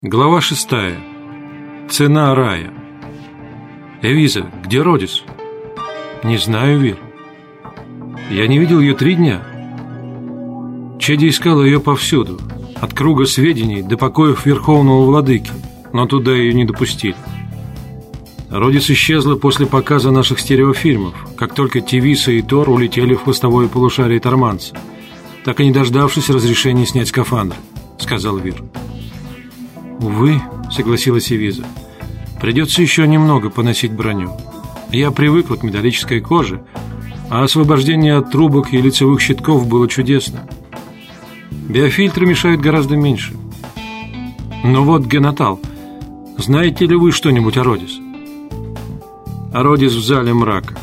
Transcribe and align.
Глава 0.00 0.40
шестая. 0.40 0.96
Цена 1.90 2.32
рая. 2.32 2.72
Эвиза, 4.00 4.48
где 4.64 4.80
Родис? 4.80 5.24
Не 6.22 6.36
знаю, 6.36 6.78
Вир. 6.78 6.98
Я 8.30 8.46
не 8.46 8.60
видел 8.60 8.78
ее 8.78 8.94
три 8.94 9.16
дня. 9.16 9.42
Чеди 11.00 11.28
искала 11.28 11.62
ее 11.64 11.80
повсюду, 11.80 12.38
от 12.76 12.94
круга 12.94 13.26
сведений 13.26 13.82
до 13.82 13.96
покоев 13.96 14.46
Верховного 14.46 15.04
Владыки, 15.04 15.50
но 15.92 16.06
туда 16.06 16.32
ее 16.32 16.54
не 16.54 16.64
допустили. 16.64 17.16
Родис 18.50 18.88
исчезла 18.90 19.34
после 19.34 19.66
показа 19.66 20.12
наших 20.12 20.38
стереофильмов, 20.38 21.16
как 21.36 21.54
только 21.54 21.80
Тивиса 21.80 22.30
и 22.30 22.40
Тор 22.40 22.70
улетели 22.70 23.14
в 23.14 23.24
хвостовое 23.24 23.66
полушарие 23.66 24.20
Торманца, 24.20 24.76
так 25.44 25.58
и 25.58 25.64
не 25.64 25.72
дождавшись 25.72 26.30
разрешения 26.30 26.86
снять 26.86 27.08
скафандры, 27.08 27.58
сказал 27.98 28.36
Вир. 28.36 28.62
«Увы»,— 30.00 30.40
согласилась 30.70 31.32
Эвиза,— 31.32 31.64
«придется 32.40 32.82
еще 32.82 33.06
немного 33.06 33.50
поносить 33.50 33.92
броню. 33.92 34.32
Я 34.90 35.10
привыкла 35.10 35.56
к 35.56 35.62
металлической 35.62 36.20
коже, 36.20 36.62
а 37.30 37.42
освобождение 37.42 38.16
от 38.16 38.30
трубок 38.30 38.72
и 38.72 38.80
лицевых 38.80 39.20
щитков 39.20 39.66
было 39.66 39.88
чудесно. 39.88 40.48
Биофильтры 41.68 42.26
мешают 42.26 42.60
гораздо 42.60 42.96
меньше. 42.96 43.34
Но 44.64 44.84
вот 44.84 45.04
Генатал. 45.04 45.60
Знаете 46.38 46.86
ли 46.86 46.96
вы 46.96 47.12
что-нибудь 47.12 47.56
о 47.56 47.64
Родис?» 47.64 47.98
«О 49.52 49.62
Родис 49.62 49.92
в 49.92 50.04
зале 50.04 50.32
мрака. 50.32 50.76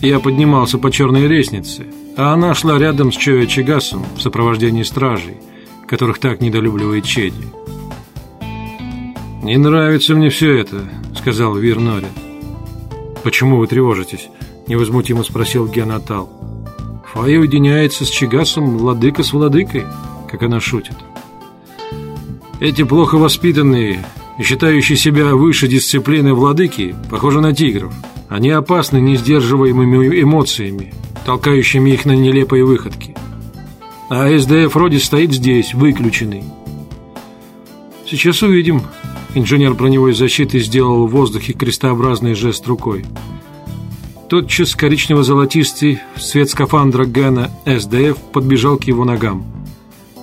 Я 0.00 0.20
поднимался 0.20 0.78
по 0.78 0.92
черной 0.92 1.26
лестнице, 1.26 1.86
а 2.16 2.32
она 2.32 2.54
шла 2.54 2.78
рядом 2.78 3.10
с 3.12 3.16
Чоя 3.16 3.46
Чигасом 3.46 4.04
в 4.16 4.22
сопровождении 4.22 4.84
стражей, 4.84 5.38
которых 5.88 6.18
так 6.18 6.40
недолюбливает 6.40 7.04
Чеди. 7.04 7.57
«Не 9.42 9.56
нравится 9.56 10.14
мне 10.14 10.30
все 10.30 10.56
это»,— 10.58 10.88
сказал 11.16 11.54
Вирнори. 11.54 12.08
«Почему 13.22 13.58
вы 13.58 13.66
тревожитесь?»— 13.66 14.28
невозмутимо 14.66 15.22
спросил 15.22 15.68
Генатал. 15.68 16.28
«Фая 17.12 17.38
уединяется 17.38 18.04
с 18.04 18.10
Чигасом 18.10 18.78
владыка 18.78 19.22
с 19.22 19.32
владыкой, 19.32 19.84
как 20.30 20.42
она 20.42 20.60
шутит. 20.60 20.96
Эти 22.60 22.82
плохо 22.82 23.16
воспитанные 23.16 24.04
и 24.38 24.42
считающие 24.42 24.98
себя 24.98 25.34
выше 25.34 25.68
дисциплины 25.68 26.34
владыки 26.34 26.96
похожи 27.08 27.40
на 27.40 27.54
тигров. 27.54 27.94
Они 28.28 28.50
опасны 28.50 28.98
несдерживаемыми 28.98 30.20
эмоциями, 30.20 30.92
толкающими 31.24 31.90
их 31.90 32.04
на 32.04 32.12
нелепые 32.12 32.64
выходки. 32.64 33.14
А 34.10 34.36
СДФ 34.36 34.74
вроде 34.74 34.98
стоит 34.98 35.32
здесь, 35.32 35.74
выключенный. 35.74 36.44
Сейчас 38.06 38.42
увидим, 38.42 38.82
Инженер 39.38 39.74
броневой 39.74 40.14
защиты 40.14 40.58
сделал 40.58 41.06
в 41.06 41.12
воздухе 41.12 41.52
крестообразный 41.52 42.34
жест 42.34 42.66
рукой. 42.66 43.04
Тотчас 44.28 44.74
коричнево-золотистый 44.74 46.00
в 46.16 46.20
цвет 46.20 46.50
скафандра 46.50 47.04
Гена 47.04 47.48
СДФ 47.64 48.18
подбежал 48.32 48.78
к 48.78 48.84
его 48.84 49.04
ногам. 49.04 49.44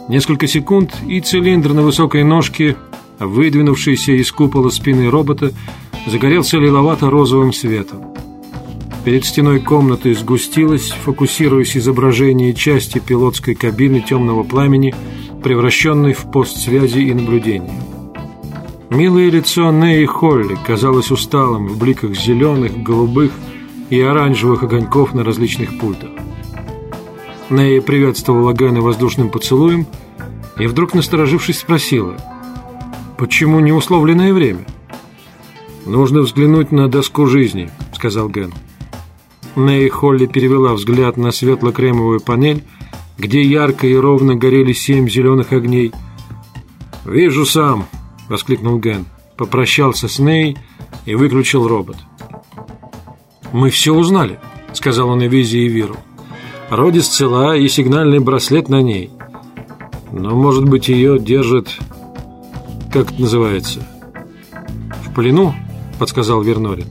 Несколько 0.10 0.48
секунд, 0.48 0.94
и 1.08 1.22
цилиндр 1.22 1.72
на 1.72 1.84
высокой 1.84 2.26
ножке, 2.26 2.76
выдвинувшийся 3.18 4.12
из 4.12 4.30
купола 4.34 4.70
спины 4.70 5.10
робота, 5.10 5.54
загорелся 6.08 6.58
лиловато-розовым 6.58 7.54
светом. 7.54 8.14
Перед 9.06 9.24
стеной 9.24 9.62
комнаты 9.62 10.14
сгустилось, 10.14 10.92
фокусируясь 10.92 11.78
изображение 11.78 12.54
части 12.54 13.00
пилотской 13.00 13.56
кабины 13.56 14.02
темного 14.02 14.44
пламени, 14.44 14.94
превращенной 15.42 16.12
в 16.12 16.30
пост 16.30 16.58
связи 16.58 17.00
и 17.00 17.14
наблюдения. 17.14 17.95
Милое 18.90 19.32
лицо 19.32 19.72
Неи 19.72 20.06
Холли 20.06 20.58
казалось 20.66 21.12
усталым 21.12 21.68
в 21.68 21.78
бликах 21.78 22.16
зеленых, 22.16 22.84
голубых 22.84 23.32
и 23.90 24.00
оранжевых 24.00 24.64
огоньков 24.64 25.14
на 25.14 25.24
различных 25.24 25.80
пультах. 25.80 26.10
Нея 27.50 27.82
приветствовала 27.82 28.54
Гэна 28.54 28.82
воздушным 28.82 29.30
поцелуем 29.30 29.88
и 30.58 30.68
вдруг, 30.68 30.94
насторожившись, 30.94 31.60
спросила, 31.60 32.16
«Почему 33.18 33.60
не 33.60 33.72
условленное 33.72 34.34
время?» 34.34 34.66
«Нужно 35.86 36.22
взглянуть 36.22 36.72
на 36.72 36.88
доску 36.88 37.28
жизни»,— 37.28 37.70
сказал 37.94 38.30
Ген. 38.30 38.54
Ней 39.56 39.88
Холли 39.90 40.26
перевела 40.26 40.74
взгляд 40.74 41.18
на 41.18 41.32
светло-кремовую 41.32 42.20
панель, 42.20 42.64
где 43.18 43.42
ярко 43.42 43.88
и 43.88 43.96
ровно 43.96 44.36
горели 44.36 44.74
семь 44.74 45.08
зеленых 45.08 45.54
огней. 45.54 45.92
«Вижу 47.06 47.46
сам»,— 47.46 47.86
воскликнул 48.30 48.80
Ген. 48.80 49.06
Попрощался 49.38 50.08
с 50.08 50.20
Ней 50.20 50.58
и 51.06 51.16
выключил 51.16 51.68
робот. 51.68 51.98
«Мы 53.52 53.70
все 53.70 53.94
узнали»,— 53.94 54.40
сказал 54.74 55.10
он 55.10 55.26
Эвизе 55.26 55.60
и 55.60 55.68
Виру. 55.68 55.96
«Родис 56.70 57.08
цела 57.08 57.56
и 57.56 57.68
сигнальный 57.68 58.20
браслет 58.20 58.70
на 58.70 58.82
ней. 58.82 59.12
Но, 60.12 60.36
может 60.36 60.68
быть, 60.68 60.88
ее 60.88 61.20
держат... 61.20 61.70
Как 62.92 63.12
это 63.12 63.22
называется?» 63.22 63.86
«В 65.06 65.14
плену?»— 65.14 65.54
подсказал 66.00 66.42
Вернорин. 66.42 66.88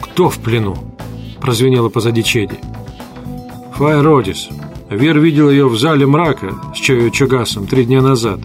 «Кто 0.00 0.28
в 0.28 0.38
плену?»— 0.38 0.76
прозвенело 1.40 1.88
позади 1.88 2.22
Чеди. 2.22 2.58
«Фай 3.74 4.00
Родис. 4.00 4.48
Вир 4.90 5.18
видел 5.18 5.50
ее 5.50 5.68
в 5.68 5.78
зале 5.78 6.06
мрака 6.06 6.54
с 6.74 6.78
Чою 6.78 7.10
Чагасом 7.10 7.66
три 7.66 7.84
дня 7.84 8.00
назад». 8.00 8.40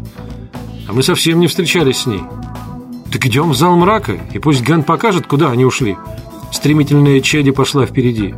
Мы 0.98 1.04
совсем 1.04 1.40
не 1.40 1.46
встречались 1.46 1.98
с 1.98 2.06
ней. 2.08 2.24
Так 3.12 3.24
идем 3.28 3.52
в 3.52 3.56
зал 3.56 3.78
мрака, 3.78 4.20
и 4.34 4.40
пусть 4.40 4.64
Ган 4.64 4.82
покажет, 4.82 5.28
куда 5.28 5.52
они 5.52 5.64
ушли. 5.64 5.96
Стремительная 6.52 7.22
Чеди 7.22 7.52
пошла 7.52 7.86
впереди. 7.86 8.34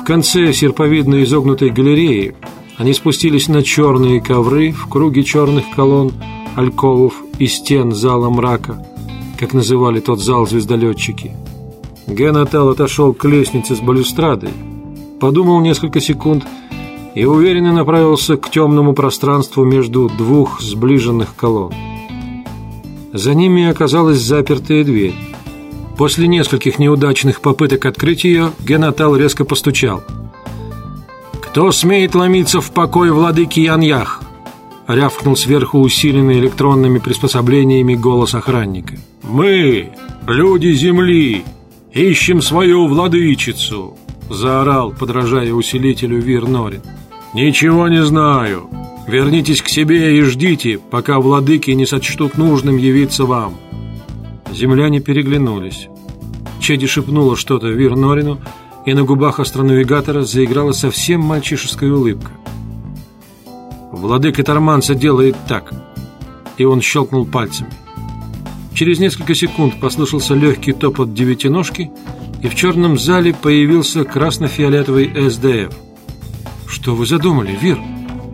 В 0.00 0.04
конце 0.04 0.50
серповидной 0.54 1.24
изогнутой 1.24 1.68
галереи 1.68 2.34
они 2.78 2.94
спустились 2.94 3.48
на 3.48 3.62
черные 3.62 4.22
ковры 4.22 4.72
в 4.72 4.88
круге 4.88 5.24
черных 5.24 5.64
колонн, 5.76 6.14
альковов 6.56 7.16
и 7.38 7.46
стен 7.48 7.92
зала 7.92 8.30
мрака, 8.30 8.82
как 9.38 9.52
называли 9.52 10.00
тот 10.00 10.20
зал 10.20 10.46
звездолетчики. 10.46 11.32
Генатал 12.06 12.70
отошел 12.70 13.12
к 13.12 13.26
лестнице 13.26 13.76
с 13.76 13.80
балюстрадой, 13.80 14.54
подумал 15.20 15.60
несколько 15.60 16.00
секунд 16.00 16.46
и 17.18 17.24
уверенно 17.24 17.72
направился 17.72 18.36
к 18.36 18.48
темному 18.48 18.94
пространству 18.94 19.64
между 19.64 20.08
двух 20.08 20.60
сближенных 20.60 21.34
колонн. 21.34 21.74
За 23.12 23.34
ними 23.34 23.66
оказалась 23.66 24.20
запертая 24.20 24.84
дверь. 24.84 25.16
После 25.96 26.28
нескольких 26.28 26.78
неудачных 26.78 27.40
попыток 27.40 27.86
открыть 27.86 28.22
ее, 28.22 28.52
Генатал 28.60 29.16
резко 29.16 29.44
постучал. 29.44 30.04
«Кто 31.42 31.72
смеет 31.72 32.14
ломиться 32.14 32.60
в 32.60 32.70
покой 32.70 33.10
владыки 33.10 33.58
Яньях?» 33.58 34.22
рявкнул 34.86 35.34
сверху 35.34 35.80
усиленный 35.80 36.38
электронными 36.38 37.00
приспособлениями 37.00 37.96
голос 37.96 38.36
охранника. 38.36 38.94
«Мы, 39.24 39.90
люди 40.28 40.72
Земли, 40.72 41.44
ищем 41.92 42.42
свою 42.42 42.86
владычицу!» 42.86 43.98
заорал, 44.30 44.92
подражая 44.92 45.52
усилителю 45.52 46.20
Вир 46.20 46.46
Норин. 46.46 46.82
«Ничего 47.34 47.88
не 47.88 48.02
знаю. 48.04 48.70
Вернитесь 49.06 49.60
к 49.60 49.68
себе 49.68 50.18
и 50.18 50.22
ждите, 50.22 50.78
пока 50.78 51.20
владыки 51.20 51.70
не 51.72 51.84
сочтут 51.84 52.38
нужным 52.38 52.78
явиться 52.78 53.26
вам». 53.26 53.56
Земляне 54.50 55.00
переглянулись. 55.00 55.88
Чеди 56.58 56.86
шепнула 56.86 57.36
что-то 57.36 57.68
Вирнорину, 57.68 58.40
и 58.86 58.94
на 58.94 59.02
губах 59.02 59.40
астронавигатора 59.40 60.22
заиграла 60.22 60.72
совсем 60.72 61.20
мальчишеская 61.20 61.92
улыбка. 61.92 62.30
«Владыка 63.92 64.42
Торманца 64.42 64.94
делает 64.94 65.36
так», 65.46 65.72
и 66.56 66.64
он 66.64 66.80
щелкнул 66.80 67.26
пальцами. 67.26 67.70
Через 68.72 69.00
несколько 69.00 69.34
секунд 69.34 69.80
послышался 69.80 70.34
легкий 70.34 70.72
топот 70.72 71.12
девятиножки, 71.12 71.90
и 72.42 72.48
в 72.48 72.54
черном 72.54 72.98
зале 72.98 73.34
появился 73.34 74.04
красно-фиолетовый 74.04 75.30
СДФ– 75.30 75.76
«Что 76.68 76.94
вы 76.94 77.06
задумали, 77.06 77.56
Вир?» 77.60 77.78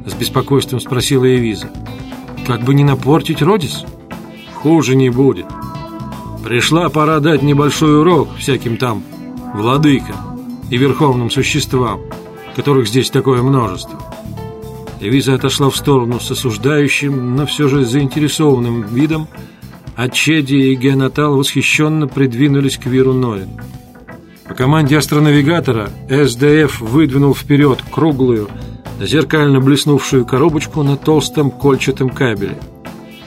С 0.07 0.13
беспокойством 0.13 0.81
спросила 0.81 1.25
Эвиза. 1.25 1.71
«Как 2.47 2.63
бы 2.63 2.75
не 2.75 2.85
напортить 2.85 3.41
Родис?» 3.41 3.85
«Хуже 4.57 4.97
не 4.97 5.09
будет. 5.09 5.47
Пришла 6.43 6.89
пора 6.89 7.21
дать 7.21 7.43
небольшой 7.43 8.01
урок 8.01 8.29
всяким 8.39 8.77
там 8.77 9.03
владыкам 9.55 10.17
и 10.71 10.77
верховным 10.77 11.31
существам, 11.31 12.01
которых 12.57 12.89
здесь 12.89 13.11
такое 13.11 13.43
множество». 13.43 13.99
Эвиза 15.01 15.35
отошла 15.35 15.71
в 15.71 15.77
сторону 15.77 16.19
с 16.19 16.31
осуждающим, 16.31 17.37
но 17.37 17.47
все 17.47 17.69
же 17.69 17.85
заинтересованным 17.85 18.83
видом, 18.83 19.29
а 19.97 20.09
Чеди 20.09 20.55
и 20.55 20.75
Генатал 20.75 21.37
восхищенно 21.37 22.09
придвинулись 22.09 22.79
к 22.79 22.87
Виру 22.87 23.13
Ноину. 23.13 23.61
Команде 24.57 24.99
астронавигатора 24.99 25.91
СДФ 26.09 26.81
выдвинул 26.81 27.35
вперед 27.35 27.81
круглую, 27.91 28.49
зеркально 29.01 29.61
блеснувшую 29.61 30.25
коробочку 30.25 30.85
на 30.85 30.97
толстом 30.97 31.51
кольчатом 31.51 32.09
кабеле. 32.09 32.57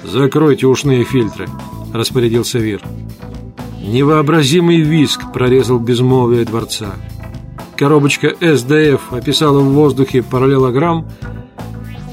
«Закройте 0.05 0.67
ушные 0.67 1.03
фильтры»,— 1.03 1.49
распорядился 1.93 2.59
Вир. 2.59 2.81
Невообразимый 3.85 4.77
виск 4.77 5.33
прорезал 5.33 5.79
безмолвие 5.79 6.45
дворца. 6.45 6.93
Коробочка 7.75 8.33
СДФ 8.39 9.11
описала 9.11 9.59
в 9.59 9.73
воздухе 9.73 10.23
параллелограмм, 10.23 11.07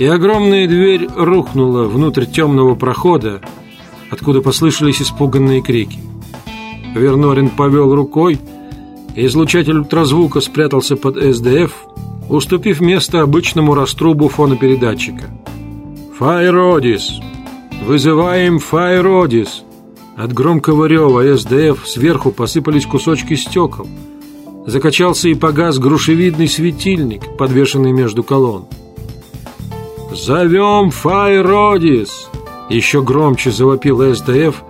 и 0.01 0.07
огромная 0.07 0.67
дверь 0.67 1.09
рухнула 1.15 1.85
внутрь 1.85 2.27
темного 2.27 2.75
прохода, 2.75 3.41
откуда 4.11 4.41
послышались 4.41 5.01
испуганные 5.01 5.63
крики. 5.63 6.01
Вернорин 6.97 7.49
повел 7.51 7.95
рукой, 7.95 8.41
излучатель 9.15 9.79
ультразвука 9.79 10.41
спрятался 10.41 10.97
под 10.97 11.17
СДФ, 11.17 11.73
уступив 12.29 12.81
место 12.81 13.23
обычному 13.23 13.75
раструбу 13.75 14.29
фонопередатчика. 14.29 15.31
«Файродис! 16.19 17.21
Вызываем 17.85 18.59
Файродис!» 18.59 19.65
От 20.17 20.33
громкого 20.33 20.87
рева 20.87 21.37
СДФ 21.37 21.87
сверху 21.87 22.31
посыпались 22.31 22.87
кусочки 22.87 23.35
стекол. 23.35 23.87
Закачался 24.67 25.29
и 25.29 25.35
погас 25.35 25.79
грушевидный 25.79 26.49
светильник, 26.49 27.37
подвешенный 27.37 27.93
между 27.93 28.23
колонн. 28.23 28.67
«Зовем 30.13 30.91
Файродис!» 30.91 32.29
Еще 32.71 33.03
громче 33.03 33.51
завопил 33.51 34.15
СДФ, 34.15 34.63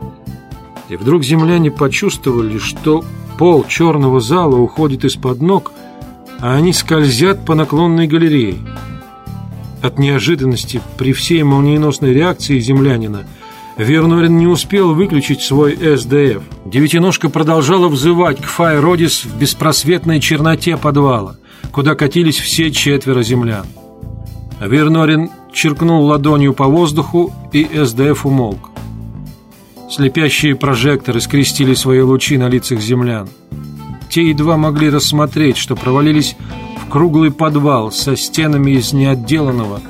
и 0.88 0.96
вдруг 0.96 1.22
земляне 1.22 1.70
почувствовали, 1.70 2.58
что 2.58 3.04
пол 3.38 3.64
черного 3.66 4.20
зала 4.20 4.56
уходит 4.56 5.04
из-под 5.04 5.40
ног, 5.40 5.72
а 6.40 6.54
они 6.54 6.72
скользят 6.72 7.44
по 7.44 7.54
наклонной 7.54 8.06
галерее. 8.06 8.56
От 9.82 9.98
неожиданности 9.98 10.80
при 10.96 11.12
всей 11.12 11.42
молниеносной 11.42 12.14
реакции 12.14 12.58
землянина 12.58 13.24
Вернорин 13.76 14.38
не 14.38 14.46
успел 14.46 14.94
выключить 14.94 15.42
свой 15.42 15.76
СДФ. 15.76 16.42
Девятиножка 16.64 17.28
продолжала 17.28 17.88
взывать 17.88 18.40
к 18.40 18.44
Файродис 18.44 19.24
в 19.24 19.36
беспросветной 19.36 20.20
черноте 20.20 20.76
подвала, 20.76 21.36
куда 21.72 21.94
катились 21.94 22.38
все 22.38 22.70
четверо 22.70 23.22
землян. 23.22 23.66
Вернорин 24.60 25.30
черкнул 25.52 26.04
ладонью 26.06 26.54
по 26.54 26.66
воздуху, 26.66 27.32
и 27.52 27.68
СДФ 27.72 28.24
умолк. 28.24 28.73
Слепящие 29.94 30.56
прожекторы 30.56 31.20
скрестили 31.20 31.72
свои 31.74 32.00
лучи 32.00 32.36
на 32.36 32.48
лицах 32.48 32.80
землян. 32.80 33.28
Те 34.10 34.30
едва 34.30 34.56
могли 34.56 34.90
рассмотреть, 34.90 35.56
что 35.56 35.76
провалились 35.76 36.36
в 36.84 36.90
круглый 36.90 37.30
подвал 37.30 37.92
со 37.92 38.16
стенами 38.16 38.72
из 38.72 38.92
неотделанного, 38.92 39.80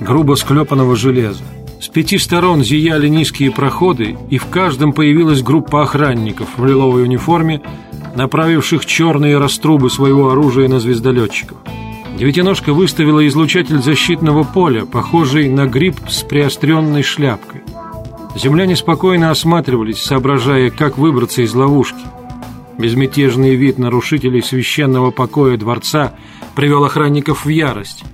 грубо 0.00 0.36
склепанного 0.36 0.96
железа. 0.96 1.42
С 1.78 1.88
пяти 1.88 2.16
сторон 2.16 2.64
зияли 2.64 3.08
низкие 3.08 3.50
проходы, 3.50 4.16
и 4.30 4.38
в 4.38 4.46
каждом 4.46 4.94
появилась 4.94 5.42
группа 5.42 5.82
охранников 5.82 6.48
в 6.56 6.64
лиловой 6.64 7.02
униформе, 7.02 7.60
направивших 8.16 8.86
черные 8.86 9.36
раструбы 9.36 9.90
своего 9.90 10.30
оружия 10.30 10.68
на 10.68 10.80
звездолетчиков. 10.80 11.58
Девятиножка 12.18 12.72
выставила 12.72 13.28
излучатель 13.28 13.82
защитного 13.82 14.42
поля, 14.42 14.86
похожий 14.86 15.50
на 15.50 15.66
гриб 15.66 15.96
с 16.08 16.22
приостренной 16.22 17.02
шляпкой. 17.02 17.60
Земляне 18.36 18.76
спокойно 18.76 19.30
осматривались, 19.30 20.02
соображая, 20.02 20.70
как 20.70 20.98
выбраться 20.98 21.42
из 21.42 21.54
ловушки. 21.54 22.00
Безмятежный 22.78 23.54
вид 23.56 23.78
нарушителей 23.78 24.42
священного 24.42 25.10
покоя 25.10 25.56
дворца 25.56 26.14
привел 26.54 26.84
охранников 26.84 27.44
в 27.44 27.48
ярость. 27.48 28.04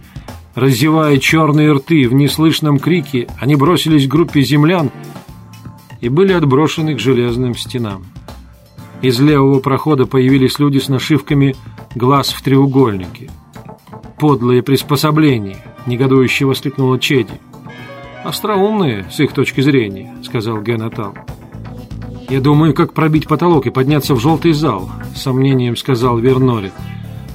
Разевая 0.54 1.18
черные 1.18 1.72
рты 1.72 2.08
в 2.08 2.14
неслышном 2.14 2.78
крике, 2.78 3.28
они 3.38 3.56
бросились 3.56 4.06
к 4.06 4.10
группе 4.10 4.42
землян 4.42 4.90
и 6.00 6.08
были 6.08 6.32
отброшены 6.32 6.94
к 6.94 6.98
железным 6.98 7.54
стенам. 7.54 8.04
Из 9.02 9.20
левого 9.20 9.60
прохода 9.60 10.06
появились 10.06 10.58
люди 10.58 10.78
с 10.78 10.88
нашивками 10.88 11.54
«Глаз 11.94 12.30
в 12.30 12.42
треугольнике» 12.42 13.30
подлые 14.18 14.62
приспособления!»— 14.62 15.58
негодующе 15.86 16.44
воскликнула 16.44 16.98
Чеди. 16.98 17.40
«Остроумные, 18.26 19.06
с 19.08 19.20
их 19.20 19.32
точки 19.32 19.60
зрения»,— 19.60 20.12
сказал 20.24 20.60
Генатал. 20.60 21.14
«Я 22.28 22.40
думаю, 22.40 22.74
как 22.74 22.92
пробить 22.92 23.28
потолок 23.28 23.66
и 23.66 23.70
подняться 23.70 24.16
в 24.16 24.20
желтый 24.20 24.52
зал»,— 24.52 24.90
сомнением 25.14 25.76
сказал 25.76 26.18
Вернорит. 26.18 26.72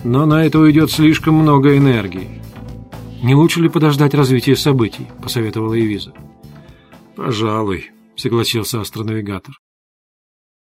«Но 0.03 0.25
на 0.25 0.45
это 0.45 0.59
уйдет 0.59 0.91
слишком 0.91 1.35
много 1.35 1.77
энергии». 1.77 2.41
«Не 3.23 3.35
лучше 3.35 3.61
ли 3.61 3.69
подождать 3.69 4.13
развития 4.13 4.57
событий?»— 4.57 5.07
посоветовала 5.23 5.79
Эвиза. 5.79 6.11
«Пожалуй»,— 7.15 7.91
согласился 8.17 8.81
астронавигатор. 8.81 9.55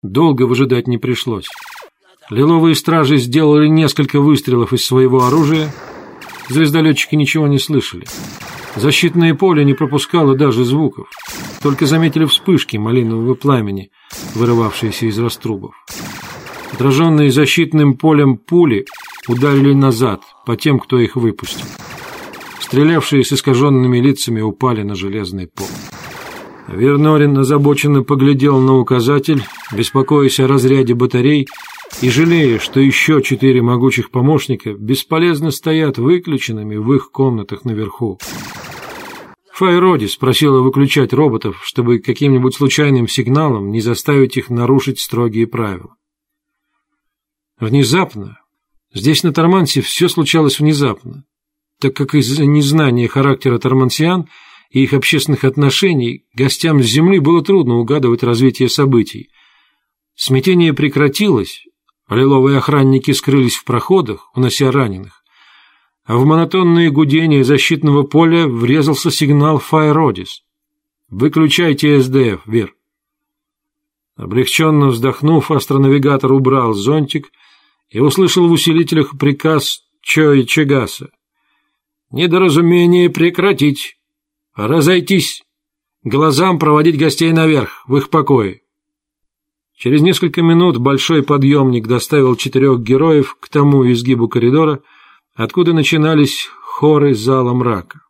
Долго 0.04 0.44
выжидать 0.44 0.86
не 0.86 0.98
пришлось. 0.98 1.48
Лиловые 2.30 2.76
стражи 2.76 3.16
сделали 3.16 3.66
несколько 3.66 4.20
выстрелов 4.20 4.72
из 4.72 4.86
своего 4.86 5.24
оружия— 5.24 5.74
Звездолетчики 6.50 7.14
ничего 7.14 7.46
не 7.46 7.60
слышали. 7.60 8.04
Защитное 8.76 9.34
поле 9.34 9.64
не 9.64 9.74
пропускало 9.74 10.36
даже 10.36 10.64
звуков. 10.64 11.08
Только 11.62 11.86
заметили 11.86 12.24
вспышки 12.24 12.76
малинового 12.76 13.34
пламени, 13.34 13.90
вырывавшиеся 14.34 15.06
из 15.06 15.18
раструбов. 15.18 15.74
Отраженные 16.72 17.30
защитным 17.30 17.94
полем 17.94 18.36
пули 18.38 18.86
ударили 19.28 19.74
назад 19.74 20.22
по 20.46 20.56
тем, 20.56 20.78
кто 20.78 20.98
их 20.98 21.16
выпустил. 21.16 21.66
Стрелявшие 22.60 23.24
с 23.24 23.32
искаженными 23.32 23.98
лицами 23.98 24.40
упали 24.40 24.82
на 24.82 24.94
железный 24.94 25.48
пол. 25.48 25.66
Вернорин 26.68 27.36
озабоченно 27.36 28.04
поглядел 28.04 28.60
на 28.60 28.78
указатель, 28.78 29.42
беспокоясь 29.72 30.38
о 30.38 30.46
разряде 30.46 30.94
батарей, 30.94 31.48
и 32.02 32.08
жалея, 32.08 32.58
что 32.58 32.80
еще 32.80 33.22
четыре 33.22 33.62
могучих 33.62 34.10
помощника 34.10 34.72
бесполезно 34.72 35.50
стоят 35.50 35.98
выключенными 35.98 36.76
в 36.76 36.92
их 36.94 37.10
комнатах 37.10 37.64
наверху. 37.64 38.18
Файроди 39.52 40.06
спросила 40.06 40.62
выключать 40.62 41.12
роботов, 41.12 41.60
чтобы 41.62 41.98
каким-нибудь 41.98 42.54
случайным 42.54 43.06
сигналом 43.06 43.70
не 43.70 43.80
заставить 43.80 44.38
их 44.38 44.48
нарушить 44.48 45.00
строгие 45.00 45.46
правила. 45.46 45.96
Внезапно, 47.58 48.38
здесь 48.94 49.22
на 49.22 49.34
Тормансе 49.34 49.82
все 49.82 50.08
случалось 50.08 50.60
внезапно, 50.60 51.24
так 51.78 51.94
как 51.94 52.14
из-за 52.14 52.46
незнания 52.46 53.06
характера 53.06 53.58
тормансиан 53.58 54.28
и 54.70 54.82
их 54.82 54.94
общественных 54.94 55.44
отношений 55.44 56.24
гостям 56.34 56.82
с 56.82 56.86
Земли 56.86 57.18
было 57.18 57.42
трудно 57.42 57.74
угадывать 57.80 58.22
развитие 58.22 58.70
событий. 58.70 59.28
Смятение 60.14 60.72
прекратилось, 60.72 61.64
Лиловые 62.10 62.58
охранники 62.58 63.12
скрылись 63.12 63.54
в 63.54 63.64
проходах, 63.64 64.30
унося 64.34 64.72
раненых. 64.72 65.22
А 66.04 66.16
в 66.16 66.26
монотонное 66.26 66.90
гудение 66.90 67.44
защитного 67.44 68.02
поля 68.02 68.48
врезался 68.48 69.12
сигнал 69.12 69.58
«Файродис». 69.58 70.42
«Выключайте 71.08 72.00
СДФ, 72.00 72.46
Вер». 72.46 72.74
Облегченно 74.16 74.88
вздохнув, 74.88 75.52
астронавигатор 75.52 76.32
убрал 76.32 76.74
зонтик 76.74 77.30
и 77.88 78.00
услышал 78.00 78.48
в 78.48 78.52
усилителях 78.52 79.16
приказ 79.16 79.82
Чои 80.02 80.42
Чегаса. 80.42 81.10
«Недоразумение 82.10 83.08
прекратить! 83.08 83.98
Разойтись! 84.56 85.44
Глазам 86.02 86.58
проводить 86.58 86.98
гостей 86.98 87.32
наверх, 87.32 87.84
в 87.86 87.96
их 87.96 88.10
покое!» 88.10 88.62
Через 89.80 90.02
несколько 90.02 90.42
минут 90.42 90.76
большой 90.76 91.22
подъемник 91.22 91.86
доставил 91.86 92.36
четырех 92.36 92.80
героев 92.80 93.38
к 93.40 93.48
тому 93.48 93.90
изгибу 93.90 94.28
коридора, 94.28 94.82
откуда 95.34 95.72
начинались 95.72 96.50
хоры 96.60 97.14
зала 97.14 97.54
мрака. 97.54 98.02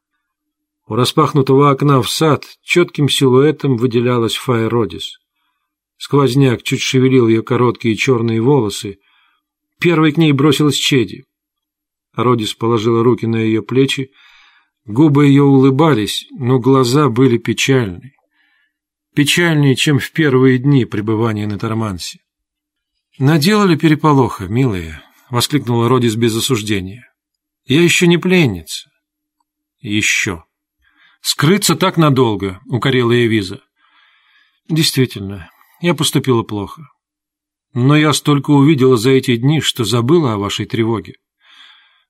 У 0.88 0.96
распахнутого 0.96 1.70
окна 1.70 2.02
в 2.02 2.10
сад 2.10 2.44
четким 2.64 3.08
силуэтом 3.08 3.76
выделялась 3.76 4.34
Файродис. 4.34 5.18
Сквозняк 5.96 6.64
чуть 6.64 6.80
шевелил 6.80 7.28
ее 7.28 7.44
короткие 7.44 7.94
черные 7.94 8.40
волосы. 8.40 8.98
Первой 9.78 10.10
к 10.10 10.16
ней 10.16 10.32
бросилась 10.32 10.74
Чеди. 10.74 11.22
Родис 12.16 12.52
положила 12.52 13.04
руки 13.04 13.28
на 13.28 13.36
ее 13.36 13.62
плечи. 13.62 14.10
Губы 14.86 15.26
ее 15.26 15.44
улыбались, 15.44 16.26
но 16.36 16.58
глаза 16.58 17.08
были 17.08 17.38
печальны 17.38 18.14
печальнее, 19.14 19.76
чем 19.76 19.98
в 19.98 20.10
первые 20.12 20.58
дни 20.58 20.84
пребывания 20.84 21.46
на 21.46 21.58
Тормансе. 21.58 22.20
«Наделали 23.18 23.76
переполоха, 23.76 24.46
милые»,— 24.46 25.02
воскликнула 25.30 25.88
Родис 25.88 26.16
без 26.16 26.36
осуждения. 26.36 27.12
«Я 27.66 27.82
еще 27.82 28.06
не 28.06 28.18
пленница». 28.18 28.90
«Еще». 29.80 30.44
«Скрыться 31.20 31.76
так 31.76 31.96
надолго»,— 31.98 32.60
укорила 32.66 33.12
Эвиза. 33.12 33.60
«Действительно, 34.68 35.50
я 35.82 35.94
поступила 35.94 36.42
плохо. 36.42 36.82
Но 37.74 37.94
я 37.94 38.12
столько 38.14 38.52
увидела 38.52 38.96
за 38.96 39.10
эти 39.10 39.36
дни, 39.36 39.60
что 39.60 39.84
забыла 39.84 40.32
о 40.34 40.38
вашей 40.38 40.64
тревоге». 40.64 41.14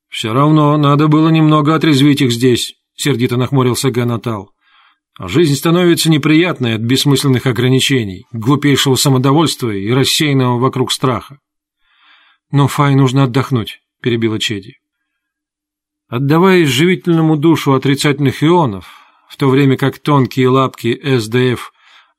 «Все 0.09 0.33
равно 0.33 0.77
надо 0.77 1.09
было 1.09 1.29
немного 1.29 1.75
отрезвить 1.75 2.21
их 2.21 2.33
здесь»,— 2.33 2.75
сердито 2.95 3.37
нахмурился 3.37 3.91
Ганатал. 3.91 4.53
Жизнь 5.23 5.55
становится 5.55 6.11
неприятной 6.11 6.77
от 6.77 6.81
бессмысленных 6.81 7.45
ограничений, 7.45 8.25
глупейшего 8.33 8.95
самодовольства 8.95 9.69
и 9.69 9.91
рассеянного 9.91 10.59
вокруг 10.59 10.91
страха. 10.91 11.41
«Но 12.51 12.69
Фай 12.69 12.95
нужно 12.95 13.25
отдохнуть»,— 13.25 13.81
перебила 14.03 14.39
Чеди. 14.39 14.79
Отдавая 16.09 16.65
живительному 16.65 17.37
душу 17.37 17.75
отрицательных 17.75 18.43
ионов, 18.43 18.87
в 19.29 19.37
то 19.37 19.51
время 19.51 19.77
как 19.77 19.99
тонкие 19.99 20.49
лапки 20.49 20.99
СДФ 21.19 21.71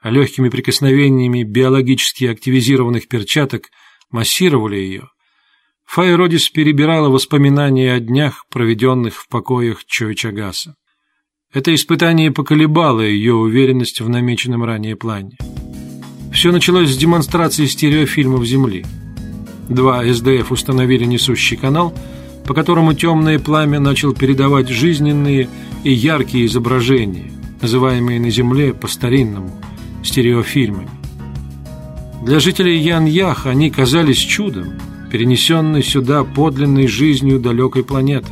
легкими 0.04 0.50
прикосновениями 0.50 1.42
биологически 1.42 2.26
активизированных 2.26 3.08
перчаток 3.08 3.70
массировали 4.12 4.76
ее, 4.76 5.10
Фай 5.86 6.16
Родис 6.16 6.50
перебирала 6.50 7.10
воспоминания 7.10 7.94
о 7.94 8.00
днях, 8.00 8.46
проведенных 8.52 9.16
в 9.16 9.28
покоях 9.28 9.86
Чойчагаса. 9.86 10.76
Это 11.54 11.76
испытание 11.76 12.32
поколебало 12.32 13.02
ее 13.02 13.34
уверенность 13.34 14.00
в 14.00 14.08
намеченном 14.08 14.64
ранее 14.64 14.96
плане. 14.96 15.38
Все 16.32 16.52
началось 16.52 16.90
с 16.90 16.98
демонстрации 16.98 17.66
стереофильмов 17.66 18.46
Земли. 18.46 18.86
Два 19.68 20.04
СДФ 20.06 20.52
установили 20.52 21.04
несущий 21.04 21.58
канал, 21.58 21.94
по 22.46 22.54
которому 22.54 22.94
темное 22.94 23.38
пламя 23.38 23.80
начал 23.80 24.14
передавать 24.14 24.70
жизненные 24.70 25.50
и 25.84 25.92
яркие 25.92 26.46
изображения, 26.46 27.32
называемые 27.62 28.20
на 28.20 28.30
Земле 28.30 28.74
по-старинному 28.74 29.52
стереофильмами. 30.04 30.90
Для 32.24 32.40
жителей 32.40 32.78
Ян-Ях 32.78 33.46
они 33.46 33.70
казались 33.70 34.18
чудом– 34.18 34.74
перенесенной 35.12 35.84
сюда 35.84 36.24
подлинной 36.24 36.88
жизнью 36.88 37.40
далекой 37.40 37.84
планеты. 37.84 38.32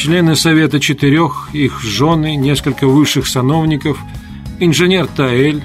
Члены 0.00 0.34
Совета 0.34 0.80
Четырех, 0.80 1.50
их 1.52 1.82
жены, 1.82 2.34
несколько 2.34 2.86
высших 2.86 3.26
сановников, 3.26 3.98
инженер 4.58 5.06
Таэль, 5.06 5.62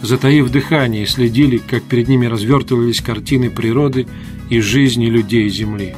затаив 0.00 0.50
дыхание, 0.50 1.06
следили, 1.06 1.58
как 1.58 1.82
перед 1.82 2.08
ними 2.08 2.24
развертывались 2.24 3.02
картины 3.02 3.50
природы 3.50 4.06
и 4.48 4.58
жизни 4.60 5.10
людей 5.10 5.50
Земли. 5.50 5.94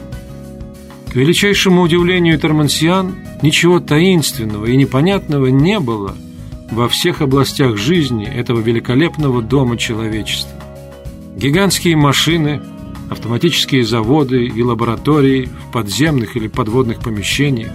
К 1.13 1.15
величайшему 1.15 1.81
удивлению 1.83 2.41
Термансиан, 2.41 3.15
ничего 3.41 3.79
таинственного 3.79 4.67
и 4.67 4.77
непонятного 4.77 5.47
не 5.47 5.79
было 5.79 6.17
во 6.73 6.89
всех 6.89 7.23
областях 7.23 7.77
жизни 7.77 8.27
этого 8.27 8.59
великолепного 8.59 9.43
дома 9.43 9.79
человечества. 9.79 10.61
Гигантские 11.37 11.95
машины– 11.95 12.63
автоматические 13.11 13.85
заводы 13.85 14.47
и 14.47 14.63
лаборатории 14.63 15.49
в 15.69 15.73
подземных 15.73 16.37
или 16.37 16.49
подводных 16.49 17.01
помещениях. 17.01 17.73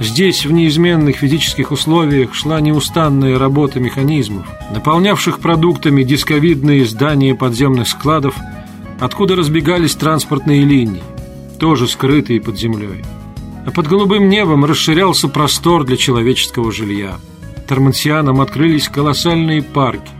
Здесь 0.00 0.46
в 0.46 0.52
неизменных 0.52 1.16
физических 1.16 1.72
условиях 1.72 2.34
шла 2.34 2.60
неустанная 2.60 3.38
работа 3.38 3.80
механизмов, 3.80 4.46
наполнявших 4.72 5.40
продуктами 5.40 6.02
дисковидные 6.02 6.86
здания 6.86 7.34
подземных 7.34 7.86
складов, 7.86 8.34
откуда 8.98 9.36
разбегались 9.36 9.94
транспортные 9.94 10.64
линии, 10.64 11.02
тоже 11.58 11.86
скрытые 11.86 12.40
под 12.40 12.58
землей. 12.58 13.04
А 13.66 13.70
под 13.70 13.88
голубым 13.88 14.30
небом 14.30 14.64
расширялся 14.64 15.28
простор 15.28 15.84
для 15.84 15.98
человеческого 15.98 16.72
жилья. 16.72 17.18
Тормансианам 17.68 18.40
открылись 18.40 18.88
колоссальные 18.88 19.62
парки, 19.62 20.10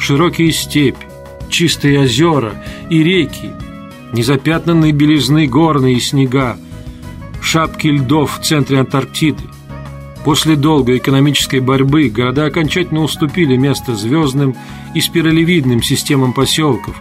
широкие 0.00 0.50
степи, 0.50 1.06
чистые 1.50 2.00
озера 2.00 2.54
и 2.88 3.02
реки, 3.02 3.50
незапятнанные 4.12 4.92
белизны 4.92 5.46
горные 5.46 6.00
снега, 6.00 6.56
шапки 7.42 7.88
льдов 7.88 8.38
в 8.38 8.44
центре 8.44 8.80
Антарктиды. 8.80 9.42
После 10.24 10.54
долгой 10.54 10.98
экономической 10.98 11.60
борьбы 11.60 12.08
города 12.10 12.44
окончательно 12.44 13.00
уступили 13.00 13.56
место 13.56 13.94
звездным 13.94 14.54
и 14.94 15.00
спиралевидным 15.00 15.82
системам 15.82 16.34
поселков, 16.34 16.94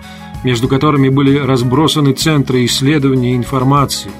между 0.44 0.68
которыми 0.70 1.10
были 1.10 1.38
разбросаны 1.38 2.14
центры 2.14 2.64
исследования 2.66 3.34
и 3.34 3.38
информации, 3.38 4.12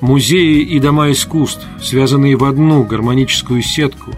музеи 0.00 0.60
и 0.60 0.78
дома 0.78 1.10
искусств, 1.10 1.66
связанные 1.82 2.36
в 2.36 2.44
одну 2.44 2.84
гармоническую 2.84 3.62
сетку, 3.62 4.12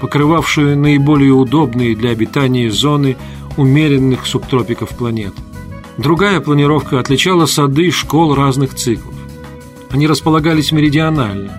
покрывавшую 0.00 0.76
наиболее 0.76 1.32
удобные 1.32 1.94
для 1.94 2.10
обитания 2.10 2.70
зоны 2.70 3.16
умеренных 3.56 4.26
субтропиков 4.26 4.90
планеты. 4.90 5.40
Другая 5.98 6.40
планировка 6.40 6.98
отличала 6.98 7.46
сады 7.46 7.90
школ 7.90 8.34
разных 8.34 8.74
циклов. 8.74 9.14
Они 9.90 10.06
располагались 10.06 10.72
меридионально, 10.72 11.52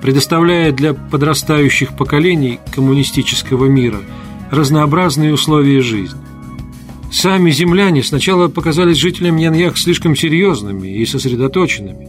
предоставляя 0.00 0.72
для 0.72 0.94
подрастающих 0.94 1.96
поколений 1.96 2.60
коммунистического 2.74 3.66
мира 3.66 4.00
разнообразные 4.50 5.34
условия 5.34 5.80
жизни. 5.80 6.20
Сами 7.10 7.50
земляне 7.50 8.02
сначала 8.02 8.48
показались 8.48 8.98
жителям 8.98 9.36
Яньях 9.36 9.78
слишком 9.78 10.16
серьезными 10.16 10.88
и 10.88 11.04
сосредоточенными. 11.06 12.08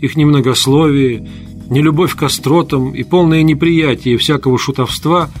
Их 0.00 0.16
немногословие, 0.16 1.28
нелюбовь 1.68 2.14
к 2.14 2.22
остротам 2.22 2.92
и 2.92 3.02
полное 3.02 3.42
неприятие 3.42 4.16
всякого 4.16 4.58
шутовства– 4.58 5.30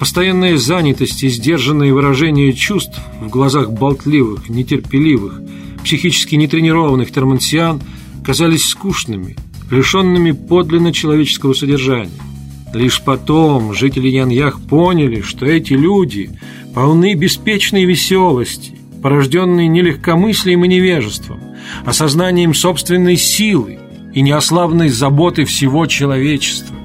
Постоянная 0.00 0.56
занятость 0.56 1.22
и 1.24 1.28
сдержанные 1.28 1.92
выражения 1.92 2.54
чувств 2.54 2.98
в 3.20 3.28
глазах 3.28 3.70
болтливых, 3.70 4.48
нетерпеливых, 4.48 5.42
психически 5.84 6.36
нетренированных 6.36 7.12
термансиан 7.12 7.82
казались 8.24 8.64
скучными, 8.64 9.36
лишенными 9.70 10.30
подлинно 10.30 10.94
человеческого 10.94 11.52
содержания. 11.52 12.18
Лишь 12.72 13.02
потом 13.02 13.74
жители 13.74 14.08
Яньях 14.08 14.58
поняли, 14.62 15.20
что 15.20 15.44
эти 15.44 15.74
люди 15.74 16.30
полны 16.74 17.12
беспечной 17.12 17.84
веселости, 17.84 18.78
порожденной 19.02 19.68
не 19.68 19.82
легкомыслием 19.82 20.64
и 20.64 20.68
невежеством, 20.68 21.40
а 21.84 21.92
сознанием 21.92 22.54
собственной 22.54 23.18
силы 23.18 23.78
и 24.14 24.22
неослабной 24.22 24.88
заботы 24.88 25.44
всего 25.44 25.84
человечества. 25.84 26.79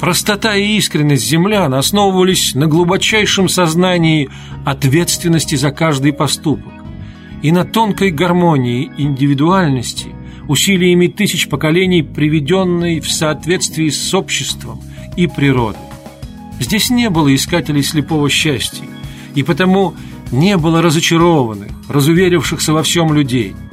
Простота 0.00 0.56
и 0.56 0.78
искренность 0.78 1.28
землян 1.28 1.74
основывались 1.74 2.54
на 2.54 2.66
глубочайшем 2.66 3.50
сознании 3.50 4.30
ответственности 4.64 5.56
за 5.56 5.72
каждый 5.72 6.14
поступок 6.14 6.72
и 7.42 7.52
на 7.52 7.64
тонкой 7.64 8.10
гармонии 8.10 8.90
индивидуальности, 8.96 10.08
усилиями 10.48 11.06
тысяч 11.06 11.50
поколений, 11.50 12.02
приведенной 12.02 13.00
в 13.00 13.12
соответствии 13.12 13.90
с 13.90 14.14
обществом 14.14 14.80
и 15.18 15.26
природой. 15.26 15.82
Здесь 16.60 16.88
не 16.88 17.10
было 17.10 17.34
искателей 17.34 17.82
слепого 17.82 18.30
счастья, 18.30 18.84
и 19.34 19.42
потому 19.42 19.94
не 20.32 20.56
было 20.56 20.80
разочарованных, 20.80 21.72
разуверившихся 21.90 22.72
во 22.72 22.82
всем 22.82 23.12
людей– 23.12 23.54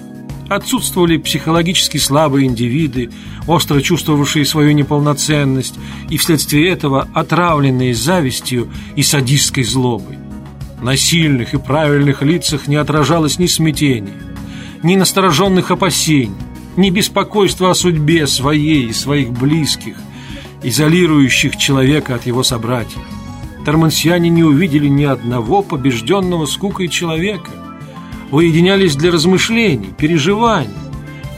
Отсутствовали 0.49 1.17
психологически 1.17 1.97
слабые 1.97 2.47
индивиды, 2.47 3.09
остро 3.47 3.81
чувствовавшие 3.81 4.45
свою 4.45 4.71
неполноценность 4.71 5.75
и 6.09 6.17
вследствие 6.17 6.69
этого 6.69 7.07
отравленные 7.13 7.93
завистью 7.93 8.71
и 8.95 9.03
садистской 9.03 9.65
злобой. 9.65 10.17
На 10.81 10.95
сильных 10.95 11.53
и 11.53 11.57
правильных 11.57 12.21
лицах 12.21 12.67
не 12.67 12.77
отражалось 12.77 13.39
ни 13.39 13.47
смятения, 13.47 14.21
ни 14.83 14.95
настороженных 14.95 15.71
опасений, 15.71 16.31
ни 16.77 16.91
беспокойства 16.91 17.71
о 17.71 17.75
судьбе 17.75 18.25
своей 18.25 18.87
и 18.87 18.93
своих 18.93 19.31
близких, 19.31 19.97
изолирующих 20.63 21.57
человека 21.57 22.15
от 22.15 22.25
его 22.25 22.43
собратьев. 22.43 23.01
Тормансиане 23.65 24.29
не 24.29 24.45
увидели 24.45 24.87
ни 24.87 25.03
одного 25.03 25.61
побежденного 25.61 26.45
скукой 26.45 26.87
человека– 26.87 27.51
уединялись 28.31 28.95
для 28.95 29.11
размышлений, 29.11 29.93
переживаний, 29.97 30.69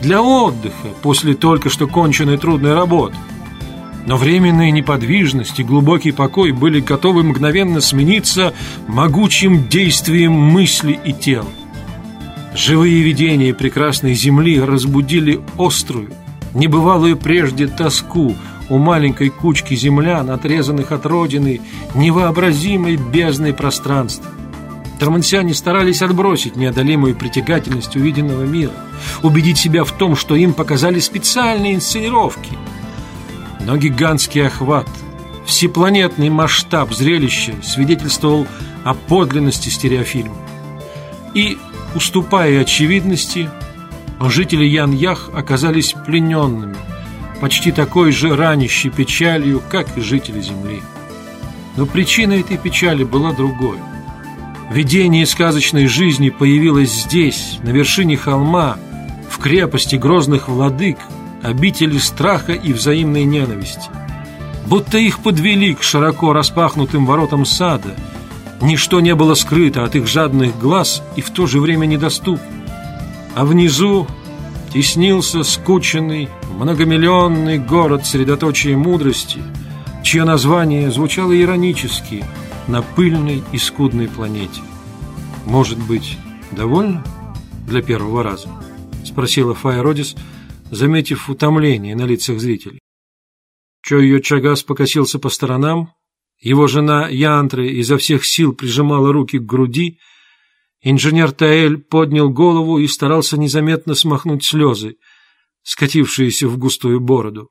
для 0.01 0.21
отдыха 0.21 0.87
после 1.01 1.33
только 1.33 1.69
что 1.69 1.87
конченной 1.87 2.37
трудной 2.37 2.73
работы. 2.73 3.15
Но 4.05 4.17
временная 4.17 4.71
неподвижность 4.71 5.59
и 5.59 5.63
глубокий 5.63 6.11
покой 6.11 6.51
были 6.51 6.79
готовы 6.79 7.23
мгновенно 7.23 7.81
смениться 7.81 8.53
могучим 8.87 9.67
действием 9.67 10.31
мысли 10.31 10.99
и 11.03 11.13
тела. 11.13 11.49
Живые 12.55 13.01
видения 13.03 13.53
прекрасной 13.53 14.15
земли 14.15 14.59
разбудили 14.59 15.41
острую, 15.57 16.11
небывалую 16.53 17.17
прежде 17.17 17.67
тоску 17.67 18.35
у 18.69 18.77
маленькой 18.77 19.29
кучки 19.29 19.75
землян, 19.75 20.29
отрезанных 20.29 20.91
от 20.91 21.05
родины 21.05 21.61
невообразимой 21.93 22.95
бездной 22.95 23.53
пространства. 23.53 24.31
Тормансиане 24.99 25.53
старались 25.53 26.01
отбросить 26.01 26.57
неодолимую 26.57 27.15
притягательность 27.15 27.95
увиденного 27.95 28.43
мира, 28.43 28.73
убедить 29.23 29.57
себя 29.57 29.85
в 29.85 29.91
том, 29.93 30.17
что 30.17 30.35
им 30.35 30.53
показали 30.53 30.99
специальные 30.99 31.75
инсценировки. 31.75 32.57
Но 33.61 33.77
гигантский 33.77 34.45
охват, 34.45 34.89
всепланетный 35.45 36.29
масштаб 36.29 36.93
зрелища 36.93 37.53
свидетельствовал 37.63 38.45
о 38.83 38.93
подлинности 38.93 39.69
стереофильма. 39.69 40.35
И, 41.33 41.57
уступая 41.95 42.61
очевидности, 42.61 43.49
жители 44.19 44.65
Ян-Ях 44.65 45.29
оказались 45.33 45.95
плененными, 46.05 46.75
почти 47.39 47.71
такой 47.71 48.11
же 48.11 48.35
ранящей 48.35 48.89
печалью, 48.89 49.61
как 49.71 49.97
и 49.97 50.01
жители 50.01 50.41
Земли. 50.41 50.81
Но 51.77 51.85
причина 51.85 52.33
этой 52.33 52.57
печали 52.57 53.05
была 53.05 53.31
другой. 53.31 53.77
Видение 54.69 55.25
сказочной 55.25 55.87
жизни 55.87 56.29
появилось 56.29 56.91
здесь, 56.91 57.57
на 57.63 57.69
вершине 57.69 58.15
холма, 58.17 58.77
в 59.27 59.39
крепости 59.39 59.95
грозных 59.95 60.47
владык, 60.47 60.99
обители 61.41 61.97
страха 61.97 62.53
и 62.53 62.71
взаимной 62.71 63.23
ненависти. 63.23 63.89
Будто 64.67 64.99
их 64.99 65.19
подвели 65.19 65.73
к 65.73 65.81
широко 65.81 66.33
распахнутым 66.33 67.07
воротам 67.07 67.45
сада. 67.45 67.95
Ничто 68.61 68.99
не 68.99 69.15
было 69.15 69.33
скрыто 69.33 69.83
от 69.83 69.95
их 69.95 70.05
жадных 70.05 70.59
глаз 70.59 71.01
и 71.15 71.21
в 71.21 71.31
то 71.31 71.47
же 71.47 71.59
время 71.59 71.87
недоступно. 71.87 72.45
А 73.35 73.45
внизу 73.45 74.05
теснился 74.71 75.41
скученный, 75.41 76.29
многомиллионный 76.59 77.57
город 77.57 78.05
средоточия 78.05 78.77
мудрости, 78.77 79.39
чье 80.03 80.25
название 80.25 80.91
звучало 80.91 81.35
иронически 81.39 82.23
на 82.69 82.83
пыльной 82.83 83.43
и 83.51 83.57
скудной 83.57 84.07
планете. 84.07 84.61
«Может 85.45 85.79
быть, 85.79 86.17
довольно 86.51 87.03
для 87.67 87.81
первого 87.81 88.21
раза?»— 88.21 88.49
спросила 89.03 89.55
Фая 89.55 89.81
Родис, 89.81 90.15
заметив 90.69 91.29
утомление 91.29 91.95
на 91.95 92.05
лицах 92.05 92.39
зрителей. 92.39 92.79
Чойо 93.81 94.19
Чагас 94.19 94.61
покосился 94.61 95.17
по 95.17 95.29
сторонам, 95.29 95.93
его 96.39 96.67
жена 96.67 97.09
Янтры 97.09 97.69
изо 97.69 97.97
всех 97.97 98.23
сил 98.23 98.53
прижимала 98.53 99.11
руки 99.11 99.39
к 99.39 99.43
груди, 99.43 99.97
Инженер 100.81 101.31
Таэль 101.31 101.77
поднял 101.77 102.29
голову 102.29 102.77
и 102.77 102.87
старался 102.87 103.37
незаметно 103.37 103.95
смахнуть 103.95 104.45
слезы, 104.45 104.95
скатившиеся 105.63 106.47
в 106.47 106.57
густую 106.57 107.01
бороду. 107.01 107.49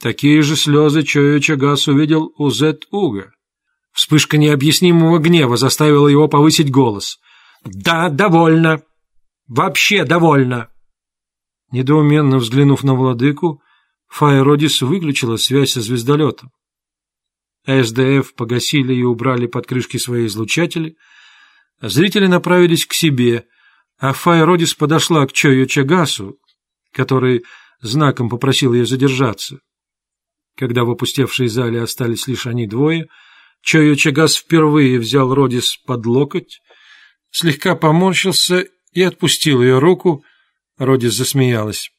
Такие 0.00 0.42
же 0.42 0.54
слезы 0.54 1.02
Чоя 1.02 1.40
Чагас 1.40 1.88
увидел 1.88 2.32
у 2.38 2.50
Зет 2.50 2.84
Уга. 2.90 3.32
Вспышка 3.98 4.36
необъяснимого 4.36 5.18
гнева 5.18 5.56
заставила 5.56 6.06
его 6.06 6.28
повысить 6.28 6.70
голос. 6.70 7.18
«Да, 7.64 8.08
довольно! 8.10 8.82
Вообще 9.48 10.04
довольно!» 10.04 10.68
Недоуменно 11.72 12.38
взглянув 12.38 12.84
на 12.84 12.94
владыку, 12.94 13.60
Фая 14.06 14.44
Родис 14.44 14.82
выключила 14.82 15.36
связь 15.36 15.72
со 15.72 15.80
звездолетом. 15.80 16.52
СДФ 17.66 18.34
погасили 18.36 18.94
и 18.94 19.02
убрали 19.02 19.48
под 19.48 19.66
крышки 19.66 19.96
свои 19.96 20.26
излучатели— 20.26 20.96
Зрители 21.80 22.26
направились 22.26 22.86
к 22.86 22.92
себе, 22.92 23.46
а 23.98 24.12
Фая 24.12 24.44
Родис 24.44 24.74
подошла 24.74 25.26
к 25.26 25.32
Чою 25.32 25.66
Чагасу, 25.66 26.38
который 26.92 27.44
знаком 27.80 28.28
попросил 28.28 28.74
ее 28.74 28.84
задержаться. 28.84 29.58
Когда 30.56 30.84
в 30.84 30.90
опустевшей 30.90 31.46
зале 31.46 31.80
остались 31.80 32.26
лишь 32.26 32.46
они 32.46 32.66
двое, 32.66 33.06
Чойо 33.62 33.94
Чагас 33.96 34.36
впервые 34.36 34.98
взял 34.98 35.34
Родис 35.34 35.76
под 35.76 36.06
локоть, 36.06 36.60
слегка 37.30 37.74
поморщился 37.74 38.66
и 38.92 39.02
отпустил 39.02 39.62
ее 39.62 39.78
руку. 39.78 40.24
Родис 40.78 41.14
засмеялась. 41.14 41.90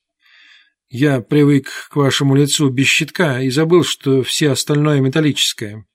«Я 0.90 1.22
привык 1.22 1.70
к 1.92 1.96
вашему 1.96 2.36
лицу 2.36 2.70
без 2.70 2.88
щитка 2.88 3.42
и 3.42 3.50
забыл, 3.50 3.84
что 3.84 4.24
все 4.24 4.52
остальное 4.52 5.02
металлическое. 5.02 5.86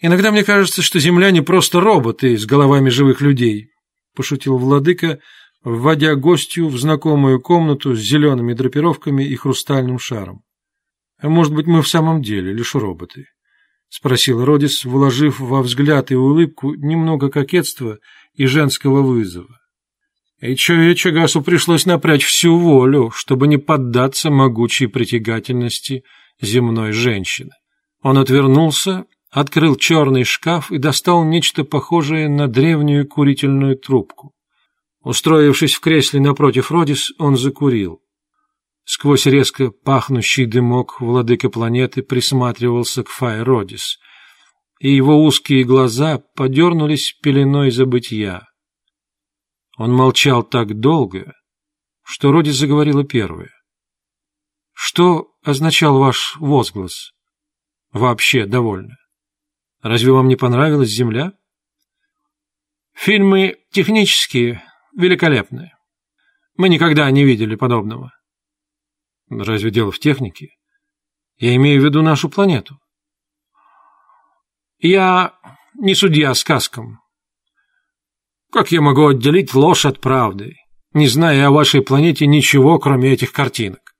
Иногда 0.00 0.30
мне 0.30 0.44
кажется, 0.44 0.82
что 0.82 0.98
земляне 0.98 1.42
просто 1.42 1.80
роботы 1.80 2.36
с 2.36 2.46
головами 2.46 2.88
живых 2.88 3.20
людей, 3.20 3.70
пошутил 4.14 4.56
владыка, 4.56 5.18
вводя 5.62 6.14
гостью 6.14 6.68
в 6.68 6.78
знакомую 6.78 7.40
комнату 7.40 7.94
с 7.94 8.00
зелеными 8.00 8.52
драпировками 8.52 9.24
и 9.24 9.34
хрустальным 9.34 9.98
шаром. 9.98 10.42
А 11.20 11.28
может 11.28 11.52
быть, 11.52 11.66
мы 11.66 11.82
в 11.82 11.88
самом 11.88 12.22
деле 12.22 12.52
лишь 12.52 12.74
роботы? 12.74 13.26
Спросил 13.88 14.44
Родис, 14.44 14.84
вложив 14.84 15.40
во 15.40 15.62
взгляд 15.62 16.10
и 16.10 16.14
улыбку 16.14 16.74
немного 16.74 17.30
кокетства 17.30 17.98
и 18.34 18.46
женского 18.46 19.02
вызова. 19.02 19.58
И 20.40 20.54
Чоя 20.54 20.94
Чагасу 20.94 21.42
пришлось 21.42 21.86
напрячь 21.86 22.24
всю 22.24 22.56
волю, 22.56 23.10
чтобы 23.10 23.48
не 23.48 23.56
поддаться 23.56 24.30
могучей 24.30 24.86
притягательности 24.86 26.04
земной 26.40 26.92
женщины. 26.92 27.50
Он 28.02 28.18
отвернулся 28.18 29.04
открыл 29.30 29.76
черный 29.76 30.24
шкаф 30.24 30.70
и 30.70 30.78
достал 30.78 31.24
нечто 31.24 31.64
похожее 31.64 32.28
на 32.28 32.48
древнюю 32.48 33.06
курительную 33.06 33.76
трубку. 33.76 34.32
Устроившись 35.02 35.74
в 35.74 35.80
кресле 35.80 36.20
напротив 36.20 36.70
Родис, 36.70 37.12
он 37.18 37.36
закурил. 37.36 38.00
Сквозь 38.90 39.26
резко 39.26 39.70
пахнущий 39.70 40.46
дымок 40.46 41.02
владыка 41.02 41.50
планеты 41.50 42.02
присматривался 42.02 43.04
к 43.04 43.10
Фай 43.10 43.42
Родис, 43.42 43.98
и 44.80 44.90
его 44.90 45.22
узкие 45.22 45.64
глаза 45.64 46.22
подернулись 46.34 47.12
пеленой 47.22 47.70
забытья. 47.70 48.46
Он 49.76 49.92
молчал 49.92 50.42
так 50.42 50.80
долго, 50.80 51.34
что 52.02 52.32
Родис 52.32 52.54
заговорила 52.54 53.04
первая. 53.04 53.50
«Что 54.72 55.32
означал 55.42 55.98
ваш 55.98 56.36
возглас?» 56.36 57.12
«Вообще 57.92 58.46
довольно». 58.46 58.96
Разве 59.82 60.12
вам 60.12 60.28
не 60.28 60.36
понравилась 60.36 60.88
Земля? 60.88 61.34
Фильмы 62.94 63.58
технические, 63.70 64.62
великолепные. 64.96 65.76
Мы 66.56 66.70
никогда 66.70 67.10
не 67.10 67.24
видели 67.24 67.54
подобного. 67.54 68.17
Разве 69.30 69.70
дело 69.70 69.92
в 69.92 69.98
технике? 69.98 70.56
Я 71.36 71.54
имею 71.56 71.80
в 71.80 71.84
виду 71.84 72.02
нашу 72.02 72.28
планету. 72.28 72.78
Я 74.78 75.38
не 75.74 75.94
судья 75.94 76.34
сказкам. 76.34 77.00
Как 78.50 78.72
я 78.72 78.80
могу 78.80 79.08
отделить 79.08 79.54
ложь 79.54 79.84
от 79.84 80.00
правды, 80.00 80.56
не 80.92 81.06
зная 81.06 81.46
о 81.46 81.50
вашей 81.50 81.82
планете 81.82 82.26
ничего, 82.26 82.78
кроме 82.78 83.12
этих 83.12 83.32
картинок? 83.32 83.94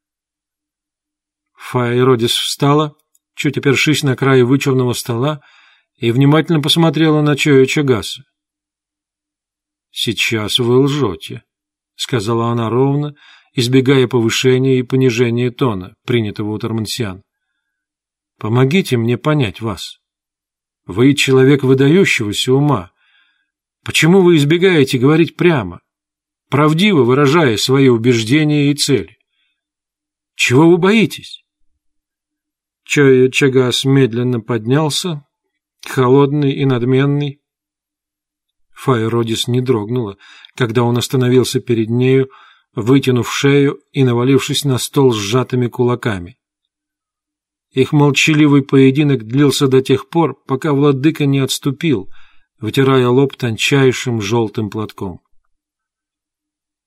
Файродис 1.55 2.33
встала, 2.33 2.95
чуть 3.35 3.59
опершись 3.59 4.03
на 4.03 4.17
край 4.17 4.43
вычурного 4.43 4.95
стола, 4.95 5.43
и 5.97 6.13
внимательно 6.13 6.63
посмотрела 6.63 7.21
на 7.21 7.37
Чоя 7.37 7.67
Чагаса. 7.67 8.23
«Сейчас 9.91 10.59
вы 10.59 10.79
лжете»,— 10.79 11.43
сказала 11.97 12.51
она 12.51 12.71
ровно, 12.71 13.15
избегая 13.59 14.07
повышения 14.07 14.79
и 14.79 14.85
понижения 14.85 15.51
тона, 15.51 15.97
принятого 16.07 16.53
у 16.53 16.59
Тормансиан. 16.59 17.25
«Помогите 18.39 18.97
мне 18.97 19.19
понять 19.19 19.61
вас. 19.61 19.99
Вы 20.87 21.15
человек 21.15 21.65
выдающегося 21.65 22.53
ума. 22.53 22.93
Почему 23.85 24.23
вы 24.23 24.37
избегаете 24.37 24.99
говорить 24.99 25.35
прямо, 25.35 25.81
правдиво 26.49 27.03
выражая 27.03 27.57
свои 27.57 27.89
убеждения 27.89 28.71
и 28.71 28.75
цели? 28.75 29.19
Чего 30.37 30.71
вы 30.71 30.79
боитесь?» 30.79 31.43
Чоя 32.85 33.29
Чагас 33.29 33.85
медленно 33.85 34.39
поднялся, 34.39 35.27
холодный 35.85 36.53
и 36.53 36.65
надменный. 36.65 37.41
Файродис 38.73 39.49
не 39.49 39.61
дрогнула, 39.61 40.17
когда 40.55 40.85
он 40.85 40.97
остановился 40.97 41.59
перед 41.59 41.91
нею, 41.91 42.31
вытянув 42.81 43.33
шею 43.33 43.81
и 43.93 44.05
навалившись 44.05 44.65
на 44.65 44.79
стол 44.79 45.13
сжатыми 45.13 45.69
кулаками. 45.69 46.39
Их 47.71 47.93
молчаливый 47.93 48.63
поединок 48.63 49.25
длился 49.25 49.69
до 49.69 49.83
тех 49.83 50.09
пор, 50.09 50.35
пока 50.47 50.73
владыка 50.73 51.27
не 51.27 51.39
отступил, 51.41 52.11
вытирая 52.59 53.09
лоб 53.09 53.37
тончайшим 53.37 54.21
желтым 54.21 54.71
платком. 54.71 55.21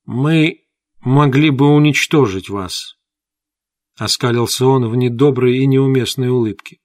«Мы 0.04 0.64
могли 1.00 1.50
бы 1.50 1.66
уничтожить 1.66 2.48
вас»,— 2.48 2.96
оскалился 3.96 4.66
он 4.66 4.88
в 4.88 4.96
недоброй 4.96 5.58
и 5.58 5.66
неуместной 5.66 6.28
улыбке 6.28 6.82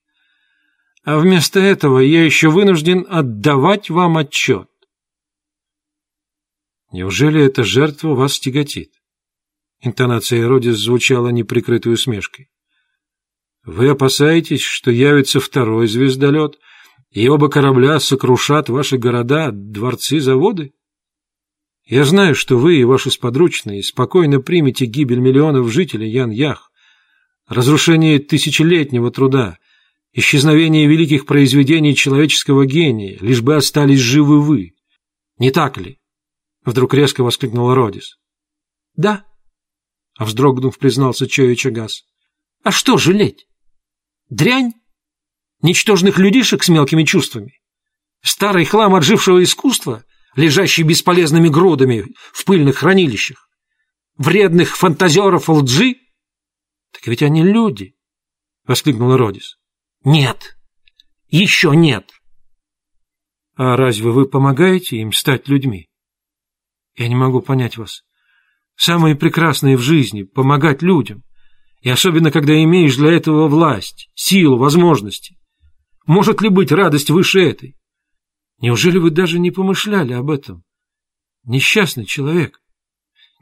а 1.07 1.19
вместо 1.19 1.61
этого 1.61 1.99
я 1.99 2.25
еще 2.25 2.49
вынужден 2.49 3.07
отдавать 3.07 3.89
вам 3.89 4.17
отчет. 4.17 4.69
Неужели 6.91 7.41
эта 7.41 7.63
жертва 7.63 8.13
вас 8.13 8.37
тяготит? 8.41 8.96
Интонация 9.81 10.47
Родис 10.47 10.77
звучала 10.77 11.29
неприкрытой 11.29 11.93
усмешкой. 11.93 12.49
Вы 13.63 13.89
опасаетесь, 13.89 14.61
что 14.61 14.91
явится 14.91 15.39
второй 15.39 15.87
звездолет, 15.87 16.57
и 17.11 17.27
оба 17.27 17.49
корабля 17.49 17.99
сокрушат 17.99 18.69
ваши 18.69 18.97
города, 18.97 19.51
дворцы, 19.51 20.19
заводы? 20.19 20.73
Я 21.85 22.05
знаю, 22.05 22.33
что 22.33 22.57
вы 22.57 22.77
и 22.77 22.83
ваши 22.83 23.11
сподручные 23.11 23.83
спокойно 23.83 24.39
примете 24.39 24.85
гибель 24.85 25.19
миллионов 25.19 25.71
жителей 25.71 26.09
Ян-Ях, 26.09 26.71
разрушение 27.47 28.19
тысячелетнего 28.19 29.11
труда, 29.11 29.57
исчезновение 30.13 30.87
великих 30.87 31.25
произведений 31.25 31.95
человеческого 31.95 32.65
гения, 32.65 33.17
лишь 33.21 33.41
бы 33.41 33.55
остались 33.55 33.99
живы 33.99 34.41
вы. 34.41 34.73
Не 35.37 35.51
так 35.51 35.77
ли? 35.77 35.99
Вдруг 36.65 36.93
резко 36.93 37.23
воскликнула 37.23 37.75
Родис. 37.75 38.17
Да. 38.95 39.25
А 40.17 40.25
вздрогнув, 40.25 40.77
признался 40.77 41.27
Чоя 41.27 41.55
Чагас. 41.55 42.03
А 42.63 42.71
что 42.71 42.97
жалеть? 42.97 43.47
Дрянь? 44.29 44.73
Ничтожных 45.61 46.17
людишек 46.17 46.63
с 46.63 46.69
мелкими 46.69 47.03
чувствами? 47.03 47.53
Старый 48.21 48.65
хлам 48.65 48.95
отжившего 48.95 49.43
искусства, 49.43 50.03
лежащий 50.35 50.83
бесполезными 50.83 51.49
грудами 51.49 52.05
в 52.33 52.45
пыльных 52.45 52.77
хранилищах? 52.77 53.47
Вредных 54.17 54.75
фантазеров 54.75 55.49
лжи? 55.49 55.95
Так 56.91 57.05
ведь 57.05 57.21
они 57.21 57.43
люди,— 57.43 57.95
воскликнула 58.65 59.17
Родис. 59.17 59.57
Нет, 60.03 60.57
еще 61.27 61.75
нет. 61.75 62.11
А 63.55 63.75
разве 63.75 64.09
вы 64.09 64.27
помогаете 64.27 64.97
им 64.97 65.11
стать 65.11 65.47
людьми? 65.47 65.89
Я 66.95 67.07
не 67.07 67.15
могу 67.15 67.41
понять 67.41 67.77
вас. 67.77 68.03
Самое 68.77 69.15
прекрасное 69.15 69.75
в 69.75 69.81
жизни— 69.81 70.23
помогать 70.35 70.83
людям. 70.83 71.23
И 71.81 71.89
особенно, 71.89 72.31
когда 72.31 72.61
имеешь 72.63 72.95
для 72.95 73.11
этого 73.11 73.47
власть, 73.47 74.09
силу, 74.13 74.57
возможности. 74.57 75.35
Может 76.05 76.41
ли 76.41 76.49
быть 76.49 76.71
радость 76.71 77.09
выше 77.09 77.41
этой? 77.41 77.75
Неужели 78.59 78.99
вы 78.99 79.09
даже 79.09 79.39
не 79.39 79.51
помышляли 79.51 80.13
об 80.13 80.29
этом? 80.29 80.63
Несчастный 81.43 82.05
человек. 82.05 82.61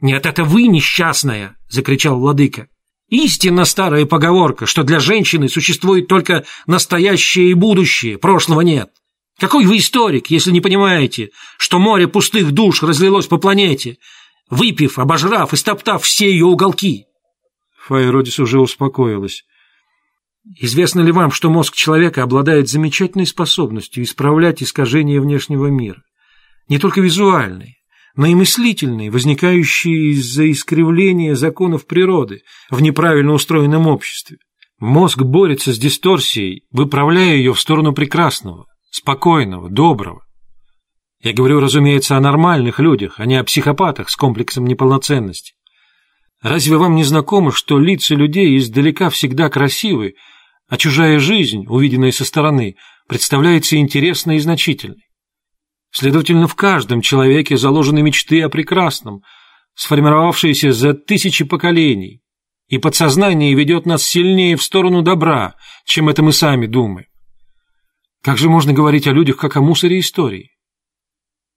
«Нет, 0.00 0.26
это 0.26 0.44
вы 0.44 0.66
несчастная!»— 0.66 1.56
закричал 1.68 2.18
владыка. 2.18 2.68
«Истинно 3.08 3.64
старая 3.64 4.04
поговорка, 4.04 4.66
что 4.66 4.82
для 4.82 5.00
женщины 5.00 5.48
существует 5.48 6.06
только 6.06 6.44
настоящее 6.66 7.50
и 7.50 7.54
будущее, 7.54 8.18
прошлого 8.18 8.60
нет. 8.60 8.90
Какой 9.38 9.66
вы 9.66 9.78
историк, 9.78 10.28
если 10.28 10.50
не 10.50 10.60
понимаете, 10.60 11.30
что 11.58 11.78
море 11.78 12.08
пустых 12.08 12.52
душ 12.52 12.82
разлилось 12.82 13.26
по 13.26 13.38
планете, 13.38 13.98
выпив, 14.50 14.98
обожрав 14.98 15.52
и 15.52 15.56
стоптав 15.56 16.02
все 16.02 16.30
ее 16.30 16.46
уголки?» 16.46 17.06
Файродис 17.86 18.38
уже 18.38 18.60
успокоилась. 18.60 19.44
Известно 20.54 21.00
ли 21.00 21.10
вам, 21.10 21.32
что 21.32 21.50
мозг 21.50 21.74
человека 21.74 22.22
обладает 22.22 22.68
замечательной 22.68 23.26
способностью 23.26 24.04
исправлять 24.04 24.62
искажения 24.62 25.20
внешнего 25.20 25.66
мира? 25.66 26.02
Не 26.68 26.78
только 26.78 27.00
визуальные, 27.00 27.74
но 28.14 28.26
и 28.26 28.34
мыслительные, 28.34 29.10
возникающие 29.10 30.12
из-за 30.12 30.50
искривления 30.50 31.34
законов 31.34 31.86
природы 31.86 32.42
в 32.70 32.80
неправильно 32.80 33.32
устроенном 33.32 33.88
обществе. 33.88 34.38
Мозг 34.78 35.22
борется 35.22 35.72
с 35.72 35.78
дисторсией, 35.78 36.62
выправляя 36.70 37.34
ее 37.34 37.52
в 37.52 37.60
сторону 37.60 37.92
прекрасного, 37.92 38.66
спокойного, 38.90 39.68
доброго. 39.68 40.25
Я 41.22 41.32
говорю, 41.32 41.60
разумеется, 41.60 42.16
о 42.16 42.20
нормальных 42.20 42.78
людях, 42.78 43.14
а 43.18 43.26
не 43.26 43.36
о 43.36 43.44
психопатах 43.44 44.10
с 44.10 44.16
комплексом 44.16 44.66
неполноценности. 44.66 45.54
Разве 46.42 46.76
вам 46.76 46.94
не 46.94 47.04
знакомо, 47.04 47.50
что 47.50 47.78
лица 47.78 48.14
людей 48.14 48.56
издалека 48.58 49.10
всегда 49.10 49.48
красивы, 49.48 50.14
а 50.68 50.76
чужая 50.76 51.18
жизнь, 51.18 51.64
увиденная 51.68 52.12
со 52.12 52.24
стороны, 52.24 52.76
представляется 53.08 53.76
интересной 53.76 54.36
и 54.36 54.40
значительной. 54.40 55.06
Следовательно, 55.90 56.46
в 56.46 56.54
каждом 56.54 57.00
человеке 57.00 57.56
заложены 57.56 58.02
мечты 58.02 58.42
о 58.42 58.48
прекрасном, 58.48 59.22
сформировавшиеся 59.74 60.72
за 60.72 60.94
тысячи 60.94 61.44
поколений, 61.44 62.20
и 62.68 62.78
подсознание 62.78 63.54
ведет 63.54 63.86
нас 63.86 64.02
сильнее 64.02 64.56
в 64.56 64.62
сторону 64.62 65.02
добра, 65.02 65.54
чем 65.84 66.08
это 66.08 66.22
мы 66.22 66.32
сами 66.32 66.66
думаем. 66.66 67.06
Как 68.22 68.38
же 68.38 68.50
можно 68.50 68.72
говорить 68.72 69.06
о 69.06 69.12
людях, 69.12 69.36
как 69.36 69.56
о 69.56 69.60
мусоре 69.60 70.00
истории? 70.00 70.50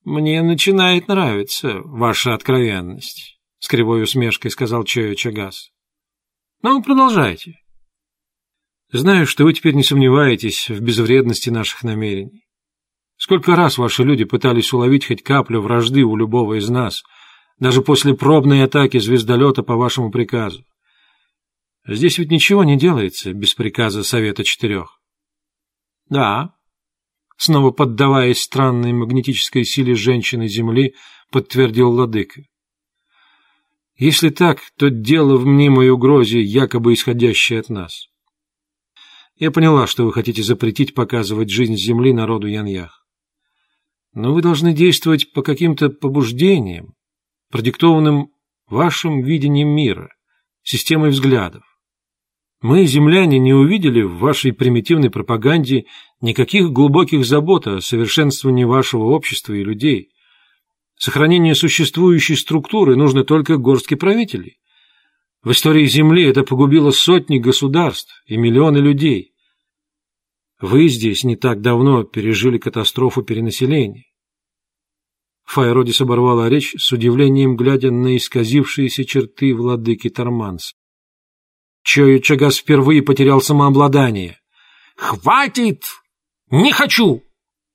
«Мне 0.09 0.41
начинает 0.41 1.07
нравиться 1.07 1.81
ваша 1.83 2.33
откровенность»,— 2.33 3.39
с 3.59 3.67
кривой 3.67 4.01
усмешкой 4.01 4.49
сказал 4.49 4.83
Чоя 4.83 5.13
Чагас. 5.13 5.69
«Ну, 6.63 6.81
продолжайте». 6.81 7.59
Знаю, 8.91 9.27
что 9.27 9.43
вы 9.43 9.53
теперь 9.53 9.75
не 9.75 9.83
сомневаетесь 9.83 10.67
в 10.67 10.81
безвредности 10.81 11.51
наших 11.51 11.83
намерений. 11.83 12.47
Сколько 13.17 13.55
раз 13.55 13.77
ваши 13.77 14.03
люди 14.03 14.23
пытались 14.23 14.73
уловить 14.73 15.05
хоть 15.05 15.21
каплю 15.21 15.61
вражды 15.61 16.01
у 16.01 16.15
любого 16.15 16.57
из 16.57 16.67
нас, 16.69 17.03
даже 17.59 17.83
после 17.83 18.15
пробной 18.15 18.63
атаки 18.63 18.97
звездолета 18.97 19.61
по 19.61 19.75
вашему 19.75 20.09
приказу. 20.09 20.65
Здесь 21.85 22.17
ведь 22.17 22.31
ничего 22.31 22.63
не 22.63 22.79
делается 22.79 23.31
без 23.31 23.53
приказа 23.53 24.03
Совета 24.03 24.43
Четырех. 24.43 24.99
Да, 26.09 26.55
снова 27.39 27.71
поддаваясь 27.71 28.41
странной 28.41 28.91
магнетической 28.91 29.63
силе 29.63 29.95
женщины 29.95 30.49
Земли, 30.49 30.95
подтвердил 31.31 31.89
Ладыка. 31.89 32.41
Если 33.97 34.29
так, 34.29 34.59
то 34.77 34.89
дело 34.89 35.37
в 35.37 35.45
мнимой 35.45 35.89
угрозе, 35.89 36.41
якобы 36.41 36.93
исходящей 36.93 37.59
от 37.59 37.69
нас. 37.69 38.07
Я 39.37 39.51
поняла, 39.51 39.87
что 39.87 40.05
вы 40.05 40.11
хотите 40.11 40.43
запретить 40.43 40.93
показывать 40.93 41.49
жизнь 41.49 41.77
Земли 41.77 42.11
народу 42.11 42.47
Яньях. 42.47 43.05
Но 44.13 44.33
вы 44.33 44.41
должны 44.41 44.73
действовать 44.73 45.31
по 45.31 45.41
каким-то 45.41 45.89
побуждениям, 45.89 46.93
продиктованным 47.51 48.31
вашим 48.67 49.21
видением 49.21 49.69
мира, 49.69 50.09
системой 50.63 51.11
взглядов. 51.11 51.63
Мы, 52.61 52.85
земляне, 52.85 53.39
не 53.39 53.53
увидели 53.53 54.01
в 54.01 54.17
вашей 54.17 54.51
примитивной 54.51 55.09
пропаганде 55.09 55.85
никаких 56.19 56.71
глубоких 56.71 57.23
забот 57.25 57.67
о 57.67 57.79
совершенствовании 57.79 58.65
вашего 58.65 59.03
общества 59.05 59.53
и 59.53 59.63
людей. 59.63 60.09
Сохранение 60.97 61.55
существующей 61.55 62.35
структуры 62.35 62.97
нужно 62.97 63.23
только 63.23 63.55
горстке 63.55 63.95
правителей. 63.95 64.59
В 65.41 65.51
истории 65.51 65.85
Земли 65.85 66.25
это 66.25 66.43
погубило 66.43 66.91
сотни 66.91 67.37
государств 67.37 68.21
и 68.25 68.35
миллионы 68.35 68.79
людей. 68.79 69.31
Вы 70.59 70.89
здесь 70.89 71.23
не 71.23 71.37
так 71.37 71.61
давно 71.61 72.03
пережили 72.03 72.57
катастрофу 72.57 73.23
перенаселения. 73.23 74.03
Файродис 75.45 76.01
оборвала 76.01 76.49
речь 76.49 76.75
с 76.77 76.91
удивлением, 76.91 77.55
глядя 77.55 77.89
на 77.89 78.17
исказившиеся 78.17 79.05
черты 79.05 79.55
владыки 79.55 80.09
Торманс. 80.09 80.73
Чою 81.83 82.19
Чагас 82.19 82.57
впервые 82.57 83.01
потерял 83.01 83.41
самообладание. 83.41 84.39
«Хватит! 84.95 85.83
Не 86.51 86.71
хочу! 86.71 87.23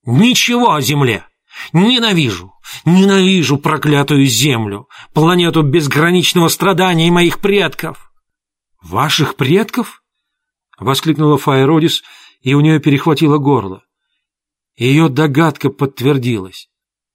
Ничего 0.04 0.74
о 0.74 0.80
земле! 0.80 1.26
Ненавижу! 1.72 2.52
Ненавижу 2.84 3.58
проклятую 3.58 4.26
землю, 4.26 4.88
планету 5.12 5.62
безграничного 5.62 6.48
страдания 6.48 7.10
моих 7.10 7.40
предков!» 7.40 8.12
«Ваших 8.82 9.36
предков?»— 9.36 10.02
воскликнула 10.78 11.38
Файродис, 11.38 12.02
и 12.42 12.54
у 12.54 12.60
нее 12.60 12.80
перехватило 12.80 13.38
горло. 13.38 13.82
Ее 14.76 15.08
догадка 15.08 15.70
подтвердилась. 15.70 16.68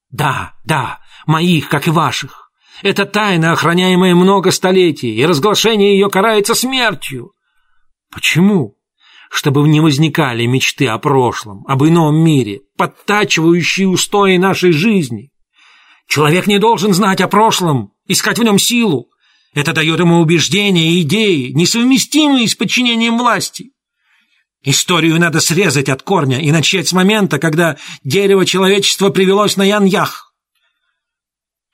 «Да, 0.10 0.56
да, 0.66 1.00
моих, 1.28 1.70
как 1.70 1.88
и 1.88 1.92
ваших. 1.92 2.39
Это 2.82 3.06
тайна, 3.06 3.52
охраняемая 3.52 4.16
много 4.16 4.52
столетий, 4.52 5.16
и 5.16 5.26
разглашение 5.26 5.94
ее 5.94 6.10
карается 6.10 6.56
смертью». 6.56 7.34
«Почему?» 8.12 8.80
чтобы 9.32 9.68
не 9.68 9.80
возникали 9.80 10.46
мечты 10.46 10.88
о 10.88 10.98
прошлом, 10.98 11.64
об 11.68 11.84
ином 11.84 12.16
мире, 12.16 12.62
подтачивающие 12.78 13.88
устои 13.88 14.38
нашей 14.38 14.72
жизни. 14.72 15.30
Человек 16.08 16.48
не 16.48 16.58
должен 16.58 16.94
знать 16.94 17.22
о 17.22 17.28
прошлом, 17.28 17.92
искать 18.08 18.40
в 18.40 18.44
нем 18.44 18.58
силу. 18.58 19.10
Это 19.54 19.74
дает 19.74 20.00
ему 20.00 20.20
убеждения 20.20 20.94
и 20.94 21.02
идеи, 21.02 21.52
несовместимые 21.52 22.48
с 22.48 22.56
подчинением 22.56 23.18
власти. 23.18 23.72
Историю 24.64 25.20
надо 25.20 25.40
срезать 25.40 25.88
от 25.90 26.02
корня 26.02 26.40
и 26.40 26.52
начать 26.52 26.88
с 26.88 26.94
момента, 26.94 27.38
когда 27.38 27.78
дерево 28.04 28.46
человечества 28.46 29.10
привелось 29.10 29.56
на 29.56 29.64
Яньях. 29.64 30.29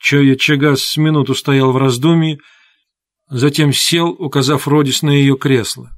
Чоя 0.05 0.35
Чагас 0.35 0.83
с 0.83 0.97
минуту 0.97 1.33
стоял 1.33 1.71
в 1.71 1.77
раздумье, 1.77 2.37
затем 3.27 3.73
сел, 3.73 4.09
указав 4.09 4.67
Родис 4.67 5.01
на 5.01 5.09
ее 5.09 5.35
кресло. 5.35 5.89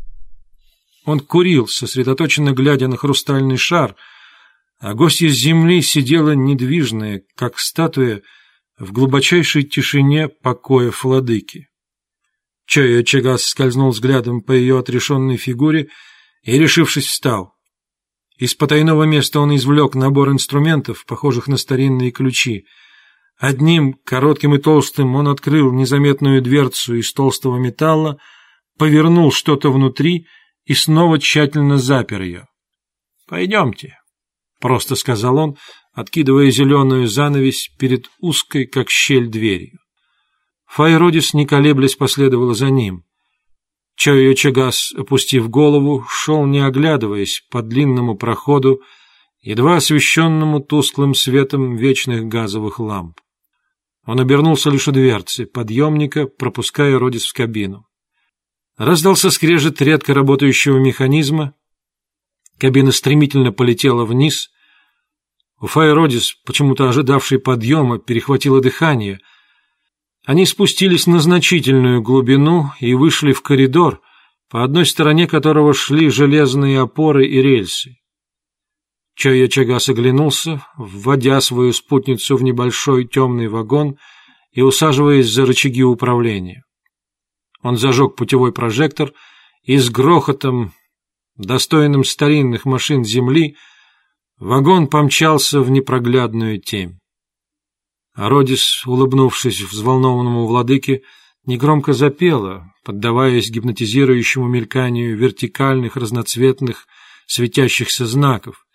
Он 1.03 1.19
курил, 1.19 1.67
сосредоточенно 1.67 2.53
глядя 2.53 2.87
на 2.87 2.95
хрустальный 2.95 3.57
шар, 3.57 3.97
а 4.79 4.93
гостья 4.93 5.27
с 5.27 5.33
земли 5.33 5.81
сидела 5.81 6.31
недвижная, 6.31 7.23
как 7.35 7.59
статуя, 7.59 8.21
в 8.79 8.93
глубочайшей 8.93 9.63
тишине 9.63 10.29
покоя 10.29 10.93
владыки. 11.03 11.67
Чоя 12.65 13.03
Чагас 13.03 13.43
скользнул 13.43 13.89
взглядом 13.89 14.39
по 14.39 14.53
ее 14.53 14.79
отрешенной 14.79 15.35
фигуре 15.35 15.89
и, 16.43 16.57
решившись, 16.57 17.07
встал. 17.07 17.55
Из 18.37 18.55
потайного 18.55 19.03
места 19.03 19.41
он 19.41 19.53
извлек 19.53 19.95
набор 19.95 20.29
инструментов, 20.29 21.03
похожих 21.05 21.49
на 21.49 21.57
старинные 21.57 22.11
ключи. 22.11 22.67
Одним, 23.39 23.93
коротким 24.03 24.55
и 24.55 24.57
толстым, 24.57 25.15
он 25.15 25.27
открыл 25.27 25.71
незаметную 25.71 26.41
дверцу 26.41 26.95
из 26.95 27.13
толстого 27.13 27.57
металла, 27.57 28.19
повернул 28.79 29.31
что-то 29.31 29.71
внутри 29.71 30.25
и 30.65 30.73
снова 30.73 31.19
тщательно 31.19 31.77
запер 31.77 32.21
ее. 32.21 32.47
«Пойдемте»,— 33.27 33.99
просто 34.59 34.95
сказал 34.95 35.37
он, 35.37 35.57
откидывая 35.93 36.49
зеленую 36.49 37.07
занавесь 37.07 37.69
перед 37.77 38.09
узкой, 38.19 38.65
как 38.65 38.89
щель, 38.89 39.27
дверью. 39.27 39.79
Файродис, 40.65 41.33
не 41.33 41.45
колеблясь, 41.45 41.95
последовала 41.95 42.53
за 42.53 42.69
ним. 42.69 43.03
Чойо 43.95 44.33
Чагас, 44.33 44.93
опустив 44.95 45.49
голову, 45.49 46.05
шел 46.09 46.45
не 46.45 46.59
оглядываясь 46.59 47.43
по 47.51 47.61
длинному 47.61 48.15
проходу, 48.15 48.81
едва 49.41 49.77
освещенному 49.77 50.59
тусклым 50.59 51.13
светом 51.13 51.75
вечных 51.75 52.25
газовых 52.25 52.79
ламп. 52.79 53.19
Он 54.07 54.19
обернулся 54.19 54.71
лишь 54.71 54.87
у 54.87 54.91
дверцы 54.91 55.45
подъемника, 55.45 56.25
пропуская 56.25 56.97
Родис 56.97 57.27
в 57.27 57.33
кабину. 57.33 57.85
Раздался 58.75 59.29
скрежет 59.29 59.79
редко 59.81 60.15
работающего 60.15 60.79
механизма. 60.79 61.53
Кабина 62.57 62.91
стремительно 62.91 63.51
полетела 63.51 64.05
вниз. 64.05 64.49
У 65.61 65.67
Фай 65.67 65.93
Родис, 65.93 66.33
почему-то 66.43 66.89
ожидавший 66.89 67.37
подъема, 67.37 67.99
перехватило 67.99 68.61
дыхание— 68.61 69.19
они 70.27 70.45
спустились 70.45 71.07
на 71.07 71.21
значительную 71.21 72.01
глубину 72.01 72.71
и 72.81 72.93
вышли 72.95 73.31
в 73.31 73.41
коридор, 73.41 74.01
по 74.49 74.61
одной 74.61 74.85
стороне 74.85 75.25
которого 75.25 75.73
шли 75.73 76.09
железные 76.09 76.81
опоры 76.81 77.25
и 77.25 77.41
рельсы. 77.41 77.95
Чоя 79.17 79.47
Чагас 79.47 79.89
оглянулся, 79.89 80.63
вводя 80.77 81.41
свою 81.41 81.73
спутницу 81.73 82.37
в 82.37 82.43
небольшой 82.43 83.05
темный 83.05 83.47
вагон 83.47 83.97
и 84.51 84.61
усаживаясь 84.61 85.27
за 85.27 85.47
рычаги 85.47 85.81
управления. 85.83 86.63
Он 87.63 87.77
зажег 87.77 88.15
путевой 88.15 88.53
прожектор 88.53 89.11
и 89.63 89.77
с 89.77 89.89
грохотом, 89.89 90.71
достойным 91.35 92.03
старинных 92.03 92.65
машин 92.65 93.03
Земли, 93.03 93.57
вагон 94.37 94.85
помчался 94.85 95.61
в 95.61 95.71
непроглядную 95.71 96.61
темь. 96.61 96.99
А 98.13 98.29
Родис, 98.29 98.85
улыбнувшись 98.85 99.61
взволнованному 99.61 100.45
владыке, 100.45 101.01
негромко 101.43 101.93
запела, 101.93 102.71
поддаваясь 102.83 103.49
гипнотизирующему 103.49 104.47
мельканию 104.47 105.17
вертикальных, 105.17 105.95
разноцветных, 105.95 106.85
светящихся 107.25 108.05
знаков, 108.05 108.66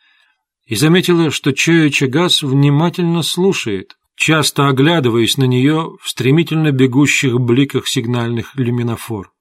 и 0.72 0.74
заметила, 0.74 1.30
что 1.30 1.52
Чоя 1.52 1.90
Чагас 1.90 2.42
внимательно 2.42 3.22
слушает, 3.22 3.98
часто 4.16 4.68
оглядываясь 4.68 5.36
на 5.36 5.44
нее 5.44 5.98
в 6.00 6.08
стремительно 6.08 6.72
бегущих 6.72 7.38
бликах 7.38 7.86
сигнальных 7.86 8.56
люминофор. 8.56 9.34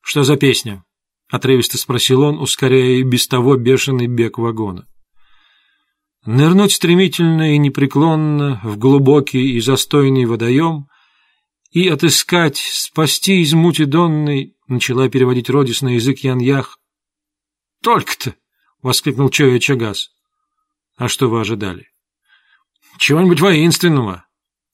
«Что 0.00 0.22
за 0.22 0.36
песня?»— 0.36 0.84
отрывисто 1.28 1.76
спросил 1.76 2.22
он, 2.22 2.38
ускоряя 2.38 2.98
и 2.98 3.02
без 3.02 3.26
того 3.26 3.56
бешеный 3.56 4.06
бег 4.06 4.38
вагона. 4.38 4.86
Нырнуть 6.24 6.70
стремительно 6.70 7.56
и 7.56 7.58
непреклонно 7.58 8.60
в 8.62 8.78
глубокий 8.78 9.56
и 9.56 9.60
застойный 9.60 10.24
водоем 10.24 10.86
и 11.72 11.88
отыскать, 11.88 12.58
спасти 12.58 13.40
из 13.42 13.54
мути 13.54 13.86
донной, 13.86 14.54
начала 14.68 15.08
переводить 15.08 15.50
Родис 15.50 15.82
на 15.82 15.96
язык 15.96 16.20
Яньях. 16.20 16.78
«Только-то!»— 17.82 18.36
воскликнул 18.82 19.30
Чоя 19.30 19.58
Чагас. 19.58 20.13
«А 20.96 21.08
что 21.08 21.28
вы 21.28 21.40
ожидали?» 21.40 21.88
«Чего-нибудь 22.98 23.40
воинственного. 23.40 24.26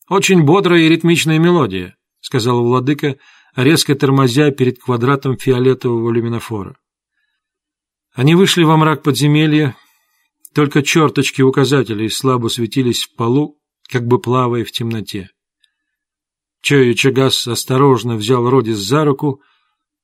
Очень 0.08 0.42
бодрая 0.42 0.82
и 0.82 0.88
ритмичная 0.88 1.38
мелодия»,— 1.38 1.96
сказал 2.20 2.62
владыка, 2.62 3.16
резко 3.56 3.94
тормозя 3.94 4.50
перед 4.50 4.78
квадратом 4.78 5.36
фиолетового 5.36 6.10
люминофора. 6.10 6.76
Они 8.12 8.34
вышли 8.34 8.64
во 8.64 8.76
мрак 8.76 9.02
подземелья, 9.02 9.76
только 10.54 10.82
черточки 10.82 11.42
указателей 11.42 12.10
слабо 12.10 12.48
светились 12.48 13.04
в 13.04 13.14
полу, 13.14 13.58
как 13.88 14.06
бы 14.06 14.20
плавая 14.20 14.64
в 14.64 14.72
темноте. 14.72 15.30
Чоя 16.60 16.92
Чагас 16.94 17.46
осторожно 17.48 18.16
взял 18.16 18.48
Родис 18.48 18.78
за 18.78 19.04
руку. 19.04 19.40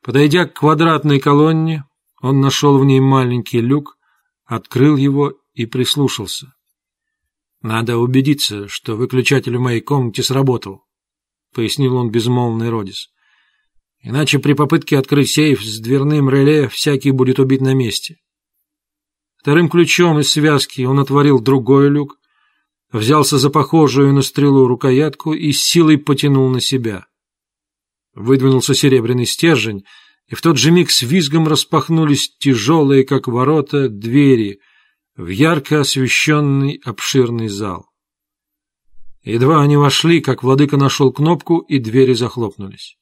Подойдя 0.03 0.47
к 0.47 0.55
квадратной 0.55 1.21
колонне, 1.21 1.85
он 2.23 2.41
нашел 2.41 2.79
в 2.79 2.85
ней 2.85 3.01
маленький 3.01 3.61
люк, 3.61 3.99
открыл 4.45 4.97
его 4.97 5.35
и 5.57 5.65
прислушался. 5.65 6.55
«Надо 7.63 7.97
убедиться, 7.97 8.69
что 8.69 8.95
выключатель 8.95 9.57
в 9.57 9.61
моей 9.61 9.81
комнате 9.81 10.23
сработал»,— 10.23 10.85
пояснил 11.55 11.97
он 11.97 12.11
безмолвный 12.11 12.71
Родис. 12.71 13.09
«Иначе 14.01 14.39
при 14.39 14.53
попытке 14.53 14.99
открыть 14.99 15.31
сейф 15.31 15.65
с 15.65 15.81
дверным 15.81 16.29
реле 16.29 16.69
всякий 16.69 17.11
будет 17.11 17.39
убит 17.39 17.63
на 17.63 17.75
месте». 17.75 18.19
Вторым 19.39 19.71
ключом 19.71 20.21
из 20.21 20.31
связки 20.31 20.83
он 20.83 21.01
отворил 21.01 21.41
другой 21.41 21.89
люк, 21.89 22.19
взялся 22.93 23.39
за 23.39 23.49
похожую 23.49 24.13
на 24.13 24.21
стрелу 24.21 24.67
рукоятку 24.67 25.33
и 25.33 25.53
с 25.53 25.63
силой 25.63 25.97
потянул 25.97 26.51
на 26.51 26.61
себя. 26.61 27.07
Выдвинулся 28.15 28.75
серебряный 28.75 29.27
стержень, 29.27 29.85
и 30.27 30.35
в 30.35 30.43
тот 30.43 30.59
же 30.59 30.71
миг 30.71 30.91
с 30.91 31.03
визгом 31.03 31.49
распахнулись 31.49 32.37
тяжелые, 32.39 33.05
как 33.05 33.29
ворота, 33.29 33.89
двери 33.89 34.61
в 35.17 35.29
ярко 35.29 35.81
освещенный 35.81 36.81
обширный 36.85 37.49
зал. 37.49 37.87
Едва 39.23 39.63
они 39.63 39.77
вошли, 39.77 40.21
как 40.21 40.43
владыка 40.43 40.77
нашел 40.77 41.13
кнопку, 41.13 41.59
и 41.59 41.79
двери 41.79 42.13
захлопнулись. 42.13 42.97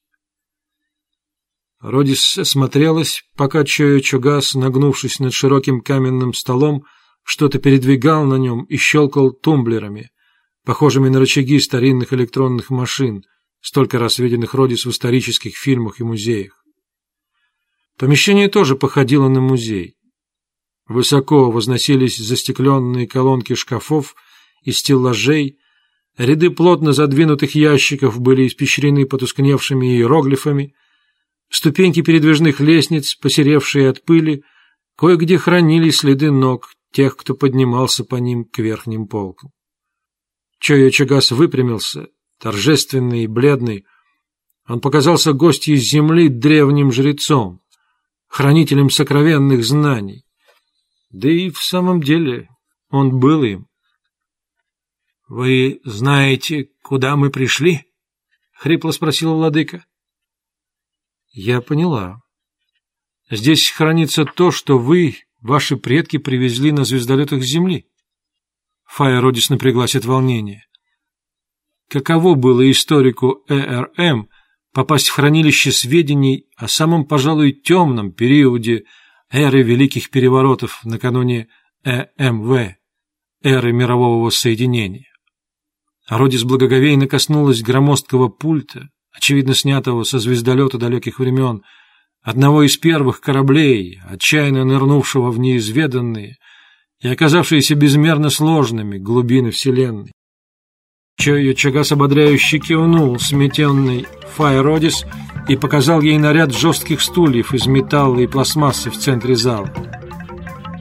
Родис 1.79 2.21
смотрелась, 2.21 3.23
пока 3.35 3.63
Чоя 3.63 3.99
Чугас, 3.99 4.55
нагнувшись 4.55 5.19
над 5.19 5.33
широким 5.33 5.81
каменным 5.81 6.33
столом, 6.33 6.85
что-то 7.21 7.59
передвигал 7.59 8.25
на 8.25 8.35
нем 8.35 8.63
и 8.63 8.77
щелкал 8.77 9.31
тумблерами, 9.31 10.09
похожими 10.63 11.09
на 11.09 11.19
рычаги 11.19 11.59
старинных 11.59 12.13
электронных 12.13 12.69
машин, 12.69 13.23
столько 13.61 13.99
раз 13.99 14.19
виденных 14.19 14.53
Родис 14.55 14.85
в 14.85 14.89
исторических 14.89 15.57
фильмах 15.57 15.99
и 15.99 16.03
музеях. 16.03 16.63
Помещение 17.97 18.47
тоже 18.47 18.75
походило 18.75 19.27
на 19.27 19.41
музей. 19.41 19.95
Высоко 20.87 21.51
возносились 21.51 22.17
застекленные 22.17 23.07
колонки 23.07 23.55
шкафов 23.55 24.15
и 24.63 24.71
стеллажей, 24.71 25.57
ряды 26.17 26.49
плотно 26.49 26.93
задвинутых 26.93 27.55
ящиков 27.55 28.19
были 28.19 28.47
испещрены 28.47 29.05
потускневшими 29.05 29.97
иероглифами— 29.97 30.73
Ступеньки 31.49 32.01
передвижных 32.01 32.59
лестниц, 32.59 33.15
посеревшие 33.15 33.89
от 33.89 34.03
пыли, 34.03 34.43
кое-где 34.97 35.37
хранили 35.37 35.89
следы 35.89 36.31
ног 36.31 36.71
тех, 36.91 37.15
кто 37.15 37.35
поднимался 37.35 38.03
по 38.03 38.15
ним 38.15 38.45
к 38.45 38.59
верхним 38.59 39.07
полкам. 39.07 39.51
Чоя 40.59 40.89
Чагас 40.89 41.31
выпрямился, 41.31 42.07
торжественный 42.39 43.23
и 43.23 43.27
бледный. 43.27 43.85
Он 44.67 44.81
показался 44.81 45.33
гостью 45.33 45.75
из 45.75 45.83
земли 45.83 46.27
древним 46.27 46.91
жрецом, 46.91 47.61
хранителем 48.27 48.89
сокровенных 48.89 49.63
знаний. 49.63 50.24
Да 51.15 51.29
и 51.29 51.49
в 51.49 51.59
самом 51.59 52.01
деле 52.01 52.49
он 52.89 53.21
был 53.21 53.41
им.— 53.43 53.67
Вы 55.29 55.79
знаете, 55.85 56.67
куда 56.83 57.15
мы 57.15 57.29
пришли?— 57.29 57.85
хрипло 58.51 58.91
спросил 58.91 59.33
владыка. 59.33 59.85
Я 61.31 61.61
поняла. 61.61 62.19
Здесь 63.29 63.69
хранится 63.69 64.25
то, 64.25 64.51
что 64.51 64.77
вы, 64.77 65.15
ваши 65.39 65.77
предки, 65.77 66.17
привезли 66.17 66.73
на 66.73 66.83
звездолетах 66.83 67.43
с 67.43 67.47
Земли. 67.47 67.87
Фая 68.83 69.21
напряглась 69.49 69.95
от 69.95 70.03
волнения. 70.03 70.67
Каково 71.89 72.35
было 72.35 72.69
историку 72.69 73.45
ЭРМ 73.47 74.27
попасть 74.73 75.07
в 75.07 75.13
хранилище 75.13 75.71
сведений 75.71 76.49
о 76.57 76.67
самом, 76.67 77.05
пожалуй, 77.05 77.53
темном 77.53 78.11
периоде 78.11 78.83
эры 79.35 79.63
Великих 79.63 80.11
Переворотов 80.11 80.79
накануне 80.85 81.47
ЭМВ, 81.83 82.75
эры 83.43 83.73
мирового 83.73 84.23
воссоединения? 84.23 85.11
Родис 86.07 86.43
благоговейно 86.43 87.07
коснулась 87.07 87.61
громоздкого 87.61 88.29
пульта, 88.29 88.89
очевидно 89.11 89.53
снятого 89.53 90.03
со 90.03 90.19
звездолета 90.19 90.77
далеких 90.77 91.19
времен, 91.19 91.63
одного 92.21 92.63
из 92.63 92.77
первых 92.77 93.19
кораблей, 93.19 93.99
отчаянно 94.07 94.63
нырнувшего 94.63 95.31
в 95.31 95.39
неизведанные 95.39 96.37
и 97.01 97.07
оказавшиеся 97.09 97.75
безмерно 97.75 98.29
сложными 98.29 98.97
глубины 98.97 99.51
Вселенной. 99.51 100.13
Чойо 101.17 101.53
Чагас 101.53 101.91
ободряюще 101.91 102.59
кивнул, 102.59 103.19
сметенный 103.19 104.05
Файродис, 104.35 105.05
и 105.47 105.55
показал 105.55 106.01
ей 106.01 106.17
наряд 106.17 106.53
жестких 106.53 107.01
стульев 107.01 107.53
из 107.53 107.67
металла 107.67 108.19
и 108.19 108.27
пластмассы 108.27 108.89
в 108.89 108.97
центре 108.97 109.35
зала. 109.35 109.69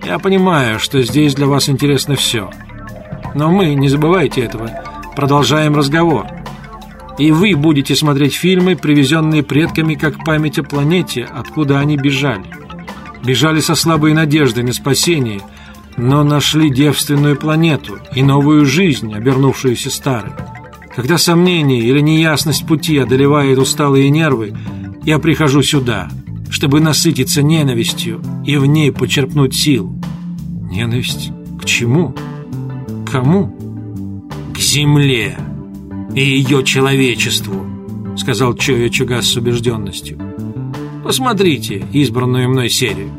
«Я 0.05 0.19
понимаю, 0.19 0.79
что 0.81 1.03
здесь 1.03 1.35
для 1.35 1.47
вас 1.47 1.69
интересно 1.69 2.17
все. 2.17 2.51
Но 3.35 3.51
мы, 3.51 3.75
не 3.75 3.89
забывайте 3.89 4.43
этого, 4.43 4.71
продолжаем 5.17 5.77
разговор». 5.77 6.27
И 7.19 7.31
вы 7.31 7.55
будете 7.55 7.95
смотреть 7.95 8.35
фильмы, 8.35 8.75
привезенные 8.75 9.45
предками 9.45 9.95
как 9.95 10.25
память 10.25 10.59
о 10.59 10.65
планете, 10.65 11.25
откуда 11.25 11.79
они 11.79 11.97
бежали. 11.97 12.45
Бежали 13.25 13.61
со 13.61 13.75
слабой 13.77 14.13
надеждой 14.13 14.65
на 14.65 14.73
спасение, 14.73 15.41
но 15.97 16.25
нашли 16.25 16.71
девственную 16.71 17.37
планету 17.37 17.99
и 18.15 18.23
новую 18.23 18.67
жизнь, 18.67 19.15
обернувшуюся 19.15 19.91
старой. 19.91 20.33
Когда 20.97 21.19
сомнение 21.19 21.81
или 21.81 22.01
неясность 22.01 22.67
пути 22.67 22.99
одолевает 22.99 23.59
усталые 23.59 24.11
нервы, 24.11 24.57
я 25.05 25.19
прихожу 25.19 25.63
сюда, 25.63 26.09
чтобы 26.51 26.81
насытиться 26.81 27.43
ненавистью 27.43 28.23
и 28.47 28.57
в 28.57 28.67
ней 28.67 28.93
почерпнуть 28.93 29.57
сил. 29.57 29.93
Ненависть? 30.71 31.31
К 31.61 31.65
чему? 31.65 32.15
Кому? 33.11 33.57
К 34.55 34.59
земле 34.59 35.37
и 36.15 36.21
ее 36.21 36.63
человечеству, 36.63 37.67
сказал 38.17 38.55
Чоя 38.55 38.89
Чугас 38.89 39.27
с 39.27 39.37
убежденностью. 39.37 40.19
Посмотрите 41.03 41.85
избранную 41.93 42.49
мной 42.49 42.71
серию. 42.71 43.11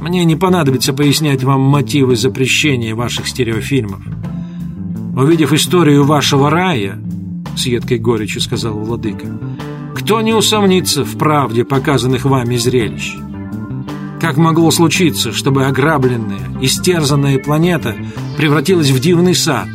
Мне 0.00 0.24
не 0.24 0.36
понадобится 0.36 0.92
пояснять 0.92 1.42
вам 1.42 1.60
мотивы 1.60 2.14
запрещения 2.14 2.94
ваших 2.94 3.26
стереофильмов. 3.26 4.00
Увидев 5.16 5.52
историю 5.52 6.04
вашего 6.04 6.50
рая, 6.50 7.00
с 7.56 7.66
едкой 7.66 7.98
горечью 7.98 8.40
сказал 8.40 8.74
владыка, 8.74 9.26
кто 9.94 10.20
не 10.20 10.34
усомнится 10.34 11.04
в 11.04 11.16
правде 11.16 11.64
показанных 11.64 12.24
вами 12.24 12.56
зрелищ? 12.56 13.14
Как 14.20 14.36
могло 14.36 14.72
случиться, 14.72 15.32
чтобы 15.32 15.66
ограбленная, 15.66 16.40
истерзанная 16.60 17.38
планета 17.38 17.94
превратилась 18.36 18.90
в 18.90 18.98
дивный 18.98 19.36
сад, 19.36 19.68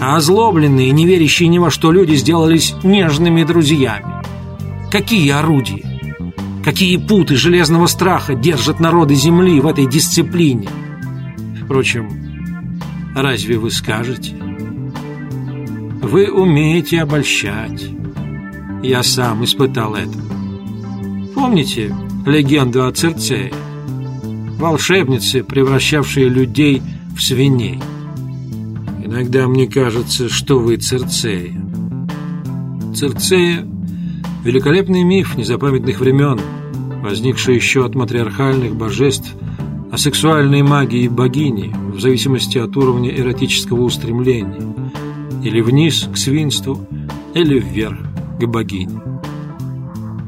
а 0.00 0.16
озлобленные, 0.16 0.92
не 0.92 1.06
верящие 1.06 1.48
ни 1.48 1.58
во 1.58 1.70
что 1.70 1.90
люди 1.90 2.14
сделались 2.14 2.74
нежными 2.84 3.42
друзьями? 3.42 4.22
Какие 4.92 5.30
орудия? 5.30 5.84
Какие 6.64 6.98
путы 6.98 7.34
железного 7.34 7.88
страха 7.88 8.36
держат 8.36 8.78
народы 8.78 9.16
Земли 9.16 9.60
в 9.60 9.66
этой 9.66 9.86
дисциплине? 9.86 10.68
Впрочем, 11.64 12.08
разве 13.16 13.58
вы 13.58 13.72
скажете? 13.72 14.47
Вы 16.10 16.30
умеете 16.30 17.02
обольщать. 17.02 17.86
Я 18.82 19.02
сам 19.02 19.44
испытал 19.44 19.94
это. 19.94 20.18
Помните 21.34 21.94
легенду 22.24 22.86
о 22.86 22.92
Церцее? 22.92 23.52
Волшебнице, 24.58 25.44
превращавшей 25.44 26.30
людей 26.30 26.80
в 27.14 27.20
свиней. 27.20 27.78
Иногда 29.04 29.46
мне 29.48 29.66
кажется, 29.66 30.30
что 30.30 30.58
вы 30.60 30.78
Церцея. 30.78 31.52
Церцея– 32.94 33.68
великолепный 34.44 35.02
миф 35.02 35.36
незапамятных 35.36 36.00
времен, 36.00 36.40
возникший 37.02 37.56
еще 37.56 37.84
от 37.84 37.94
матриархальных 37.94 38.74
божеств 38.74 39.34
о 39.92 39.98
сексуальной 39.98 40.62
магии 40.62 41.06
богини 41.06 41.70
в 41.92 42.00
зависимости 42.00 42.56
от 42.56 42.74
уровня 42.78 43.14
эротического 43.14 43.82
устремления, 43.82 44.62
или 45.42 45.60
вниз 45.60 46.08
к 46.12 46.16
свинству, 46.16 46.86
или 47.34 47.58
вверх 47.58 47.98
к 48.40 48.46
богине. 48.46 49.00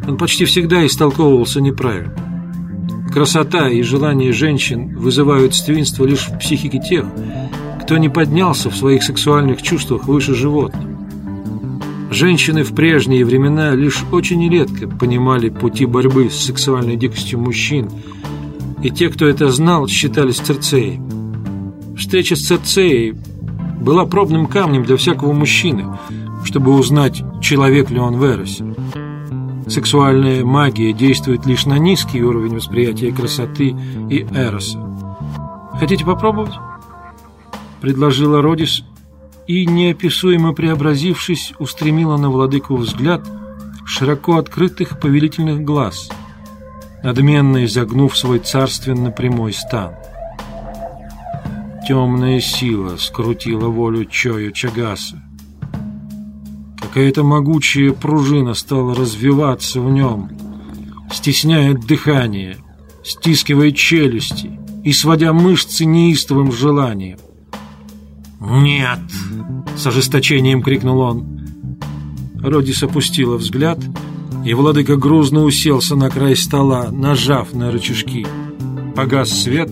Он 0.06 0.16
почти 0.16 0.44
всегда 0.44 0.84
истолковывался 0.84 1.60
неправильно. 1.60 2.14
Красота 3.12 3.68
и 3.68 3.82
желание 3.82 4.32
женщин 4.32 4.96
вызывают 4.96 5.54
свинство 5.54 6.04
лишь 6.04 6.28
в 6.28 6.38
психике 6.38 6.80
тех, 6.80 7.06
кто 7.82 7.98
не 7.98 8.08
поднялся 8.08 8.70
в 8.70 8.76
своих 8.76 9.02
сексуальных 9.02 9.62
чувствах 9.62 10.06
выше 10.06 10.34
животных. 10.34 10.88
Женщины 12.10 12.62
в 12.62 12.74
прежние 12.74 13.24
времена 13.24 13.74
лишь 13.74 14.04
очень 14.12 14.48
редко 14.48 14.88
понимали 14.88 15.48
пути 15.48 15.86
борьбы 15.86 16.30
с 16.30 16.36
сексуальной 16.36 16.96
дикостью 16.96 17.40
мужчин, 17.40 17.88
и 18.82 18.90
те, 18.90 19.08
кто 19.08 19.26
это 19.26 19.48
знал, 19.50 19.86
считались 19.88 20.38
Церцеей. 20.38 21.00
Встреча 21.96 22.34
с 22.34 22.46
Церцеей 22.46 23.14
была 23.80 24.04
пробным 24.06 24.46
камнем 24.46 24.84
для 24.84 24.96
всякого 24.96 25.32
мужчины– 25.32 25.98
чтобы 26.44 26.74
узнать, 26.74 27.22
человек 27.40 27.90
ли 27.90 27.98
он 27.98 28.16
в 28.16 28.24
Эросе. 28.24 28.74
Сексуальная 29.68 30.44
магия 30.44 30.92
действует 30.92 31.46
лишь 31.46 31.66
на 31.66 31.78
низкий 31.78 32.22
уровень 32.22 32.56
восприятия 32.56 33.12
красоты 33.12 33.76
и 34.10 34.26
Эроса. 34.34 34.78
Хотите 35.78 36.04
попробовать? 36.04 36.54
Предложила 37.80 38.42
Родис 38.42 38.82
и, 39.46 39.66
неописуемо 39.66 40.52
преобразившись, 40.54 41.52
устремила 41.58 42.16
на 42.16 42.30
владыку 42.30 42.76
взгляд 42.76 43.22
широко 43.84 44.36
открытых 44.36 44.98
повелительных 44.98 45.62
глаз, 45.62 46.10
надменно 47.02 47.64
изогнув 47.64 48.16
свой 48.16 48.40
царственно 48.40 49.10
прямой 49.10 49.52
стан. 49.52 49.94
Темная 51.86 52.40
сила 52.40 52.96
скрутила 52.96 53.68
волю 53.68 54.04
Чою 54.04 54.52
Чагаса. 54.52 55.22
Какая-то 56.80 57.22
могучая 57.22 57.92
пружина 57.92 58.54
стала 58.54 58.94
развиваться 58.94 59.80
в 59.80 59.90
нем, 59.90 60.30
стесняет 61.12 61.86
дыхание, 61.86 62.56
стискивая 63.04 63.72
челюсти 63.72 64.58
и 64.84 64.92
сводя 64.92 65.32
мышцы 65.32 65.84
неистовым 65.84 66.52
желанием. 66.52 67.18
«Нет!»— 68.40 69.00
с 69.76 69.86
ожесточением 69.86 70.62
крикнул 70.62 71.00
он. 71.00 71.40
Родис 72.42 72.82
опустила 72.82 73.36
взгляд, 73.36 73.78
и 74.44 74.54
владыка 74.54 74.96
грузно 74.96 75.44
уселся 75.44 75.94
на 75.94 76.08
край 76.08 76.36
стола, 76.36 76.88
нажав 76.90 77.52
на 77.52 77.70
рычажки. 77.70 78.26
Погас 78.96 79.30
свет, 79.30 79.70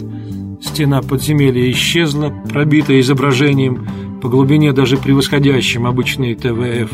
стена 0.61 1.03
подземелья 1.03 1.71
исчезла, 1.71 2.31
пробитая 2.49 3.01
изображением 3.01 3.87
по 4.21 4.29
глубине 4.29 4.73
даже 4.73 4.97
превосходящим 4.97 5.87
обычные 5.87 6.35
ТВФ. 6.35 6.93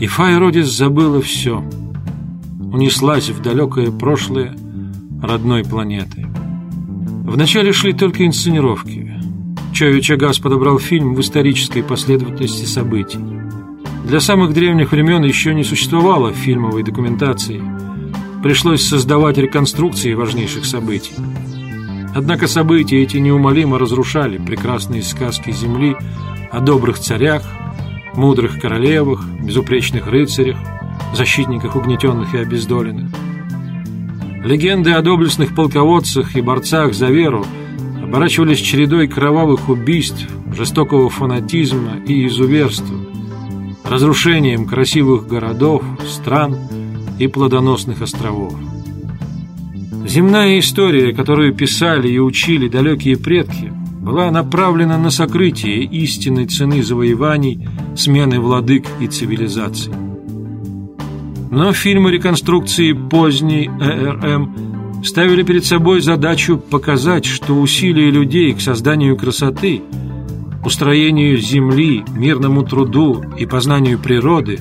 И 0.00 0.06
Файродис 0.06 0.66
забыла 0.66 1.20
все. 1.22 1.62
Унеслась 2.72 3.30
в 3.30 3.40
далекое 3.40 3.90
прошлое 3.90 4.56
родной 5.22 5.64
планеты. 5.64 6.26
Вначале 7.24 7.72
шли 7.72 7.92
только 7.92 8.26
инсценировки. 8.26 9.12
Чови 9.72 10.02
Чагас 10.02 10.38
подобрал 10.38 10.78
фильм 10.78 11.14
в 11.14 11.20
исторической 11.20 11.82
последовательности 11.82 12.64
событий. 12.64 13.18
Для 14.04 14.20
самых 14.20 14.52
древних 14.52 14.92
времен 14.92 15.24
еще 15.24 15.54
не 15.54 15.64
существовало 15.64 16.32
фильмовой 16.32 16.82
документации. 16.82 17.62
Пришлось 18.42 18.82
создавать 18.82 19.38
реконструкции 19.38 20.12
важнейших 20.12 20.64
событий. 20.66 21.14
Однако 22.14 22.46
события 22.46 23.02
эти 23.02 23.16
неумолимо 23.16 23.78
разрушали 23.78 24.38
прекрасные 24.38 25.02
сказки 25.02 25.50
Земли 25.50 25.96
о 26.52 26.60
добрых 26.60 27.00
царях, 27.00 27.42
мудрых 28.14 28.60
королевах, 28.60 29.26
безупречных 29.42 30.06
рыцарях, 30.06 30.56
защитниках 31.12 31.74
угнетенных 31.74 32.32
и 32.34 32.38
обездоленных. 32.38 33.10
Легенды 34.44 34.92
о 34.92 35.02
доблестных 35.02 35.56
полководцах 35.56 36.36
и 36.36 36.40
борцах 36.40 36.94
за 36.94 37.08
веру 37.08 37.44
оборачивались 38.00 38.58
чередой 38.58 39.08
кровавых 39.08 39.68
убийств, 39.68 40.28
жестокого 40.54 41.10
фанатизма 41.10 41.96
и 42.06 42.28
изуверства, 42.28 42.96
разрушением 43.84 44.66
красивых 44.66 45.26
городов, 45.26 45.82
стран 46.06 46.56
и 47.18 47.26
плодоносных 47.26 48.02
островов. 48.02 48.54
Земная 50.04 50.58
история, 50.58 51.14
которую 51.14 51.54
писали 51.54 52.08
и 52.08 52.18
учили 52.18 52.68
далекие 52.68 53.16
предки, 53.16 53.72
была 54.00 54.30
направлена 54.30 54.98
на 54.98 55.10
сокрытие 55.10 55.84
истинной 55.84 56.46
цены 56.46 56.82
завоеваний, 56.82 57.66
смены 57.96 58.38
владык 58.38 58.84
и 59.00 59.06
цивилизаций. 59.06 59.94
Но 61.50 61.72
фильмы 61.72 62.10
реконструкции 62.10 62.92
поздней 62.92 63.70
ЭРМ 63.80 65.02
ставили 65.04 65.42
перед 65.42 65.64
собой 65.64 66.02
задачу 66.02 66.58
показать, 66.58 67.24
что 67.24 67.54
усилия 67.54 68.10
людей 68.10 68.52
к 68.52 68.60
созданию 68.60 69.16
красоты, 69.16 69.80
устроению 70.66 71.38
земли, 71.38 72.04
мирному 72.14 72.62
труду 72.62 73.24
и 73.38 73.46
познанию 73.46 73.98
природы 73.98 74.58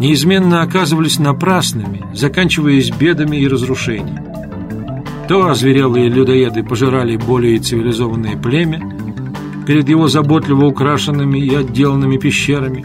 неизменно 0.00 0.62
оказывались 0.62 1.20
напрасными, 1.20 2.02
заканчиваясь 2.14 2.90
бедами 2.90 3.36
и 3.36 3.46
разрушением. 3.46 4.31
То 5.28 5.48
озверелые 5.48 6.08
людоеды 6.08 6.62
пожирали 6.62 7.16
более 7.16 7.58
цивилизованное 7.58 8.36
племя 8.36 8.80
перед 9.66 9.88
его 9.88 10.08
заботливо 10.08 10.66
украшенными 10.66 11.38
и 11.38 11.54
отделанными 11.54 12.16
пещерами, 12.16 12.84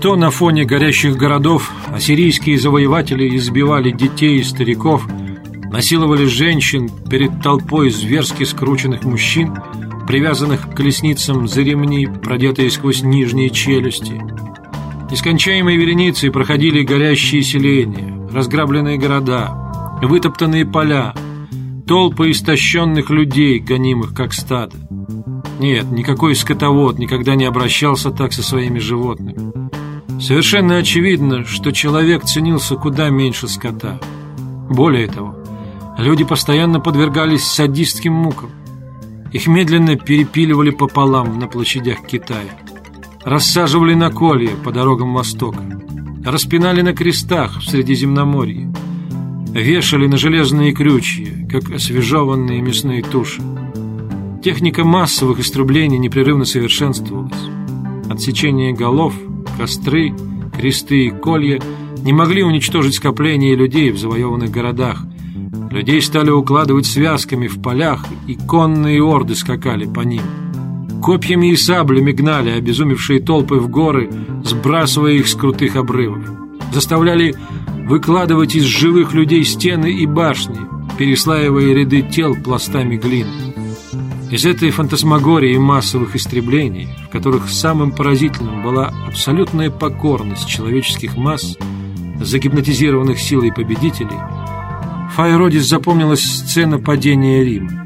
то 0.00 0.16
на 0.16 0.30
фоне 0.30 0.64
горящих 0.64 1.16
городов 1.16 1.72
ассирийские 1.92 2.58
завоеватели 2.58 3.36
избивали 3.36 3.90
детей 3.90 4.40
и 4.40 4.42
стариков, 4.42 5.06
насиловали 5.70 6.26
женщин 6.26 6.90
перед 7.08 7.40
толпой 7.42 7.90
зверски 7.90 8.44
скрученных 8.44 9.04
мужчин, 9.04 9.56
привязанных 10.06 10.68
к 10.68 10.76
колесницам 10.76 11.48
за 11.48 11.62
ремни, 11.62 12.06
продетые 12.06 12.70
сквозь 12.70 13.02
нижние 13.02 13.50
челюсти. 13.50 14.20
Нескончаемые 15.10 15.78
вереницы 15.78 16.30
проходили 16.30 16.82
горящие 16.82 17.42
селения, 17.42 18.12
разграбленные 18.32 18.98
города, 18.98 19.61
вытоптанные 20.02 20.66
поля, 20.66 21.14
толпы 21.86 22.30
истощенных 22.30 23.10
людей, 23.10 23.58
гонимых 23.58 24.14
как 24.14 24.32
стадо. 24.32 24.76
Нет, 25.58 25.90
никакой 25.92 26.34
скотовод 26.34 26.98
никогда 26.98 27.34
не 27.34 27.44
обращался 27.44 28.10
так 28.10 28.32
со 28.32 28.42
своими 28.42 28.78
животными. 28.78 29.52
Совершенно 30.20 30.76
очевидно, 30.76 31.44
что 31.44 31.72
человек 31.72 32.24
ценился 32.24 32.76
куда 32.76 33.10
меньше 33.10 33.48
скота. 33.48 34.00
Более 34.68 35.06
того, 35.06 35.36
люди 35.98 36.24
постоянно 36.24 36.80
подвергались 36.80 37.44
садистским 37.44 38.12
мукам. 38.12 38.50
Их 39.32 39.46
медленно 39.46 39.96
перепиливали 39.96 40.70
пополам 40.70 41.38
на 41.38 41.46
площадях 41.46 42.06
Китая, 42.06 42.58
рассаживали 43.24 43.94
на 43.94 44.10
колья 44.10 44.54
по 44.64 44.72
дорогам 44.72 45.14
Востока, 45.14 45.62
распинали 46.24 46.82
на 46.82 46.92
крестах 46.92 47.58
в 47.58 47.64
Средиземноморье, 47.64 48.72
вешали 49.60 50.06
на 50.06 50.16
железные 50.16 50.72
крючья, 50.72 51.46
как 51.50 51.70
освежеванные 51.70 52.62
мясные 52.62 53.02
туши. 53.02 53.42
Техника 54.42 54.84
массовых 54.84 55.38
истреблений 55.40 55.98
непрерывно 55.98 56.44
совершенствовалась. 56.44 57.32
Отсечение 58.10 58.72
голов, 58.72 59.14
костры, 59.58 60.14
кресты 60.56 61.06
и 61.06 61.10
колья 61.10 61.60
не 62.02 62.12
могли 62.12 62.42
уничтожить 62.42 62.94
скопление 62.94 63.54
людей 63.54 63.90
в 63.90 63.98
завоеванных 63.98 64.50
городах. 64.50 65.04
Людей 65.70 66.02
стали 66.02 66.30
укладывать 66.30 66.86
связками 66.86 67.46
в 67.46 67.62
полях, 67.62 68.04
и 68.26 68.34
конные 68.34 69.02
орды 69.02 69.34
скакали 69.34 69.86
по 69.86 70.00
ним. 70.00 70.22
Копьями 71.02 71.52
и 71.52 71.56
саблями 71.56 72.12
гнали 72.12 72.50
обезумевшие 72.50 73.20
толпы 73.20 73.56
в 73.56 73.68
горы, 73.68 74.10
сбрасывая 74.44 75.12
их 75.12 75.28
с 75.28 75.34
крутых 75.34 75.76
обрывов. 75.76 76.24
Заставляли 76.72 77.34
выкладывать 77.86 78.54
из 78.54 78.64
живых 78.64 79.12
людей 79.12 79.44
стены 79.44 79.92
и 79.92 80.06
башни, 80.06 80.58
переслаивая 80.98 81.74
ряды 81.74 82.02
тел 82.02 82.34
пластами 82.34 82.96
глины. 82.96 83.30
Из 84.30 84.46
этой 84.46 84.70
фантасмагории 84.70 85.58
массовых 85.58 86.16
истреблений, 86.16 86.88
в 87.06 87.10
которых 87.10 87.50
самым 87.50 87.92
поразительным 87.92 88.62
была 88.62 88.90
абсолютная 89.06 89.70
покорность 89.70 90.48
человеческих 90.48 91.16
масс, 91.16 91.58
загипнотизированных 92.18 93.18
силой 93.18 93.52
победителей, 93.52 94.18
Файродис 95.14 95.68
запомнилась 95.68 96.24
сцена 96.24 96.78
падения 96.78 97.44
Рима. 97.44 97.84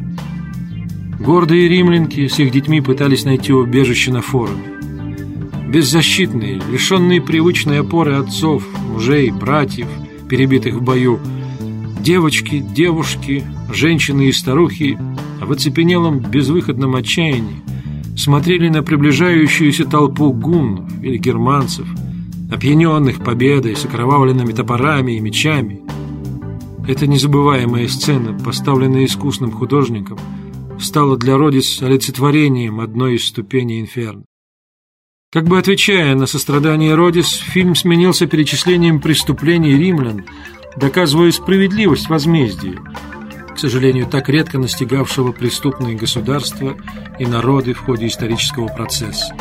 Гордые 1.19 1.69
римлянки 1.69 2.29
с 2.29 2.39
их 2.39 2.53
детьми 2.53 2.81
пытались 2.81 3.25
найти 3.25 3.53
убежище 3.53 4.13
на 4.13 4.23
форуме. 4.23 4.76
Беззащитные, 5.69 6.61
лишенные 6.71 7.21
привычной 7.21 7.81
опоры 7.81 8.15
отцов, 8.15 8.65
мужей, 8.89 9.31
братьев, 9.31 9.89
перебитых 10.29 10.75
в 10.75 10.83
бою, 10.83 11.19
девочки, 12.01 12.61
девушки, 12.61 13.45
женщины 13.73 14.29
и 14.29 14.33
старухи 14.33 14.97
в 15.41 15.51
оцепенелом 15.51 16.21
безвыходном 16.21 16.95
отчаянии 16.95 17.63
смотрели 18.17 18.69
на 18.69 18.83
приближающуюся 18.83 19.85
толпу 19.87 20.33
гуннов 20.33 20.89
или 21.03 21.19
германцев, 21.19 21.87
опьяненных 22.51 23.23
победой 23.23 23.75
с 23.77 23.85
окровавленными 23.85 24.53
топорами 24.53 25.17
и 25.17 25.21
мечами. 25.21 25.83
Эта 26.87 27.09
незабываемая 27.09 27.89
сцена, 27.89 28.39
поставленная 28.39 29.05
искусным 29.05 29.51
художником, 29.51 30.19
стала 30.79 31.17
для 31.17 31.37
Родис 31.37 31.83
олицетворением 31.83 32.81
одной 32.81 33.17
из 33.17 33.27
ступеней 33.27 33.81
инферно. 33.81 34.23
Как 35.33 35.45
бы 35.45 35.59
отвечая 35.59 36.15
на 36.15 36.27
сострадание 36.27 36.95
Родис, 36.95 37.29
фильм 37.29 37.75
сменился 37.75 38.27
перечислением 38.27 39.01
преступлений 39.01 39.77
римлян, 39.77 40.25
доказывая 40.77 41.33
справедливость 41.33 42.09
возмездия, 42.09 42.79
к 43.53 43.59
сожалению, 43.59 44.07
так 44.07 44.29
редко 44.29 44.59
настигавшего 44.59 45.33
преступные 45.33 45.97
государства 45.97 46.77
и 47.19 47.27
народы 47.27 47.75
в 47.75 47.81
ходе 47.81 48.07
исторического 48.07 48.69
процесса. 48.69 49.35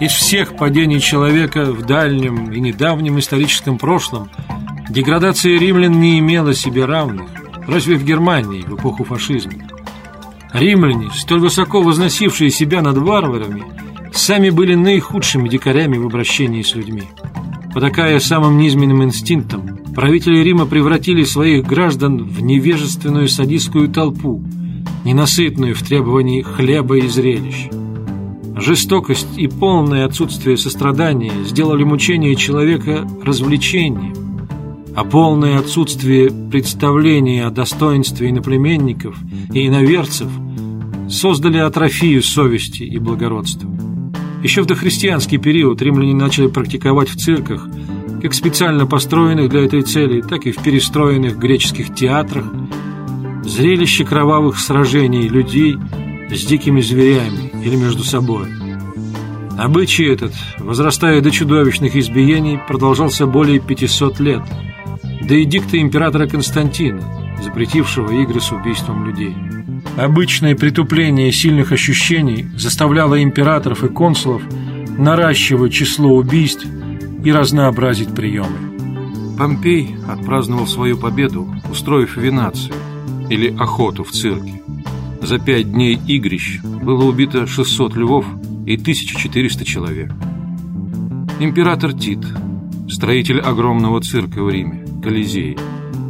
Из 0.00 0.12
всех 0.12 0.56
падений 0.56 1.00
человека 1.00 1.64
в 1.64 1.84
дальнем 1.84 2.52
и 2.52 2.60
недавнем 2.60 3.18
историческом 3.18 3.78
прошлом 3.78 4.30
деградация 4.88 5.58
римлян 5.58 6.00
не 6.00 6.20
имела 6.20 6.54
себе 6.54 6.84
равных, 6.84 7.28
разве 7.66 7.96
в 7.96 8.04
Германии 8.04 8.62
в 8.62 8.76
эпоху 8.76 9.02
фашизма. 9.02 9.68
Римляне, 10.52 11.10
столь 11.12 11.40
высоко 11.40 11.82
возносившие 11.82 12.50
себя 12.50 12.82
над 12.82 12.98
варварами, 12.98 13.64
сами 14.18 14.50
были 14.50 14.74
наихудшими 14.74 15.48
дикарями 15.48 15.96
в 15.96 16.06
обращении 16.06 16.62
с 16.62 16.74
людьми. 16.74 17.04
Потакая 17.74 18.18
самым 18.20 18.58
низменным 18.58 19.02
инстинктом, 19.02 19.78
правители 19.94 20.38
Рима 20.38 20.66
превратили 20.66 21.24
своих 21.24 21.64
граждан 21.64 22.24
в 22.24 22.42
невежественную 22.42 23.28
садистскую 23.28 23.88
толпу, 23.88 24.42
ненасытную 25.04 25.74
в 25.74 25.82
требовании 25.82 26.42
хлеба 26.42 26.98
и 26.98 27.08
зрелищ. 27.08 27.68
Жестокость 28.56 29.38
и 29.38 29.48
полное 29.48 30.04
отсутствие 30.04 30.56
сострадания 30.56 31.32
сделали 31.44 31.82
мучение 31.82 32.36
человека 32.36 33.08
развлечением, 33.22 34.14
а 34.94 35.04
полное 35.04 35.58
отсутствие 35.58 36.30
представления 36.30 37.46
о 37.46 37.50
достоинстве 37.50 38.28
иноплеменников 38.28 39.16
и 39.54 39.66
иноверцев 39.66 40.28
создали 41.08 41.58
атрофию 41.58 42.22
совести 42.22 42.82
и 42.82 42.98
благородства. 42.98 43.70
Еще 44.42 44.62
в 44.62 44.66
дохристианский 44.66 45.38
период 45.38 45.80
римляне 45.80 46.14
начали 46.14 46.48
практиковать 46.48 47.08
в 47.08 47.16
цирках, 47.16 47.68
как 48.20 48.34
специально 48.34 48.86
построенных 48.86 49.48
для 49.48 49.64
этой 49.64 49.82
цели, 49.82 50.20
так 50.20 50.46
и 50.46 50.52
в 50.52 50.60
перестроенных 50.60 51.38
греческих 51.38 51.94
театрах, 51.94 52.46
зрелище 53.44 54.04
кровавых 54.04 54.58
сражений 54.58 55.28
людей 55.28 55.76
с 56.28 56.44
дикими 56.44 56.80
зверями 56.80 57.52
или 57.64 57.76
между 57.76 58.02
собой. 58.02 58.46
Обычай 59.56 60.06
этот, 60.06 60.32
возрастая 60.58 61.20
до 61.20 61.30
чудовищных 61.30 61.94
избиений, 61.94 62.58
продолжался 62.66 63.26
более 63.26 63.60
500 63.60 64.18
лет, 64.18 64.42
да 65.22 65.36
и 65.36 65.44
дикты 65.44 65.78
императора 65.78 66.26
Константина, 66.26 67.02
запретившего 67.40 68.10
игры 68.22 68.40
с 68.40 68.50
убийством 68.50 69.06
людей. 69.06 69.36
Обычное 69.96 70.54
притупление 70.54 71.30
сильных 71.32 71.72
ощущений 71.72 72.46
заставляло 72.56 73.22
императоров 73.22 73.84
и 73.84 73.88
консулов 73.88 74.42
наращивать 74.98 75.72
число 75.72 76.14
убийств 76.16 76.66
и 77.24 77.32
разнообразить 77.32 78.14
приемы. 78.14 79.36
Помпей 79.38 79.96
отпраздновал 80.08 80.66
свою 80.66 80.96
победу, 80.96 81.48
устроив 81.70 82.16
винацию 82.16 82.74
или 83.28 83.54
охоту 83.54 84.04
в 84.04 84.10
цирке. 84.10 84.62
За 85.20 85.38
пять 85.38 85.70
дней 85.72 85.98
игрищ 86.06 86.60
было 86.62 87.04
убито 87.04 87.46
600 87.46 87.96
львов 87.96 88.26
и 88.66 88.74
1400 88.76 89.64
человек. 89.64 90.12
Император 91.38 91.92
Тит, 91.92 92.24
строитель 92.88 93.40
огромного 93.40 94.00
цирка 94.00 94.42
в 94.42 94.50
Риме, 94.50 94.86
Колизея, 95.02 95.56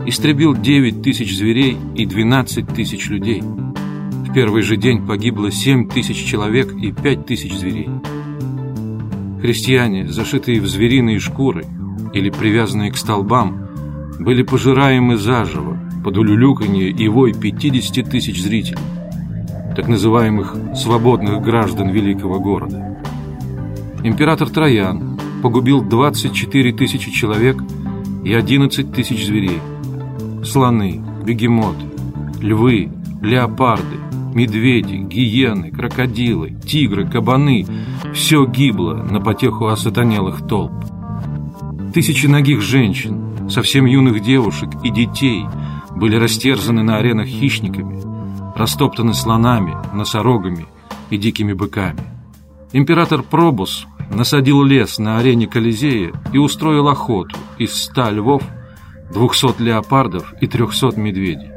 истребил 0.07 0.55
9 0.55 1.03
тысяч 1.03 1.37
зверей 1.37 1.77
и 1.95 2.07
12 2.07 2.67
тысяч 2.69 3.09
людей– 3.09 3.43
в 4.33 4.35
первый 4.35 4.63
же 4.63 4.79
день 4.79 5.07
погибло 5.07 5.51
7 5.51 5.91
тысяч 5.91 6.25
человек 6.25 6.73
и 6.73 6.91
5 6.91 7.27
тысяч 7.27 7.53
зверей. 7.53 7.91
Христиане, 9.43 10.09
зашитые 10.09 10.59
в 10.63 10.67
звериные 10.67 11.19
шкуры 11.19 11.67
или 12.15 12.31
привязанные 12.31 12.91
к 12.91 12.97
столбам, 12.97 13.69
были 14.19 14.43
пожираемы 14.43 15.19
заживо 15.19 15.79
под 16.03 16.17
улюлюканье 16.17 16.89
и 16.89 17.09
вой 17.09 17.35
50 17.35 18.09
тысяч 18.09 18.43
зрителей, 18.43 18.79
так 19.77 19.87
называемых 19.87 20.57
свободных 20.77 21.43
граждан 21.43 21.91
великого 21.91 22.41
города. 22.41 22.99
Император 24.03 24.49
Троян 24.49 25.19
погубил 25.43 25.83
24 25.83 26.73
тысячи 26.73 27.11
человек 27.11 27.63
и 28.25 28.33
11 28.33 28.95
тысяч 28.95 29.27
зверей. 29.27 29.59
Слоны, 30.45 31.03
бегемоты, 31.25 31.87
львы, 32.41 32.91
леопарды, 33.21 33.99
медведи, 34.35 34.97
гиены, 34.97 35.71
крокодилы, 35.71 36.51
тигры, 36.51 37.09
кабаны– 37.09 37.67
все 38.13 38.45
гибло 38.45 38.95
на 38.95 39.21
потеху 39.21 39.67
осатанелых 39.67 40.47
толп. 40.47 40.73
Тысячи 41.95 42.27
ногих 42.27 42.61
женщин, 42.61 43.49
совсем 43.49 43.87
юных 43.87 44.23
девушек 44.23 44.71
и 44.83 44.91
детей 44.91 45.45
были 45.95 46.17
растерзаны 46.17 46.83
на 46.83 46.97
аренах 46.97 47.27
хищниками, 47.27 48.03
растоптаны 48.57 49.15
слонами, 49.15 49.77
носорогами 49.95 50.67
и 51.11 51.17
дикими 51.17 51.53
быками. 51.53 52.01
Император 52.73 53.23
Пробус 53.23 53.87
насадил 54.11 54.63
лес 54.63 54.99
на 54.99 55.19
арене 55.19 55.47
Колизея 55.47 56.13
и 56.33 56.39
устроил 56.39 56.89
охоту 56.89 57.37
из 57.59 57.75
ста 57.75 58.11
львов, 58.11 58.43
двухсот 59.13 59.61
леопардов 59.61 60.35
и 60.41 60.47
трехсот 60.47 60.97
медведей. 60.97 61.51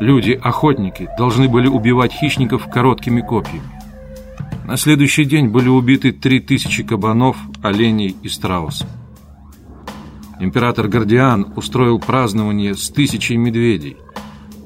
Люди-охотники 0.00 1.08
должны 1.16 1.48
были 1.48 1.68
убивать 1.68 2.12
хищников 2.12 2.68
короткими 2.68 3.20
копьями. 3.20 3.62
На 4.66 4.76
следующий 4.76 5.24
день 5.24 5.48
были 5.48 5.68
убиты 5.68 6.12
3000 6.12 6.82
кабанов, 6.82 7.36
оленей 7.62 8.16
и 8.22 8.28
страусов. 8.28 8.88
Император 10.38 10.88
Гордиан 10.88 11.52
устроил 11.56 11.98
празднование 11.98 12.74
с 12.74 12.90
тысячей 12.90 13.36
медведей, 13.36 13.96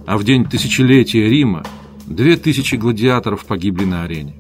а 0.07 0.19
в 0.19 0.25
день 0.25 0.45
тысячелетия 0.45 1.29
Рима 1.29 1.63
две 2.07 2.37
тысячи 2.37 2.75
гладиаторов 2.75 3.45
погибли 3.45 3.85
на 3.85 4.03
арене. 4.03 4.35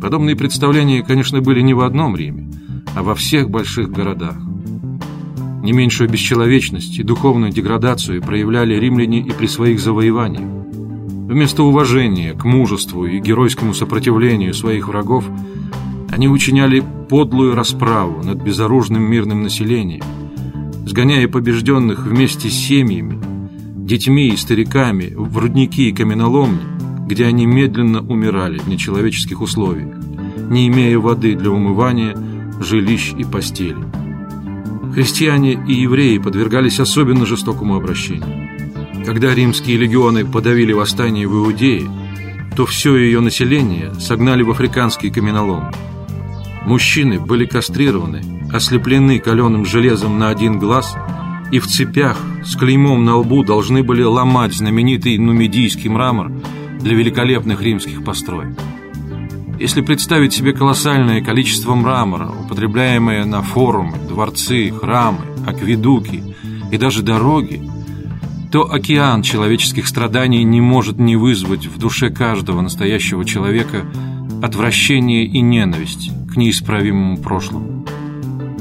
Подобные 0.00 0.34
представления, 0.34 1.02
конечно, 1.02 1.40
были 1.40 1.60
не 1.60 1.74
в 1.74 1.80
одном 1.80 2.16
Риме, 2.16 2.50
а 2.96 3.02
во 3.02 3.14
всех 3.14 3.50
больших 3.50 3.90
городах. 3.90 4.36
Не 5.62 5.72
меньшую 5.72 6.08
бесчеловечность 6.08 6.98
и 6.98 7.02
духовную 7.02 7.52
деградацию 7.52 8.22
проявляли 8.22 8.74
римляне 8.74 9.20
и 9.20 9.30
при 9.30 9.46
своих 9.46 9.80
завоеваниях. 9.80 10.48
Вместо 11.30 11.62
уважения 11.62 12.32
к 12.32 12.44
мужеству 12.44 13.04
и 13.04 13.20
геройскому 13.20 13.74
сопротивлению 13.74 14.54
своих 14.54 14.88
врагов 14.88 15.24
они 16.10 16.28
учиняли 16.28 16.82
подлую 17.08 17.54
расправу 17.54 18.24
над 18.24 18.42
безоружным 18.42 19.02
мирным 19.02 19.42
населением, 19.42 20.02
сгоняя 20.86 21.28
побежденных 21.28 22.04
вместе 22.06 22.48
с 22.48 22.54
семьями, 22.54 23.20
детьми 23.76 24.28
и 24.28 24.36
стариками 24.36 25.12
в 25.14 25.38
рудники 25.38 25.88
и 25.88 25.92
каменоломни, 25.92 26.62
где 27.06 27.26
они 27.26 27.46
медленно 27.46 28.00
умирали 28.00 28.58
в 28.58 28.66
нечеловеческих 28.66 29.40
условиях, 29.40 29.94
не 30.48 30.68
имея 30.68 30.98
воды 30.98 31.34
для 31.34 31.50
умывания, 31.50 32.16
жилищ 32.60 33.12
и 33.16 33.24
постели. 33.24 33.99
Христиане 34.92 35.52
и 35.52 35.74
евреи 35.74 36.18
подвергались 36.18 36.80
особенно 36.80 37.24
жестокому 37.24 37.76
обращению. 37.76 38.48
Когда 39.06 39.34
римские 39.34 39.76
легионы 39.76 40.26
подавили 40.26 40.72
восстание 40.72 41.28
в 41.28 41.32
Иудее, 41.32 41.88
то 42.56 42.66
все 42.66 42.96
ее 42.96 43.20
население 43.20 43.94
согнали 43.94 44.42
в 44.42 44.50
африканские 44.50 45.12
каменоломни. 45.12 45.70
Мужчины 46.66 47.18
были 47.18 47.46
кастрированы, 47.46 48.22
ослеплены 48.52 49.18
каленым 49.18 49.64
железом 49.64 50.18
на 50.18 50.28
один 50.28 50.58
глаз 50.58 50.94
и 51.52 51.58
в 51.58 51.66
цепях 51.66 52.18
с 52.44 52.56
клеймом 52.56 53.04
на 53.04 53.16
лбу 53.16 53.44
должны 53.44 53.82
были 53.82 54.02
ломать 54.02 54.54
знаменитый 54.54 55.18
нумидийский 55.18 55.88
мрамор 55.88 56.30
для 56.80 56.94
великолепных 56.94 57.62
римских 57.62 58.04
построек. 58.04 58.56
Если 59.60 59.82
представить 59.82 60.32
себе 60.32 60.54
колоссальное 60.54 61.22
количество 61.22 61.74
мрамора, 61.74 62.30
употребляемое 62.30 63.26
на 63.26 63.42
форумы, 63.42 63.98
дворцы, 64.08 64.70
храмы, 64.70 65.18
акведуки 65.46 66.24
и 66.72 66.78
даже 66.78 67.02
дороги, 67.02 67.62
то 68.50 68.72
океан 68.72 69.20
человеческих 69.20 69.86
страданий 69.86 70.44
не 70.44 70.62
может 70.62 70.98
не 70.98 71.14
вызвать 71.14 71.66
в 71.66 71.76
душе 71.76 72.08
каждого 72.08 72.62
настоящего 72.62 73.22
человека 73.26 73.84
отвращение 74.42 75.26
и 75.26 75.42
ненависть 75.42 76.10
к 76.32 76.36
неисправимому 76.36 77.18
прошлому. 77.18 77.84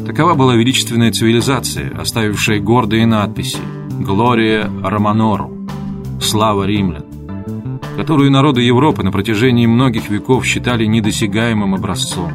Такова 0.05 0.33
была 0.33 0.55
величественная 0.55 1.13
цивилизация, 1.13 1.97
оставившая 1.97 2.59
гордые 2.59 3.05
надписи 3.05 3.59
«Глория 3.89 4.69
Романору»– 4.83 5.65
«Слава 6.21 6.65
римлян», 6.65 7.08
которую 7.97 8.31
народы 8.31 8.61
Европы 8.61 9.03
на 9.03 9.11
протяжении 9.11 9.65
многих 9.65 10.09
веков 10.09 10.45
считали 10.45 10.85
недосягаемым 10.85 11.75
образцом. 11.75 12.31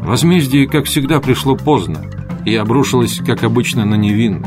Возмездие, 0.00 0.66
как 0.66 0.86
всегда, 0.86 1.20
пришло 1.20 1.56
поздно 1.56 2.04
и 2.44 2.54
обрушилось, 2.54 3.18
как 3.18 3.44
обычно, 3.44 3.84
на 3.84 3.96
невинных. 3.96 4.46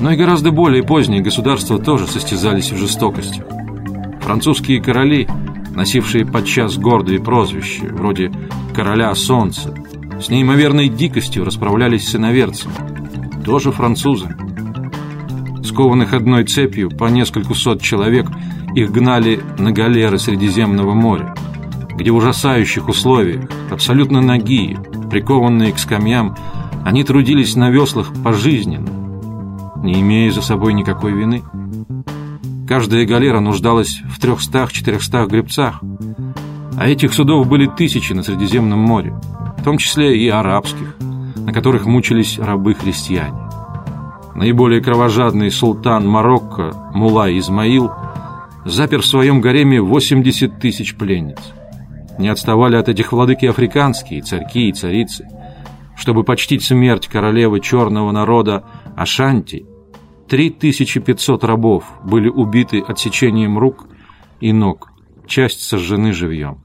Но 0.00 0.12
и 0.12 0.16
гораздо 0.16 0.50
более 0.50 0.82
поздние 0.82 1.20
государства 1.20 1.78
тоже 1.78 2.06
состязались 2.06 2.70
в 2.70 2.78
жестокости. 2.78 3.44
Французские 4.22 4.80
короли– 4.80 5.28
носившие 5.78 6.26
подчас 6.26 6.76
гордые 6.76 7.20
прозвища, 7.20 7.84
вроде 7.84 8.32
«короля 8.74 9.14
солнца», 9.14 9.72
с 10.20 10.28
неимоверной 10.28 10.88
дикостью 10.88 11.44
расправлялись 11.44 12.08
с 12.08 12.16
иноверцами, 12.16 12.74
тоже 13.44 13.70
французы. 13.70 14.26
Скованных 15.62 16.14
одной 16.14 16.42
цепью 16.42 16.90
по 16.90 17.04
нескольку 17.04 17.54
сот 17.54 17.80
человек 17.80 18.26
их 18.78 18.92
гнали 18.92 19.40
на 19.58 19.72
галеры 19.72 20.18
Средиземного 20.18 20.94
моря, 20.94 21.34
где 21.96 22.10
в 22.10 22.16
ужасающих 22.16 22.88
условиях, 22.88 23.44
абсолютно 23.70 24.20
ноги, 24.20 24.76
прикованные 25.10 25.72
к 25.72 25.78
скамьям, 25.78 26.36
они 26.84 27.02
трудились 27.02 27.56
на 27.56 27.70
веслах 27.70 28.12
пожизненно, 28.22 28.88
не 29.82 30.00
имея 30.00 30.30
за 30.30 30.42
собой 30.42 30.74
никакой 30.74 31.12
вины. 31.12 31.42
Каждая 32.68 33.06
галера 33.06 33.40
нуждалась 33.40 34.00
в 34.08 34.22
300-400 34.22 35.26
гребцах, 35.28 35.80
а 36.78 36.88
этих 36.88 37.12
судов 37.14 37.48
были 37.48 37.66
тысячи 37.66 38.12
на 38.12 38.22
Средиземном 38.22 38.78
море, 38.78 39.14
в 39.56 39.64
том 39.64 39.78
числе 39.78 40.16
и 40.16 40.28
арабских, 40.28 40.96
на 41.36 41.52
которых 41.52 41.86
мучились 41.86 42.38
рабы-христиане. 42.38 43.48
Наиболее 44.34 44.80
кровожадный 44.80 45.50
султан 45.50 46.06
Марокко 46.06 46.72
Мулай 46.94 47.38
Измаил 47.38 47.90
запер 48.64 49.02
в 49.02 49.06
своем 49.06 49.40
гареме 49.40 49.80
80 49.80 50.58
тысяч 50.58 50.96
пленниц. 50.96 51.38
Не 52.18 52.28
отставали 52.28 52.76
от 52.76 52.88
этих 52.88 53.12
владыки 53.12 53.46
африканские 53.46 54.22
царьки 54.22 54.68
и 54.68 54.72
царицы. 54.72 55.28
Чтобы 55.96 56.24
почтить 56.24 56.64
смерть 56.64 57.08
королевы 57.08 57.60
черного 57.60 58.12
народа 58.12 58.64
Ашанти– 58.96 59.66
3500 60.28 61.42
рабов 61.44 61.84
были 62.04 62.28
убиты 62.28 62.80
отсечением 62.80 63.58
рук 63.58 63.88
и 64.40 64.52
ног, 64.52 64.90
часть 65.26 65.62
сожжены 65.62 66.12
живьем. 66.12 66.64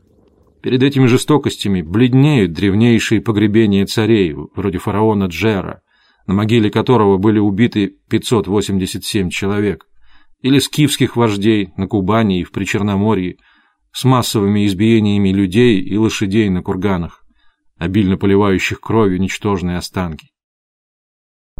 Перед 0.62 0.84
этими 0.84 1.08
жестокостями 1.08 1.82
бледнеют 1.82 2.54
древнейшие 2.54 3.22
погребения 3.22 3.86
царей, 3.86 4.36
вроде 4.56 4.78
фараона 4.78 5.26
Джера, 5.26 5.82
на 6.28 6.34
могиле 6.34 6.70
которого 6.70 7.18
были 7.18 7.40
убиты 7.40 7.96
587 8.10 9.30
человек, 9.30 9.86
или 10.44 10.60
скифских 10.60 11.16
вождей 11.16 11.72
на 11.78 11.88
Кубани 11.88 12.42
и 12.42 12.44
в 12.44 12.52
Причерноморье, 12.52 13.38
с 13.92 14.04
массовыми 14.04 14.68
избиениями 14.68 15.30
людей 15.30 15.80
и 15.80 15.98
лошадей 15.98 16.50
на 16.50 16.62
курганах, 16.62 17.24
обильно 17.78 18.18
поливающих 18.18 18.80
кровью 18.80 19.20
ничтожные 19.20 19.78
останки. 19.78 20.28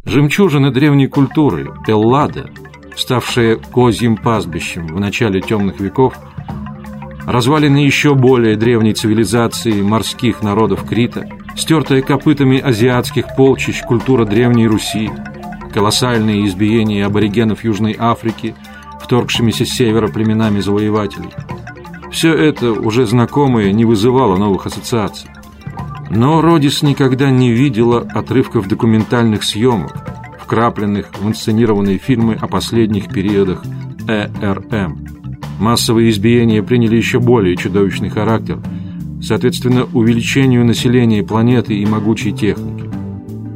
Жемчужина 0.04 0.72
древней 0.72 1.08
культуры, 1.08 1.72
Эллада, 1.88 2.50
ставшая 2.96 3.56
козьим 3.56 4.18
пастбищем 4.18 4.88
в 4.88 5.00
начале 5.00 5.42
темных 5.42 5.80
веков, 5.80 6.18
развалины 7.26 7.78
еще 7.78 8.16
более 8.16 8.58
древней 8.58 8.94
цивилизации 8.94 9.82
морских 9.82 10.44
народов 10.44 10.86
Крита, 10.86 11.30
стертая 11.56 12.02
копытами 12.02 12.60
азиатских 12.60 13.28
полчищ 13.38 13.82
культура 13.84 14.26
Древней 14.26 14.68
Руси, 14.68 15.10
колоссальные 15.74 16.48
избиения 16.48 17.06
аборигенов 17.06 17.64
Южной 17.64 17.96
Африки, 17.98 18.56
вторгшимися 19.04 19.66
с 19.66 19.70
севера 19.70 20.08
племенами 20.08 20.62
завоевателей. 20.62 21.30
Все 22.12 22.34
это, 22.34 22.72
уже 22.72 23.06
знакомое, 23.06 23.72
не 23.72 23.86
вызывало 23.86 24.38
новых 24.38 24.66
ассоциаций. 24.66 25.30
Но 26.10 26.42
Родис 26.42 26.84
никогда 26.84 27.32
не 27.32 27.52
видела 27.52 28.02
отрывков 28.02 28.68
документальных 28.68 29.44
съемок, 29.44 29.94
вкрапленных 30.40 31.12
в 31.20 31.28
инсценированные 31.28 31.98
фильмы 31.98 32.38
о 32.40 32.48
последних 32.48 33.10
периодах 33.10 33.64
ЭРМ. 34.08 35.06
Массовые 35.60 36.10
избиения 36.12 36.62
приняли 36.62 36.98
еще 36.98 37.20
более 37.20 37.56
чудовищный 37.56 38.10
характер, 38.10 38.60
соответственно, 39.22 39.88
увеличению 39.94 40.66
населения 40.66 41.24
планеты 41.24 41.74
и 41.76 41.86
могучей 41.86 42.32
техники. 42.32 42.90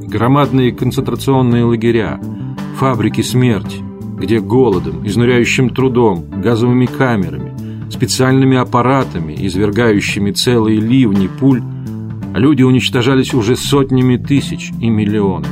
Громадные 0.08 0.72
концентрационные 0.72 1.64
лагеря, 1.64 2.20
фабрики 2.78 3.22
смерти, 3.22 3.84
где 4.18 4.40
голодом, 4.40 5.06
изнуряющим 5.08 5.70
трудом, 5.70 6.26
газовыми 6.42 6.86
камерами, 6.86 7.54
специальными 7.92 8.58
аппаратами, 8.58 9.36
извергающими 9.40 10.32
целые 10.32 10.80
ливни 10.80 11.28
пуль, 11.40 11.62
Люди 12.38 12.62
уничтожались 12.62 13.34
уже 13.34 13.56
сотнями 13.56 14.16
тысяч 14.18 14.72
и 14.80 14.90
миллионами. 14.90 15.48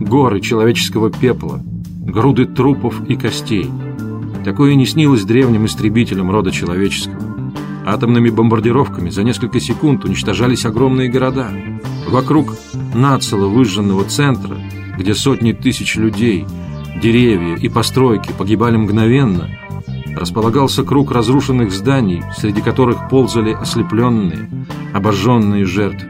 Горы 0.00 0.40
человеческого 0.40 1.10
пепла, 1.10 1.62
груды 1.62 2.46
трупов 2.46 3.06
и 3.10 3.16
костей. 3.16 3.68
Такое 4.42 4.74
не 4.74 4.86
снилось 4.86 5.24
древним 5.24 5.66
истребителям 5.66 6.30
рода 6.30 6.50
человеческого. 6.50 7.52
Атомными 7.84 8.30
бомбардировками 8.30 9.10
за 9.10 9.22
несколько 9.22 9.60
секунд 9.60 10.06
уничтожались 10.06 10.64
огромные 10.64 11.10
города. 11.10 11.50
Вокруг 12.08 12.56
нацело 12.94 13.46
выжженного 13.48 14.04
центра, 14.04 14.56
где 14.98 15.14
сотни 15.14 15.52
тысяч 15.52 15.96
людей, 15.96 16.46
деревья 17.00 17.56
и 17.56 17.68
постройки 17.68 18.32
погибали 18.36 18.76
мгновенно– 18.76 19.48
располагался 20.16 20.84
круг 20.84 21.10
разрушенных 21.10 21.72
зданий, 21.72 22.22
среди 22.36 22.60
которых 22.60 23.08
ползали 23.08 23.52
ослепленные, 23.52 24.48
обожженные 24.92 25.64
жертвы. 25.64 26.08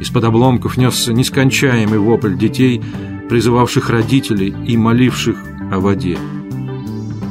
Из-под 0.00 0.24
обломков 0.24 0.76
несся 0.76 1.12
нескончаемый 1.12 1.98
вопль 1.98 2.36
детей, 2.36 2.80
призывавших 3.28 3.90
родителей 3.90 4.54
и 4.66 4.76
моливших 4.76 5.36
о 5.70 5.80
воде. 5.80 6.18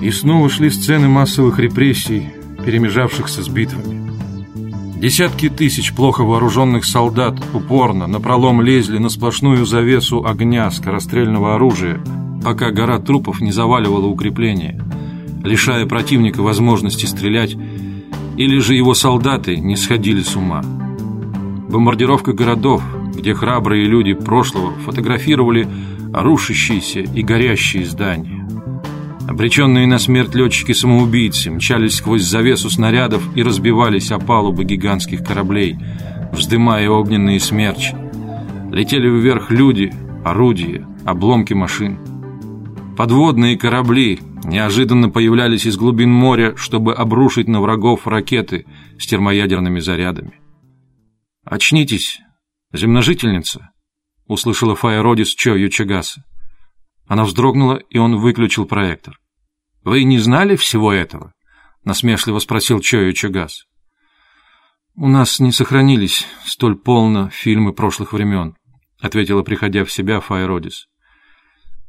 И 0.02 0.12
снова 0.12 0.50
шли 0.50 0.70
сцены 0.70 1.08
массовых 1.08 1.60
репрессий, 1.60 2.30
перемежавшихся 2.66 3.44
с 3.44 3.50
битвами. 3.50 4.00
Десятки 5.00 5.50
тысяч 5.50 5.94
плохо 5.94 6.24
вооруженных 6.24 6.86
солдат 6.86 7.36
упорно 7.54 8.06
напролом 8.06 8.62
лезли 8.62 8.98
на 8.98 9.10
сплошную 9.10 9.66
завесу 9.66 10.26
огня 10.26 10.70
скорострельного 10.72 11.56
оружия, 11.56 12.02
пока 12.44 12.72
гора 12.72 13.00
трупов 13.00 13.42
не 13.42 13.52
заваливала 13.52 14.06
укрепления– 14.06 14.82
лишая 15.44 15.86
противника 15.86 16.42
возможности 16.42 17.06
стрелять, 17.06 17.56
или 18.38 18.60
же 18.60 18.76
его 18.76 18.94
солдаты 18.94 19.58
не 19.58 19.76
сходили 19.76 20.22
с 20.22 20.36
ума. 20.36 20.62
Бомбардировка 21.70 22.34
городов, 22.34 22.84
где 23.16 23.34
храбрые 23.34 23.86
люди 23.86 24.14
прошлого 24.14 24.72
фотографировали 24.86 25.68
рушащиеся 26.14 27.02
и 27.02 27.22
горящие 27.22 27.86
здания. 27.86 28.48
Обреченные 29.28 29.86
на 29.86 30.00
смерть 30.00 30.34
летчики-самоубийцы 30.34 31.52
мчались 31.52 31.96
сквозь 31.96 32.24
завесу 32.24 32.70
снарядов 32.70 33.22
и 33.36 33.44
разбивались 33.44 34.12
о 34.12 34.18
палубы 34.18 34.64
гигантских 34.64 35.24
кораблей, 35.24 35.78
вздымая 36.32 36.90
огненные 36.90 37.40
смерчи. 37.40 37.96
Летели 38.72 39.08
вверх 39.08 39.52
люди, 39.52 39.94
орудия, 40.26 40.88
обломки 41.06 41.54
машин. 41.54 42.00
Подводные 43.00 43.58
корабли 43.58 44.20
неожиданно 44.44 45.10
появлялись 45.10 45.66
из 45.66 45.78
глубин 45.78 46.12
моря, 46.12 46.58
чтобы 46.58 46.94
обрушить 46.94 47.48
на 47.48 47.62
врагов 47.62 48.06
ракеты 48.06 48.66
с 49.00 49.08
термоядерными 49.08 49.80
зарядами. 49.80 50.38
«Очнитесь, 51.46 52.20
земножительница!»— 52.74 53.72
услышала 54.28 54.76
Фая 54.76 55.02
Родис 55.02 55.30
Чо 55.30 55.56
Ючагаса. 55.56 56.26
Она 57.08 57.24
вздрогнула, 57.24 57.78
и 57.90 57.98
он 57.98 58.18
выключил 58.18 58.66
проектор. 58.66 59.18
«Вы 59.86 60.04
не 60.04 60.20
знали 60.20 60.58
всего 60.58 60.92
этого?»— 60.92 61.32
насмешливо 61.86 62.40
спросил 62.40 62.82
Чо 62.82 62.98
Ючагас. 62.98 63.64
«У 64.96 65.08
нас 65.08 65.40
не 65.40 65.54
сохранились 65.54 66.28
столь 66.44 66.76
полно 66.76 67.30
фильмы 67.30 67.72
прошлых 67.72 68.12
времен»,— 68.12 68.58
ответила, 69.00 69.42
приходя 69.42 69.86
в 69.86 69.92
себя 69.94 70.20
Фая 70.20 70.48
Родис. 70.48 70.90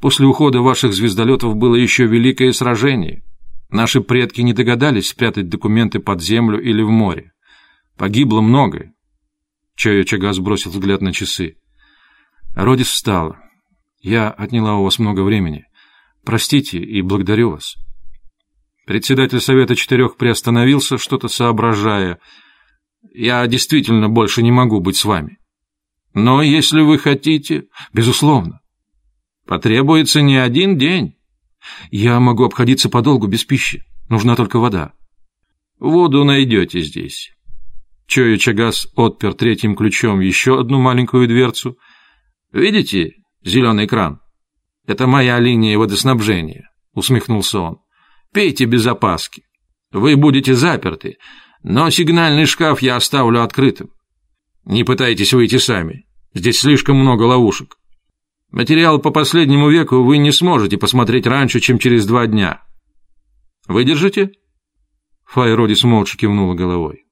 «После 0.00 0.26
ухода 0.26 0.60
ваших 0.60 0.94
звездолетов 0.94 1.56
было 1.56 1.74
еще 1.74 2.06
великое 2.06 2.52
сражение. 2.52 3.22
Наши 3.70 4.00
предки 4.00 4.40
не 4.40 4.52
догадались 4.52 5.08
спрятать 5.08 5.48
документы 5.48 6.00
под 6.00 6.22
землю 6.22 6.60
или 6.60 6.82
в 6.82 6.90
море. 6.90 7.32
Погибло 7.96 8.40
многое. 8.40 8.94
Чайо 9.76 10.04
Чагас 10.04 10.38
бросил 10.38 10.70
взгляд 10.70 11.00
на 11.00 11.12
часы. 11.12 11.56
Родис 12.54 12.88
встала. 12.88 13.38
«Я 14.02 14.30
отняла 14.30 14.76
у 14.76 14.84
вас 14.84 14.98
много 14.98 15.22
времени. 15.22 15.64
Простите 16.24 16.78
и 16.78 17.00
благодарю 17.02 17.50
вас». 17.50 17.76
Председатель 18.86 19.40
Совета 19.40 19.76
Четырех 19.76 20.16
приостановился, 20.16 20.98
что-то 20.98 21.28
соображая. 21.28 22.18
«Я 23.14 23.46
действительно 23.46 24.08
больше 24.08 24.42
не 24.42 24.50
могу 24.50 24.80
быть 24.80 24.96
с 24.96 25.04
вами. 25.04 25.38
Но 26.12 26.42
если 26.42 26.80
вы 26.80 26.98
хотите, 26.98 27.64
безусловно, 27.92 28.59
потребуется 29.50 30.22
не 30.22 30.36
один 30.36 30.78
день. 30.78 31.16
Я 31.90 32.20
могу 32.20 32.44
обходиться 32.44 32.88
подолгу 32.88 33.26
без 33.26 33.44
пищи. 33.44 33.84
Нужна 34.08 34.36
только 34.36 34.60
вода. 34.60 34.92
Воду 35.80 36.22
найдете 36.22 36.80
здесь». 36.82 37.32
Чоя 38.06 38.38
Чагас 38.38 38.88
отпер 38.94 39.34
третьим 39.34 39.74
ключом 39.74 40.20
еще 40.20 40.60
одну 40.60 40.80
маленькую 40.80 41.26
дверцу. 41.26 41.76
«Видите 42.52 43.14
зеленый 43.42 43.88
кран? 43.88 44.20
Это 44.86 45.08
моя 45.08 45.40
линия 45.40 45.76
водоснабжения»,— 45.76 46.70
усмехнулся 46.94 47.58
он. 47.58 47.78
«Пейте 48.32 48.66
без 48.66 48.86
опаски. 48.86 49.42
Вы 49.90 50.16
будете 50.16 50.54
заперты, 50.54 51.16
но 51.64 51.90
сигнальный 51.90 52.46
шкаф 52.46 52.82
я 52.82 52.94
оставлю 52.94 53.42
открытым. 53.42 53.90
Не 54.64 54.84
пытайтесь 54.84 55.32
выйти 55.32 55.58
сами. 55.58 56.06
Здесь 56.34 56.60
слишком 56.60 56.96
много 56.96 57.24
ловушек. 57.24 57.79
Материал 58.50 58.98
по 58.98 59.10
последнему 59.10 59.68
веку 59.68 60.02
вы 60.02 60.18
не 60.18 60.32
сможете 60.32 60.76
посмотреть 60.76 61.26
раньше, 61.26 61.60
чем 61.60 61.78
через 61.78 62.06
два 62.06 62.26
дня. 62.26 62.62
Выдержите?» 63.66 64.32
Файродис 65.24 65.84
молча 65.84 66.18
кивнула 66.18 66.54
головой. 66.54 67.04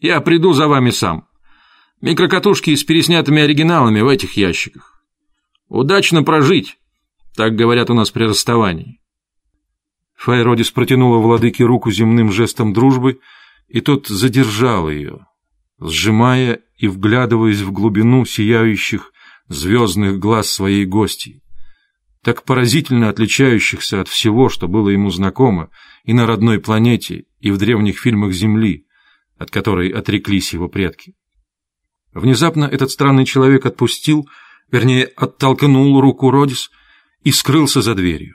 Я 0.00 0.20
приду 0.20 0.52
за 0.52 0.68
вами 0.68 0.90
сам. 0.90 1.26
Микрокатушки 2.00 2.74
с 2.76 2.84
переснятыми 2.84 3.42
оригиналами 3.42 4.00
в 4.00 4.06
этих 4.06 4.36
ящиках. 4.36 5.02
Удачно 5.66 6.22
прожить, 6.22 6.78
так 7.34 7.56
говорят 7.56 7.90
у 7.90 7.94
нас 7.94 8.12
при 8.12 8.22
расставании. 8.22 9.00
Файродис 10.14 10.70
протянула 10.70 11.18
владыке 11.18 11.64
руку 11.64 11.90
земным 11.90 12.30
жестом 12.30 12.72
дружбы, 12.72 13.18
и 13.66 13.80
тот 13.80 14.06
задержал 14.06 14.88
ее, 14.88 15.26
сжимая 15.80 16.60
и 16.76 16.86
вглядываясь 16.86 17.60
в 17.60 17.72
глубину 17.72 18.24
сияющих 18.24 19.12
звездных 19.48 20.18
глаз 20.18 20.50
своей 20.50 20.84
гости, 20.84 21.42
так 22.22 22.44
поразительно 22.44 23.08
отличающихся 23.08 24.00
от 24.00 24.08
всего, 24.08 24.48
что 24.48 24.68
было 24.68 24.88
ему 24.90 25.10
знакомо 25.10 25.70
и 26.04 26.12
на 26.12 26.26
родной 26.26 26.60
планете, 26.60 27.24
и 27.40 27.50
в 27.50 27.58
древних 27.58 27.98
фильмах 27.98 28.32
Земли, 28.32 28.86
от 29.38 29.50
которой 29.50 29.90
отреклись 29.90 30.52
его 30.52 30.68
предки. 30.68 31.14
Внезапно 32.12 32.64
этот 32.64 32.90
странный 32.90 33.24
человек 33.24 33.66
отпустил, 33.66 34.28
вернее, 34.70 35.04
оттолкнул 35.04 36.00
руку 36.00 36.30
Родис 36.30 36.70
и 37.22 37.30
скрылся 37.30 37.80
за 37.80 37.94
дверью. 37.94 38.34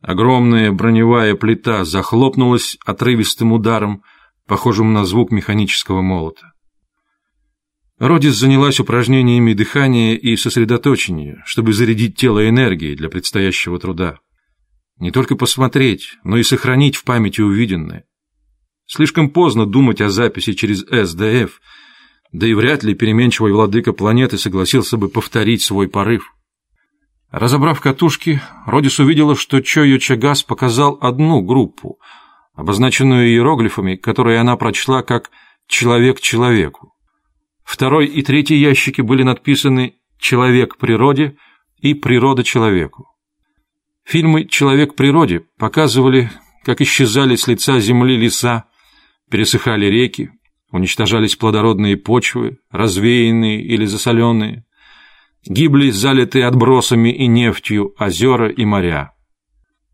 Огромная 0.00 0.72
броневая 0.72 1.34
плита 1.36 1.84
захлопнулась 1.84 2.76
отрывистым 2.84 3.52
ударом, 3.52 4.02
похожим 4.46 4.92
на 4.92 5.04
звук 5.04 5.30
механического 5.30 6.02
молота. 6.02 6.51
Родис 8.02 8.34
занялась 8.34 8.80
упражнениями 8.80 9.52
дыхания 9.52 10.16
и 10.16 10.36
сосредоточения, 10.36 11.40
чтобы 11.46 11.72
зарядить 11.72 12.16
тело 12.16 12.48
энергией 12.48 12.96
для 12.96 13.08
предстоящего 13.08 13.78
труда. 13.78 14.18
Не 14.98 15.12
только 15.12 15.36
посмотреть, 15.36 16.16
но 16.24 16.36
и 16.36 16.42
сохранить 16.42 16.96
в 16.96 17.04
памяти 17.04 17.42
увиденное. 17.42 18.02
Слишком 18.86 19.30
поздно 19.30 19.66
думать 19.66 20.00
о 20.00 20.08
записи 20.08 20.54
через 20.54 20.80
СДФ, 20.80 21.60
да 22.32 22.44
и 22.44 22.54
вряд 22.54 22.82
ли 22.82 22.94
переменчивый 22.94 23.52
владыка 23.52 23.92
планеты 23.92 24.36
согласился 24.36 24.96
бы 24.96 25.08
повторить 25.08 25.62
свой 25.62 25.86
порыв. 25.86 26.34
Разобрав 27.30 27.80
катушки, 27.80 28.42
Родис 28.66 28.98
увидела, 28.98 29.36
что 29.36 29.60
Чойо 29.60 29.98
Чагас 29.98 30.42
показал 30.42 30.98
одну 31.00 31.40
группу, 31.40 32.00
обозначенную 32.54 33.28
иероглифами, 33.28 33.94
которые 33.94 34.40
она 34.40 34.56
прочла 34.56 35.04
как 35.04 35.30
«человек 35.68 36.20
человеку». 36.20 36.91
Второй 37.64 38.06
и 38.06 38.22
третий 38.22 38.56
ящики 38.56 39.00
были 39.00 39.22
надписаны 39.22 39.94
«человек 40.18 40.76
природе» 40.76 41.36
и 41.80 41.94
«природа 41.94 42.44
человеку». 42.44 43.08
Фильмы 44.04 44.46
«Человек 44.46 44.94
природе» 44.94 45.44
показывали, 45.58 46.30
как 46.64 46.80
исчезали 46.80 47.36
с 47.36 47.46
лица 47.46 47.80
земли 47.80 48.16
леса, 48.16 48.66
Пересыхали 49.32 49.86
реки, 49.86 50.28
уничтожались 50.70 51.36
плодородные 51.36 51.96
почвы, 51.96 52.58
развеянные 52.70 53.62
или 53.62 53.86
засоленные, 53.86 54.66
гибли 55.46 55.88
залитые 55.88 56.46
отбросами 56.46 57.08
и 57.08 57.26
нефтью 57.26 57.94
озера 57.98 58.50
и 58.50 58.66
моря. 58.66 59.14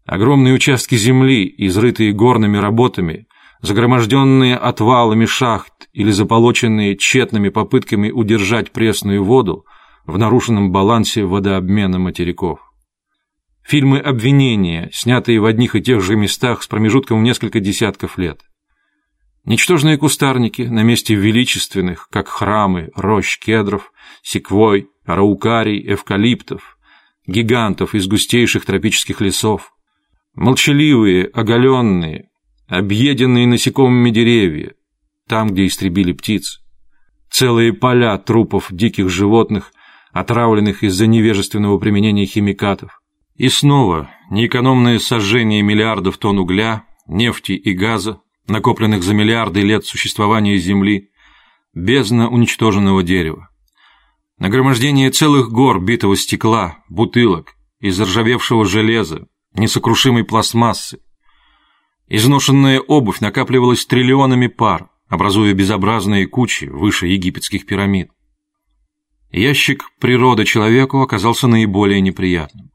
Огромные 0.05 0.55
участки 0.55 0.97
земли, 0.97 1.55
изрытые 1.57 2.13
горными 2.13 2.57
работами, 2.57 3.29
загроможденные 3.61 4.57
отвалами 4.57 5.27
шахт 5.27 5.89
или 5.93 6.11
заполоченные 6.11 6.97
тщетными 6.97 7.49
попытками 7.49 8.11
удержать 8.11 8.71
пресную 8.71 9.25
воду 9.25 9.65
в 10.07 10.17
нарушенном 10.19 10.73
балансе 10.73 11.25
водообмена 11.25 11.99
материков. 11.99 12.61
Фильмы 13.63 13.99
обвинения, 13.99 14.89
снятые 14.93 15.41
в 15.41 15.45
одних 15.45 15.75
и 15.75 15.83
тех 15.83 16.01
же 16.01 16.17
местах 16.17 16.63
с 16.63 16.67
промежутком 16.67 17.21
в 17.21 17.23
несколько 17.23 17.61
десятков 17.61 18.17
лет. 18.17 18.41
Ничтожные 19.45 19.99
кустарники 19.99 20.63
на 20.63 20.83
месте 20.83 21.15
величественных, 21.15 22.09
как 22.11 22.29
храмы, 22.29 22.91
рощ 22.95 23.39
кедров, 23.39 23.93
секвой, 24.23 24.89
араукарий, 25.05 25.93
эвкалиптов, 25.93 26.79
гигантов 27.27 27.95
из 27.95 28.07
густейших 28.07 28.65
тропических 28.65 29.21
лесов. 29.21 29.73
Молчаливые, 30.35 31.27
оголенные, 31.27 32.29
объеденные 32.69 33.47
насекомыми 33.47 34.11
деревья, 34.11 34.75
там, 35.27 35.51
где 35.51 35.67
истребили 35.67 36.13
птиц. 36.13 36.61
Целые 37.31 37.73
поля 37.73 38.17
трупов 38.19 38.69
диких 38.71 39.09
животных, 39.09 39.73
отравленных 40.13 40.83
из-за 40.83 41.07
невежественного 41.07 41.79
применения 41.79 42.27
химикатов. 42.27 43.01
И 43.37 43.49
снова 43.49 44.11
неэкономное 44.31 44.99
сожжение 44.99 45.63
миллиардов 45.63 46.19
тонн 46.19 46.39
угля, 46.39 46.85
нефти 47.07 47.53
и 47.53 47.73
газа, 47.73 48.21
накопленных 48.47 49.03
за 49.03 49.15
миллиарды 49.15 49.63
лет 49.63 49.85
существования 49.85 50.57
Земли, 50.59 51.11
бездна 51.75 52.29
уничтоженного 52.29 53.03
дерева. 53.03 53.49
Нагромождение 54.39 55.11
целых 55.11 55.51
гор 55.51 55.81
битого 55.81 56.17
стекла, 56.17 56.79
бутылок, 56.89 57.55
из 57.81 57.97
заржавевшего 57.97 58.65
железа, 58.65 59.27
несокрушимой 59.55 60.25
пластмассы. 60.25 60.99
Изношенная 62.09 62.81
обувь 62.81 63.21
накапливалась 63.21 63.87
триллионами 63.87 64.47
пар, 64.47 64.89
образуя 65.09 65.53
безобразные 65.55 66.27
кучи 66.27 66.65
выше 66.65 67.07
египетских 67.07 67.67
пирамид. 67.67 68.11
Ящик 69.31 69.85
«Природа 70.01 70.45
человеку» 70.45 71.03
оказался 71.03 71.49
наиболее 71.49 72.01
неприятным. 72.01 72.71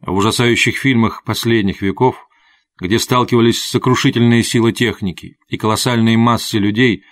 В 0.00 0.14
ужасающих 0.14 0.76
фильмах 0.76 1.24
последних 1.24 1.82
веков 1.82 2.26
где 2.80 2.98
сталкивались 2.98 3.62
сокрушительные 3.62 4.42
силы 4.42 4.72
техники 4.72 5.36
и 5.48 5.58
колоссальные 5.58 6.16
массы 6.16 6.58
людей, 6.58 7.04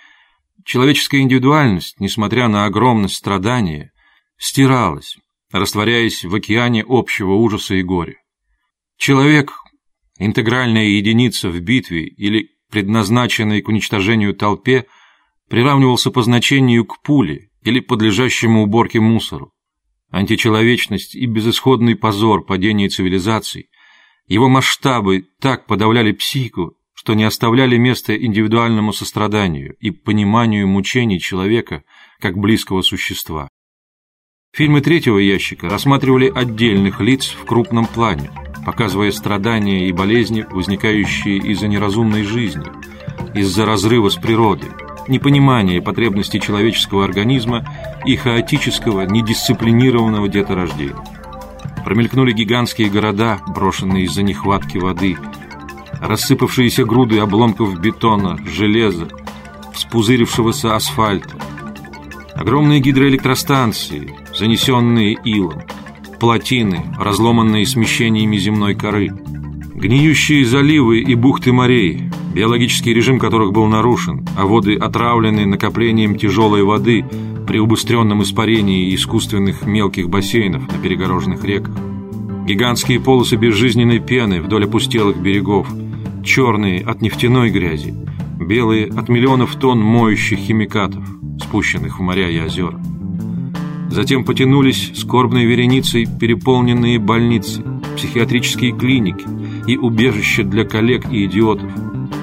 Человеческая 0.65 1.23
индивидуальность, 1.23 1.99
несмотря 1.99 2.47
на 2.47 2.67
огромность 2.67 3.17
страдания, 3.17 3.91
стиралась, 4.37 5.17
растворяясь 5.51 6.27
в 6.27 6.35
океане 6.35 6.85
общего 6.87 7.33
ужаса 7.33 7.77
и 7.77 7.83
горя. 7.83 8.17
Человек– 8.99 9.55
интегральная 10.19 10.87
единица 10.87 11.49
в 11.49 11.61
битве 11.61 12.07
или 12.07 12.51
предназначенной 12.71 13.63
к 13.63 13.69
уничтожению 13.69 14.35
толпе, 14.35 14.87
приравнивался 15.49 16.11
по 16.11 16.23
значению 16.23 16.85
к 16.85 17.03
пуле 17.03 17.51
или 17.63 17.81
подлежащему 17.81 18.63
уборке 18.63 19.01
мусору. 19.01 19.53
Античеловечность 20.11 21.15
и 21.15 21.27
безысходный 21.27 21.97
позор 21.97 22.45
падения 22.45 22.89
цивилизаций, 22.89 23.69
его 24.27 24.49
масштабы 24.49 25.27
так 25.41 25.67
подавляли 25.67 26.13
психику, 26.13 26.75
что 26.95 27.15
не 27.15 27.25
оставляли 27.25 27.77
места 27.77 28.17
индивидуальному 28.17 28.93
состраданию 28.93 29.77
и 29.81 29.91
пониманию 29.91 30.67
мучений 30.67 31.21
человека 31.21 31.85
как 32.21 32.37
близкого 32.37 32.83
существа. 32.83 33.49
Фильмы 34.53 34.81
третьего 34.81 35.19
ящика 35.19 35.69
рассматривали 35.69 36.31
отдельных 36.35 37.01
лиц 37.01 37.29
в 37.29 37.45
крупном 37.45 37.87
плане, 37.87 38.31
показывая 38.65 39.11
страдания 39.13 39.89
и 39.89 39.93
болезни, 39.93 40.47
возникающие 40.51 41.39
из-за 41.39 41.69
неразумной 41.69 42.23
жизни, 42.25 42.67
из-за 43.35 43.65
разрыва 43.67 44.09
с 44.09 44.17
природой, 44.17 44.71
непонимания 45.09 45.81
потребностей 45.81 46.41
человеческого 46.41 47.05
организма 47.05 47.65
и 48.05 48.17
хаотического, 48.17 49.03
недисциплинированного 49.03 50.29
деторождения. 50.29 50.97
Промелькнули 51.85 52.33
гигантские 52.33 52.91
города, 52.91 53.39
брошенные 53.49 54.05
из-за 54.05 54.23
нехватки 54.23 54.79
воды, 54.79 55.17
рассыпавшиеся 56.01 56.85
груды 56.85 57.19
обломков 57.19 57.81
бетона, 57.81 58.39
железа, 58.47 59.09
вспузырившегося 59.73 60.75
асфальта, 60.77 61.31
огромные 62.35 62.81
гидроэлектростанции, 62.81 64.15
занесенные 64.37 65.15
илом, 65.25 65.63
плотины, 66.19 66.85
разломанные 66.99 67.67
смещениями 67.67 68.37
земной 68.37 68.75
коры, 68.75 69.11
гниющие 69.75 70.45
заливы 70.45 71.01
и 71.01 71.15
бухты 71.15 71.53
морей, 71.53 72.03
биологический 72.35 72.93
режим 72.93 73.19
которых 73.19 73.53
был 73.53 73.67
нарушен, 73.67 74.27
а 74.37 74.47
воды 74.47 74.75
отравлены 74.75 75.47
накоплением 75.47 76.17
тяжелой 76.17 76.63
воды 76.63 77.05
при 77.47 77.59
убыстренном 77.59 78.23
испарении 78.23 78.95
искусственных 78.95 79.65
мелких 79.67 80.09
бассейнов 80.09 80.71
на 80.71 80.79
перегороженных 80.79 81.45
реках, 81.45 81.75
гигантские 82.47 83.01
полосы 83.01 83.37
безжизненной 83.37 84.01
пены 84.01 84.43
вдоль 84.43 84.65
опустелых 84.65 85.19
берегов, 85.19 85.69
черные 86.25 86.83
от 86.83 87.01
нефтяной 87.01 87.51
грязи, 87.51 87.95
белые 88.39 88.87
от 88.87 89.09
миллионов 89.09 89.55
тонн 89.57 89.81
моющих 89.81 90.39
химикатов, 90.39 91.05
спущенных 91.41 91.99
в 91.99 92.03
моря 92.03 92.29
и 92.29 92.41
озера. 92.41 92.81
Затем 93.89 94.25
потянулись 94.25 94.93
скорбной 94.95 95.45
вереницей 95.47 96.07
переполненные 96.07 96.99
больницы, 96.99 97.65
психиатрические 97.97 98.73
клиники 98.73 99.25
и 99.67 99.77
убежища 99.77 100.45
для 100.45 100.65
коллег 100.65 101.11
и 101.11 101.25
идиотов. 101.25 101.71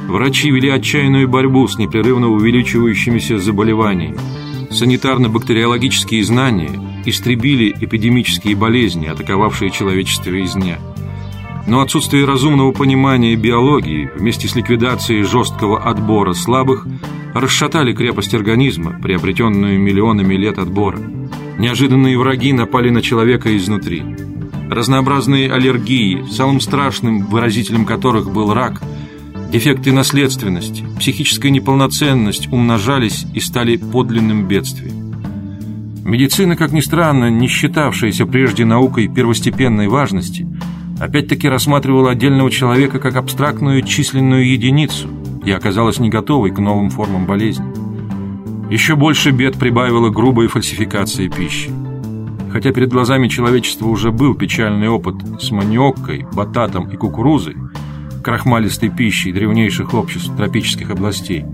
Врачи 0.07 0.51
вели 0.51 0.69
отчаянную 0.69 1.27
борьбу 1.27 1.67
с 1.67 1.77
непрерывно 1.77 2.29
увеличивающимися 2.29 3.39
заболеваниями. 3.39 4.17
Санитарно-бактериологические 4.69 6.23
знания 6.23 6.71
истребили 7.05 7.75
эпидемические 7.79 8.55
болезни, 8.55 9.07
атаковавшие 9.07 9.71
человечество 9.71 10.31
из 10.31 10.53
дня. 10.53 10.79
Но 11.67 11.81
отсутствие 11.81 12.25
разумного 12.25 12.71
понимания 12.71 13.35
биологии 13.35 14.09
вместе 14.15 14.47
с 14.47 14.55
ликвидацией 14.55 15.23
жесткого 15.23 15.81
отбора 15.81 16.33
слабых 16.33 16.85
расшатали 17.33 17.93
крепость 17.93 18.35
организма, 18.35 18.99
приобретенную 19.01 19.79
миллионами 19.79 20.35
лет 20.35 20.59
отбора. 20.59 20.99
Неожиданные 21.57 22.17
враги 22.17 22.51
напали 22.53 22.89
на 22.89 23.01
человека 23.01 23.55
изнутри. 23.55 24.03
Разнообразные 24.69 25.51
аллергии, 25.51 26.23
самым 26.31 26.59
страшным 26.59 27.27
выразителем 27.27 27.85
которых 27.85 28.31
был 28.31 28.53
рак, 28.53 28.81
дефекты 29.51 29.91
наследственности, 29.93 30.83
психическая 30.99 31.51
неполноценность 31.51 32.51
умножались 32.51 33.25
и 33.33 33.39
стали 33.39 33.77
подлинным 33.77 34.47
бедствием. 34.47 35.05
Медицина, 36.03 36.55
как 36.55 36.71
ни 36.71 36.81
странно, 36.81 37.29
не 37.29 37.47
считавшаяся 37.47 38.25
прежде 38.25 38.65
наукой 38.65 39.07
первостепенной 39.07 39.87
важности, 39.87 40.47
опять-таки 40.99 41.47
рассматривала 41.47 42.11
отдельного 42.11 42.51
человека 42.51 42.99
как 42.99 43.15
абстрактную 43.15 43.81
численную 43.81 44.47
единицу 44.47 45.07
и 45.45 45.51
оказалась 45.51 45.99
не 45.99 46.09
готовой 46.09 46.51
к 46.51 46.59
новым 46.59 46.89
формам 46.89 47.25
болезни. 47.25 47.65
Еще 48.69 48.95
больше 48.95 49.29
бед 49.29 49.57
прибавила 49.57 50.09
грубая 50.09 50.47
фальсификация 50.47 51.29
пищи. 51.29 51.69
Хотя 52.51 52.71
перед 52.71 52.89
глазами 52.89 53.27
человечества 53.27 53.87
уже 53.87 54.11
был 54.11 54.33
печальный 54.33 54.89
опыт 54.89 55.15
с 55.39 55.51
маниоккой, 55.51 56.25
бататом 56.33 56.89
и 56.89 56.95
кукурузой, 56.95 57.55
крахмалистой 58.23 58.89
пищей 58.89 59.31
древнейших 59.31 59.93
обществ 59.93 60.35
тропических 60.35 60.89
областей, 60.89 61.45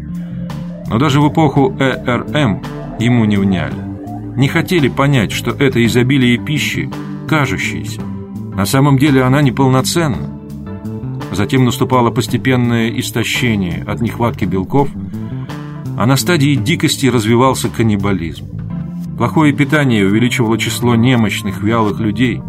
но 0.88 1.00
даже 1.00 1.20
в 1.20 1.28
эпоху 1.28 1.76
ЭРМ 1.80 2.62
ему 3.00 3.26
не 3.26 3.38
вняли. 3.38 3.76
Не 4.38 4.48
хотели 4.48 4.88
понять, 4.88 5.34
что 5.34 5.52
это 5.52 5.84
изобилие 5.86 6.38
пищи 6.38 6.90
кажущееся. 7.28 8.02
На 8.56 8.66
самом 8.66 8.98
деле 8.98 9.24
она 9.24 9.42
неполноценна. 9.42 10.40
Затем 11.34 11.66
наступало 11.66 12.10
постепенное 12.12 12.90
истощение 12.90 13.84
от 13.86 14.00
нехватки 14.00 14.46
белков– 14.46 14.88
а 16.02 16.08
на 16.08 16.16
стадии 16.16 16.56
дикости 16.56 17.06
развивался 17.06 17.70
каннибализм. 17.70 18.48
Плохое 19.20 19.54
питание 19.54 20.04
увеличивало 20.04 20.58
число 20.58 20.96
немощных, 20.96 21.62
вялых 21.62 22.00
людей. 22.00 22.42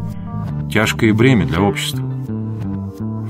Тяжкое 0.73 1.13
бремя 1.13 1.45
для 1.45 1.61
общества. 1.61 2.03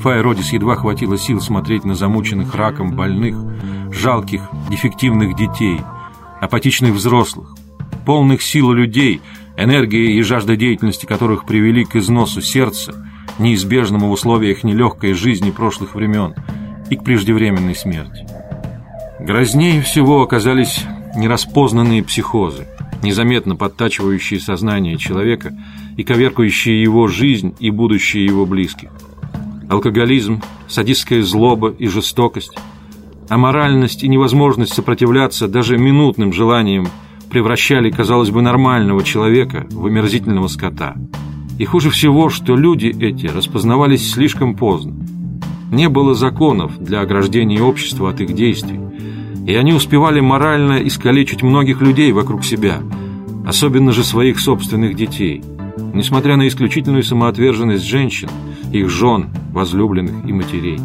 Фай 0.00 0.20
Родис 0.20 0.52
едва 0.52 0.76
хватило 0.76 1.18
сил 1.18 1.40
смотреть 1.40 1.84
на 1.84 1.96
замученных 1.96 2.54
раком 2.54 2.94
больных, 2.94 3.36
жалких, 3.90 4.48
дефективных 4.70 5.34
детей, 5.34 5.80
апатичных 6.40 6.92
взрослых, 6.92 7.56
полных 8.06 8.42
сил 8.42 8.70
людей, 8.70 9.20
энергия 9.56 10.16
и 10.16 10.22
жажда 10.22 10.54
деятельности 10.54 11.04
которых 11.04 11.46
привели 11.46 11.84
к 11.84 11.96
износу 11.96 12.40
сердца, 12.40 12.94
неизбежному 13.40 14.06
в 14.06 14.12
условиях 14.12 14.62
нелегкой 14.62 15.14
жизни 15.14 15.50
прошлых 15.50 15.96
времен 15.96 16.36
и 16.90 16.94
к 16.94 17.02
преждевременной 17.02 17.74
смерти. 17.74 18.24
Грознее 19.24 19.82
всего 19.82 20.22
оказались 20.22 20.84
нераспознанные 21.14 22.02
психозы, 22.02 22.66
незаметно 23.04 23.54
подтачивающие 23.54 24.40
сознание 24.40 24.96
человека 24.96 25.56
и 25.96 26.02
коверкающие 26.02 26.82
его 26.82 27.06
жизнь 27.06 27.54
и 27.60 27.70
будущее 27.70 28.24
его 28.24 28.46
близких. 28.46 28.90
Алкоголизм, 29.68 30.42
садистская 30.66 31.22
злоба 31.22 31.70
и 31.70 31.86
жестокость, 31.86 32.58
аморальность 33.28 34.02
и 34.02 34.08
невозможность 34.08 34.74
сопротивляться 34.74 35.46
даже 35.46 35.78
минутным 35.78 36.32
желаниям 36.32 36.88
превращали, 37.30 37.92
казалось 37.92 38.30
бы, 38.30 38.42
нормального 38.42 39.04
человека 39.04 39.68
в 39.70 39.86
омерзительного 39.86 40.48
скота. 40.48 40.96
И 41.60 41.64
хуже 41.64 41.90
всего, 41.90 42.28
что 42.28 42.56
люди 42.56 42.88
эти 42.88 43.26
распознавались 43.26 44.10
слишком 44.10 44.56
поздно. 44.56 44.96
Не 45.72 45.88
было 45.88 46.14
законов 46.14 46.78
для 46.78 47.00
ограждения 47.00 47.62
общества 47.62 48.10
от 48.10 48.20
их 48.20 48.34
действий, 48.34 48.78
и 49.46 49.54
они 49.54 49.72
успевали 49.72 50.20
морально 50.20 50.86
искалечить 50.86 51.42
многих 51.42 51.80
людей 51.80 52.12
вокруг 52.12 52.44
себя, 52.44 52.80
особенно 53.46 53.90
же 53.90 54.04
своих 54.04 54.38
собственных 54.38 54.94
детей, 54.94 55.42
несмотря 55.94 56.36
на 56.36 56.46
исключительную 56.46 57.02
самоотверженность 57.02 57.84
женщин, 57.84 58.28
их 58.70 58.90
жен, 58.90 59.30
возлюбленных 59.50 60.26
и 60.28 60.32
матерей. 60.34 60.78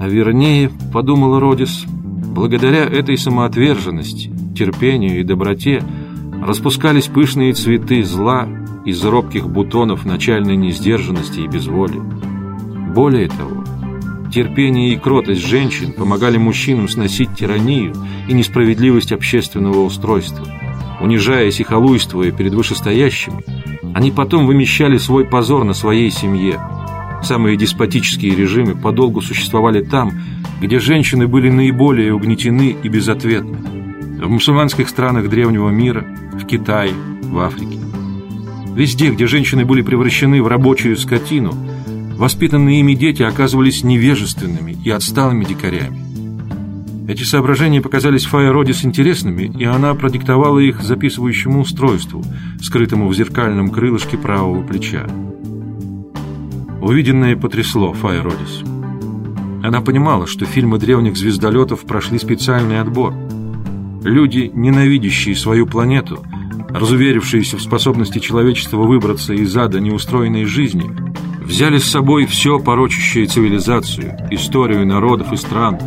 А 0.00 0.08
вернее, 0.08 0.70
подумала 0.90 1.38
Родис, 1.38 1.84
благодаря 2.34 2.84
этой 2.84 3.18
самоотверженности, 3.18 4.32
терпению 4.56 5.20
и 5.20 5.22
доброте 5.22 5.82
распускались 6.42 7.08
пышные 7.08 7.52
цветы 7.52 8.04
зла 8.04 8.48
из 8.86 9.04
робких 9.04 9.50
бутонов 9.50 10.06
начальной 10.06 10.56
несдержанности 10.56 11.40
и 11.40 11.46
безволия. 11.46 12.00
Более 12.94 13.28
того, 13.28 13.64
Терпение 14.32 14.92
и 14.92 14.96
кротость 14.96 15.44
женщин 15.44 15.92
помогали 15.92 16.38
мужчинам 16.38 16.88
сносить 16.88 17.34
тиранию 17.34 17.92
и 18.28 18.32
несправедливость 18.32 19.10
общественного 19.10 19.80
устройства. 19.80 20.46
Унижаясь 21.00 21.58
и 21.58 21.64
халуйствуя 21.64 22.30
перед 22.30 22.54
вышестоящими, 22.54 23.42
они 23.92 24.12
потом 24.12 24.46
вымещали 24.46 24.98
свой 24.98 25.24
позор 25.24 25.64
на 25.64 25.74
своей 25.74 26.12
семье. 26.12 26.60
Самые 27.24 27.56
деспотические 27.56 28.36
режимы 28.36 28.76
подолгу 28.76 29.20
существовали 29.20 29.82
там, 29.82 30.12
где 30.60 30.78
женщины 30.78 31.26
были 31.26 31.50
наиболее 31.50 32.14
угнетены 32.14 32.76
и 32.80 32.88
безответны. 32.88 33.58
В 34.22 34.30
мусульманских 34.30 34.88
странах 34.88 35.28
древнего 35.28 35.70
мира, 35.70 36.06
в 36.34 36.46
Китае, 36.46 36.92
в 37.22 37.36
Африке. 37.40 37.78
Везде, 38.76 39.10
где 39.10 39.26
женщины 39.26 39.64
были 39.64 39.82
превращены 39.82 40.40
в 40.40 40.46
рабочую 40.46 40.96
скотину– 40.96 41.52
Воспитанные 42.20 42.80
ими 42.80 42.92
дети 42.92 43.22
оказывались 43.22 43.82
невежественными 43.82 44.76
и 44.84 44.90
отсталыми 44.90 45.42
дикарями. 45.42 47.08
Эти 47.08 47.22
соображения 47.22 47.80
показались 47.80 48.26
Фае 48.26 48.50
Родис 48.50 48.84
интересными, 48.84 49.50
и 49.58 49.64
она 49.64 49.94
продиктовала 49.94 50.58
их 50.58 50.82
записывающему 50.82 51.62
устройству, 51.62 52.22
скрытому 52.60 53.08
в 53.08 53.14
зеркальном 53.14 53.70
крылышке 53.70 54.18
правого 54.18 54.62
плеча. 54.62 55.06
Увиденное 56.82 57.36
потрясло 57.36 57.94
Фае 57.94 58.20
Родис. 58.20 58.64
Она 59.64 59.80
понимала, 59.80 60.26
что 60.26 60.44
фильмы 60.44 60.76
древних 60.76 61.16
звездолетов 61.16 61.86
прошли 61.86 62.18
специальный 62.18 62.82
отбор. 62.82 63.14
Люди, 64.04 64.50
ненавидящие 64.52 65.34
свою 65.34 65.66
планету, 65.66 66.22
разуверившиеся 66.68 67.56
в 67.56 67.62
способности 67.62 68.18
человечества 68.18 68.82
выбраться 68.82 69.32
из 69.32 69.56
ада 69.56 69.80
неустроенной 69.80 70.44
жизни, 70.44 71.09
взяли 71.50 71.78
с 71.78 71.90
собой 71.90 72.26
все 72.26 72.60
порочащее 72.60 73.26
цивилизацию, 73.26 74.16
историю 74.30 74.86
народов 74.86 75.32
и 75.32 75.36
стран, 75.36 75.78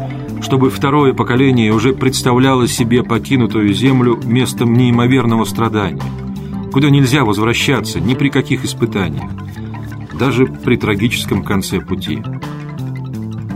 чтобы 0.42 0.70
второе 0.70 1.14
поколение 1.14 1.72
уже 1.72 1.94
представляло 1.94 2.68
себе 2.68 3.02
покинутую 3.02 3.74
землю 3.74 4.20
местом 4.26 4.74
неимоверного 4.74 5.46
страдания, 5.46 6.04
куда 6.74 6.90
нельзя 6.90 7.24
возвращаться 7.24 8.02
ни 8.02 8.14
при 8.14 8.28
каких 8.28 8.66
испытаниях, 8.66 9.32
даже 10.20 10.48
при 10.48 10.76
трагическом 10.76 11.44
конце 11.44 11.80
пути. 11.80 12.22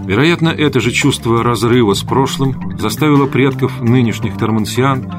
Вероятно, 0.05 0.47
это 0.47 0.79
же 0.79 0.91
чувство 0.91 1.43
разрыва 1.43 1.93
с 1.93 2.03
прошлым 2.03 2.77
заставило 2.79 3.27
предков 3.27 3.81
нынешних 3.81 4.37
тормансиан 4.37 5.11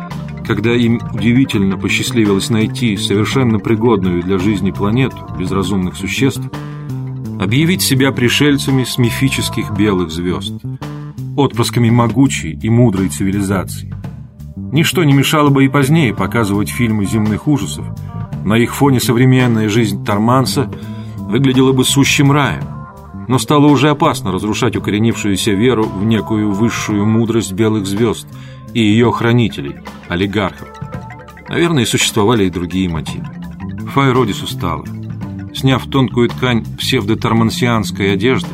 когда 0.47 0.75
им 0.75 0.99
удивительно 1.13 1.77
посчастливилось 1.77 2.49
найти 2.49 2.97
совершенно 2.97 3.59
пригодную 3.59 4.23
для 4.23 4.39
жизни 4.39 4.71
планету 4.71 5.19
без 5.39 5.51
разумных 5.51 5.95
существ, 5.95 6.41
объявить 7.41 7.83
себя 7.83 8.13
пришельцами 8.13 8.85
с 8.85 8.99
мифических 8.99 9.71
белых 9.73 10.11
звезд, 10.11 10.53
отпрысками 11.37 11.91
могучей 11.91 12.59
и 12.61 12.69
мудрой 12.69 13.09
цивилизации. 13.09 13.95
Ничто 14.57 15.05
не 15.05 15.13
мешало 15.13 15.51
бы 15.51 15.65
и 15.65 15.69
позднее 15.69 16.15
показывать 16.15 16.69
фильмы 16.69 17.07
земных 17.07 17.47
ужасов. 17.47 17.87
На 18.45 18.55
их 18.55 18.75
фоне 18.75 19.01
современная 19.01 19.69
жизнь 19.69 20.05
Торманса 20.05 20.71
выглядела 21.17 21.73
бы 21.73 21.85
сущим 21.85 22.33
раем. 22.33 22.65
Но 23.29 23.39
стало 23.39 23.67
уже 23.67 23.91
опасно 23.91 24.33
разрушать 24.33 24.77
укоренившуюся 24.77 25.53
веру 25.53 25.85
в 25.85 26.05
некую 26.05 26.51
высшую 26.53 27.07
мудрость 27.07 27.53
белых 27.53 27.87
звезд– 27.87 28.27
и 28.75 28.81
ее 28.81 29.11
хранителей, 29.13 29.77
олигархов. 30.09 30.69
Наверное, 31.49 31.87
существовали 31.87 32.45
и 32.45 32.51
другие 32.51 32.89
мотивы. 32.89 33.27
Фай 33.95 34.13
Родис 34.13 34.43
устала. 34.43 34.85
Сняв 35.55 35.87
тонкую 35.87 36.29
ткань 36.29 36.65
псевдотормансианской 36.79 38.13
одежды, 38.13 38.49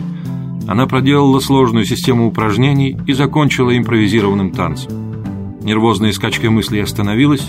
она 0.66 0.86
проделала 0.86 1.40
сложную 1.40 1.84
систему 1.84 2.26
упражнений 2.26 2.96
и 3.06 3.12
закончила 3.12 3.76
импровизированным 3.76 4.52
танцем. 4.52 5.60
Нервозная 5.62 6.12
скачка 6.12 6.50
мыслей 6.50 6.80
остановилась, 6.80 7.48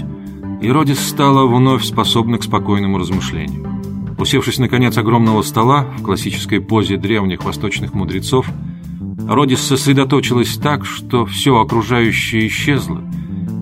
и 0.61 0.69
Родис 0.69 0.99
стала 0.99 1.45
вновь 1.45 1.83
способна 1.83 2.37
к 2.37 2.43
спокойному 2.43 2.97
размышлению. 2.97 3.65
Усевшись 4.17 4.57
на 4.57 4.69
конец 4.69 4.97
огромного 4.97 5.41
стола 5.41 5.87
в 5.97 6.03
классической 6.03 6.61
позе 6.61 6.97
древних 6.97 7.43
восточных 7.43 7.93
мудрецов, 7.93 8.47
Родис 9.27 9.61
сосредоточилась 9.61 10.55
так, 10.55 10.85
что 10.85 11.25
все 11.25 11.59
окружающее 11.59 12.47
исчезло, 12.47 13.01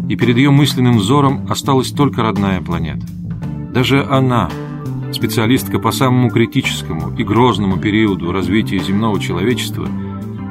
и 0.10 0.16
перед 0.16 0.38
ее 0.38 0.52
мысленным 0.52 0.98
взором 0.98 1.48
осталась 1.50 1.92
только 1.92 2.22
родная 2.22 2.62
планета. 2.62 3.06
Даже 3.74 4.04
она, 4.04 4.50
специалистка 5.16 5.80
по 5.80 5.92
самому 5.92 6.30
критическому 6.30 7.16
и 7.18 7.24
грозному 7.24 7.78
периоду 7.78 8.32
развития 8.32 8.80
земного 8.80 9.20
человечества, 9.20 9.88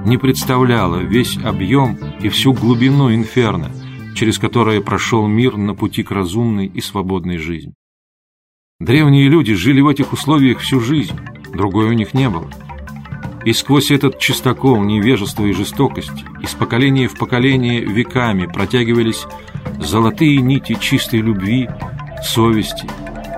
не 0.04 0.18
представляла 0.18 0.96
весь 0.96 1.36
объем 1.38 1.98
и 2.20 2.28
всю 2.28 2.52
глубину 2.52 3.14
инферно, 3.14 3.70
через 4.14 4.38
которое 4.38 4.80
прошел 4.80 5.26
мир 5.26 5.56
на 5.56 5.74
пути 5.74 6.02
к 6.02 6.10
разумной 6.10 6.66
и 6.66 6.80
свободной 6.80 7.38
жизни. 7.38 7.74
Древние 8.80 9.28
люди 9.28 9.54
жили 9.54 9.80
в 9.80 9.88
этих 9.88 10.12
условиях 10.12 10.58
всю 10.58 10.80
жизнь, 10.80 11.16
другой 11.52 11.86
у 11.86 11.92
них 11.92 12.14
не 12.14 12.28
было. 12.28 12.50
И 13.44 13.52
сквозь 13.52 13.90
этот 13.90 14.18
чистокол 14.18 14.82
невежества 14.82 15.44
и 15.44 15.52
жестокости 15.52 16.24
из 16.42 16.50
поколения 16.50 17.08
в 17.08 17.16
поколение 17.16 17.80
веками 17.80 18.46
протягивались 18.46 19.26
золотые 19.80 20.40
нити 20.40 20.76
чистой 20.80 21.20
любви, 21.20 21.68
совести, 22.24 22.88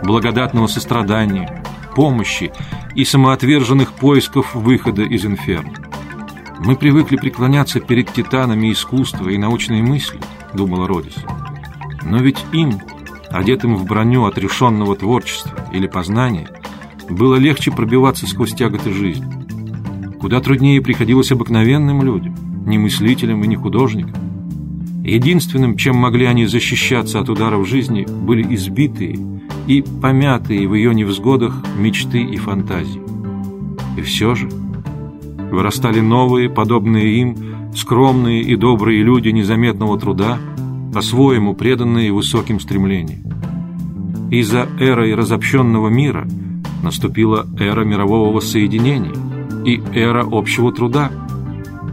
благодатного 0.05 0.67
сострадания, 0.67 1.63
помощи 1.95 2.53
и 2.95 3.05
самоотверженных 3.05 3.93
поисков 3.93 4.55
выхода 4.55 5.03
из 5.03 5.25
инферно. 5.25 5.73
Мы 6.61 6.77
привыкли 6.77 7.17
преклоняться 7.17 7.81
перед 7.81 8.13
титанами 8.13 8.73
искусства 8.73 9.29
и 9.29 9.39
научной 9.39 9.83
мысли, 9.83 10.21
думала 10.53 10.87
Родис. 10.87 11.17
Но 12.03 12.19
ведь 12.19 12.39
им, 12.53 12.81
одетым 13.31 13.77
в 13.77 13.85
броню 13.85 14.25
отрешенного 14.27 14.95
творчества 14.95 15.59
или 15.73 15.87
познания, 15.87 16.49
было 17.09 17.37
легче 17.37 17.71
пробиваться 17.71 18.27
сквозь 18.27 18.55
тяготы 18.55 18.93
жизни. 18.93 19.27
Куда 20.21 20.41
труднее 20.41 20.81
приходилось 20.81 21.33
обыкновенным 21.33 22.03
людям, 22.03 22.37
не 22.67 22.79
мыслителям 22.79 23.43
и 23.43 23.49
не 23.49 23.57
художникам. 23.57 24.15
Единственным, 25.05 25.77
чем 25.77 25.97
могли 25.97 26.25
они 26.25 26.47
защищаться 26.47 27.21
от 27.21 27.29
ударов 27.29 27.69
жизни, 27.69 28.07
были 28.09 28.55
избитые 28.55 29.19
и 29.67 29.83
помятые 29.83 30.69
в 30.69 30.75
ее 30.75 30.95
невзгодах 30.95 31.55
мечты 31.79 32.23
и 32.23 32.37
фантазии. 32.37 33.03
И 33.97 34.03
все 34.03 34.35
же 34.35 34.49
вырастали 35.51 36.01
новые, 36.01 36.51
подобные 36.51 37.21
им, 37.21 37.37
скромные 37.75 38.43
и 38.43 38.57
добрые 38.57 39.03
люди 39.03 39.29
незаметного 39.29 39.99
труда, 39.99 40.39
по-своему 40.93 41.55
преданные 41.55 42.13
высоким 42.13 42.61
стремлениям. 42.61 43.21
И 44.31 44.43
за 44.43 44.69
эрой 44.79 45.15
разобщенного 45.15 45.89
мира 45.89 46.27
наступила 46.83 47.47
эра 47.59 47.85
мирового 47.85 48.33
воссоединения– 48.33 49.13
и 49.65 49.83
эра 49.93 50.27
общего 50.31 50.73
труда, 50.73 51.11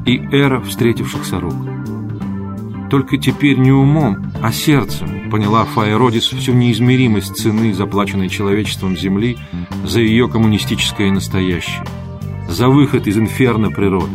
и 0.06 0.18
эра 0.32 0.60
встретившихся 0.62 1.40
рук. 1.40 1.54
Только 2.92 3.18
теперь 3.18 3.58
не 3.58 3.72
умом, 3.72 4.18
а 4.44 4.52
сердцем 4.52 5.32
поняла 5.32 5.64
Фая 5.64 5.98
Родис 5.98 6.26
всю 6.26 6.52
неизмеримость 6.52 7.38
цены, 7.38 7.74
заплаченной 7.74 8.28
человечеством 8.28 8.98
Земли 8.98 9.38
за 9.86 10.02
ее 10.02 10.28
коммунистическое 10.28 11.10
настоящее, 11.10 11.86
за 12.50 12.68
выход 12.68 13.08
из 13.08 13.18
инферно 13.18 13.72
природы. 13.72 14.12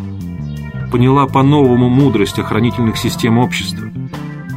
Поняла 0.93 1.27
по-новому 1.27 1.89
мудрость 1.89 2.39
охранительных 2.39 2.99
систем 2.99 3.39
общества, 3.39 3.89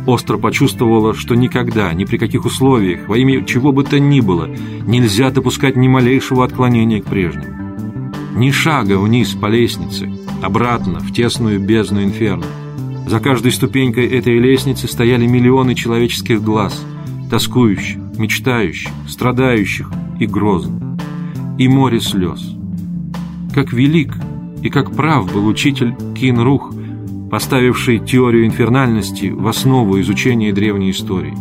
остро 0.06 0.38
почувствовала, 0.38 1.14
что 1.14 1.36
никогда, 1.36 1.94
ни 1.94 2.04
при 2.04 2.18
каких 2.18 2.44
условиях, 2.44 3.08
во 3.08 3.18
имя 3.18 3.46
чего 3.46 3.72
бы 3.72 3.86
то 3.86 4.02
ни 4.02 4.20
было, 4.20 4.50
нельзя 4.86 5.32
допускать 5.32 5.78
ни 5.78 5.88
малейшего 5.88 6.44
отклонения 6.44 7.02
к 7.02 7.06
прежнему. 7.06 7.56
Ни 8.36 8.52
шага 8.52 9.00
вниз 9.00 9.30
по 9.30 9.46
лестнице, 9.46 10.12
обратно 10.42 11.00
в 11.00 11.14
тесную 11.14 11.58
бездну 11.62 12.04
инферно. 12.04 12.46
За 13.10 13.20
каждой 13.20 13.52
ступенькой 13.52 14.06
этой 14.06 14.38
лестницы 14.38 14.88
стояли 14.88 15.26
миллионы 15.26 15.74
человеческих 15.74 16.44
глаз, 16.44 16.86
тоскующих, 17.32 17.98
мечтающих, 18.20 18.92
страдающих 19.08 19.92
и 20.20 20.28
грозных. 20.28 20.80
И 21.58 21.68
море 21.68 22.02
слез. 22.02 22.56
Как 23.52 23.74
велик 23.74 24.14
и 24.62 24.70
как 24.70 24.96
прав 24.96 25.34
был 25.34 25.48
учитель 25.48 25.96
Кин 26.16 26.40
Рух, 26.40 26.72
поставивший 27.32 27.98
теорию 27.98 28.46
инфернальности 28.46 29.32
в 29.32 29.48
основу 29.48 30.00
изучения 30.02 30.54
древней 30.54 30.92
истории. 30.92 31.34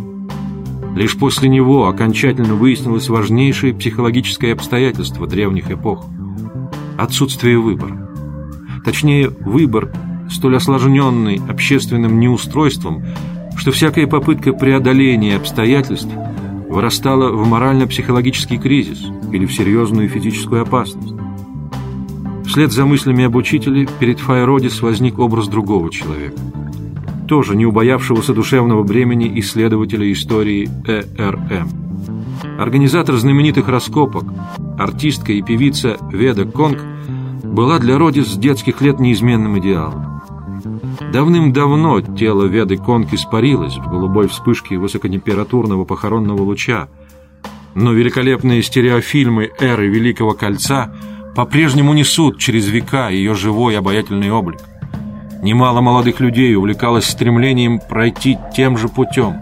Лишь 0.96 1.18
после 1.18 1.50
него 1.50 1.86
окончательно 1.86 2.54
выяснилось 2.54 3.10
важнейшее 3.10 3.74
психологическое 3.74 4.54
обстоятельство 4.54 5.26
древних 5.26 5.70
эпох– 5.70 6.06
отсутствие 6.96 7.58
выбора. 7.58 8.08
Точнее, 8.86 9.28
выбор, 9.28 9.92
столь 10.30 10.56
осложненный 10.56 11.40
общественным 11.48 12.18
неустройством, 12.20 13.04
что 13.56 13.72
всякая 13.72 14.06
попытка 14.06 14.52
преодоления 14.52 15.36
обстоятельств 15.36 16.10
вырастала 16.68 17.30
в 17.30 17.46
морально-психологический 17.46 18.58
кризис 18.58 19.04
или 19.32 19.46
в 19.46 19.52
серьезную 19.52 20.08
физическую 20.08 20.62
опасность. 20.62 21.14
Вслед 22.46 22.72
за 22.72 22.86
мыслями 22.86 23.24
об 23.24 23.36
учителе 23.36 23.88
перед 23.98 24.20
Файродис 24.20 24.80
возник 24.80 25.18
образ 25.18 25.48
другого 25.48 25.90
человека, 25.90 26.40
тоже 27.26 27.56
не 27.56 27.66
убоявшегося 27.66 28.32
душевного 28.32 28.82
бремени 28.84 29.38
исследователя 29.40 30.10
истории 30.12 30.68
ЭРМ. 30.86 31.68
Организатор 32.58 33.16
знаменитых 33.16 33.68
раскопок, 33.68 34.24
артистка 34.78 35.32
и 35.32 35.42
певица 35.42 35.98
Веда 36.10 36.44
Конг 36.44 36.78
была 37.42 37.78
для 37.78 37.98
Роди 37.98 38.22
с 38.22 38.36
детских 38.36 38.80
лет 38.80 38.98
неизменным 38.98 39.58
идеалом. 39.58 40.17
Давным-давно 41.12 42.02
тело 42.02 42.44
Веды 42.44 42.76
Конг 42.76 43.14
испарилось 43.14 43.76
в 43.76 43.88
голубой 43.88 44.28
вспышке 44.28 44.76
высокотемпературного 44.76 45.84
похоронного 45.86 46.42
луча, 46.42 46.88
но 47.74 47.92
великолепные 47.92 48.62
стереофильмы 48.62 49.50
эры 49.58 49.88
Великого 49.88 50.32
Кольца 50.32 50.94
по-прежнему 51.34 51.94
несут 51.94 52.38
через 52.38 52.68
века 52.68 53.08
ее 53.08 53.34
живой 53.34 53.78
обаятельный 53.78 54.30
облик. 54.30 54.60
Немало 55.42 55.80
молодых 55.80 56.20
людей 56.20 56.54
увлекалось 56.54 57.06
стремлением 57.06 57.80
пройти 57.80 58.36
тем 58.54 58.76
же 58.76 58.88
путем. 58.88 59.36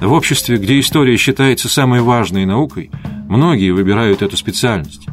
В 0.00 0.12
обществе, 0.12 0.58
где 0.58 0.78
история 0.78 1.16
считается 1.16 1.68
самой 1.68 2.02
важной 2.02 2.44
наукой, 2.44 2.90
многие 3.28 3.70
выбирают 3.72 4.22
эту 4.22 4.36
специальность. 4.36 5.08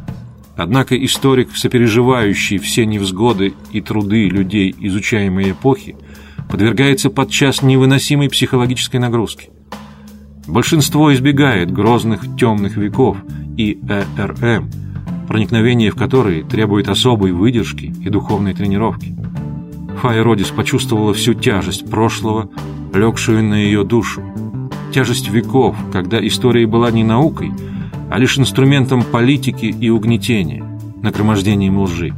Однако 0.56 1.02
историк, 1.02 1.56
сопереживающий 1.56 2.58
все 2.58 2.84
невзгоды 2.84 3.54
и 3.72 3.80
труды 3.80 4.28
людей 4.28 4.74
изучаемой 4.78 5.52
эпохи, 5.52 5.96
подвергается 6.50 7.10
подчас 7.10 7.62
невыносимой 7.62 8.28
психологической 8.28 9.00
нагрузке. 9.00 9.50
Большинство 10.46 11.14
избегает 11.14 11.70
грозных 11.70 12.22
темных 12.36 12.76
веков 12.76 13.18
и 13.56 13.78
ЭРМ, 13.88 14.68
проникновение 15.28 15.92
в 15.92 15.94
которые 15.94 16.42
требует 16.42 16.88
особой 16.88 17.32
выдержки 17.32 17.94
и 18.04 18.08
духовной 18.08 18.52
тренировки. 18.52 19.14
Фая 20.02 20.24
почувствовала 20.56 21.14
всю 21.14 21.34
тяжесть 21.34 21.88
прошлого, 21.88 22.50
легшую 22.92 23.44
на 23.44 23.54
ее 23.54 23.84
душу. 23.84 24.22
Тяжесть 24.92 25.28
веков, 25.28 25.76
когда 25.92 26.26
история 26.26 26.66
была 26.66 26.90
не 26.90 27.04
наукой, 27.04 27.52
а 28.10 28.18
лишь 28.18 28.38
инструментом 28.38 29.02
политики 29.02 29.66
и 29.66 29.88
угнетения, 29.88 30.64
нагромождением 31.02 31.78
лжи. 31.78 32.12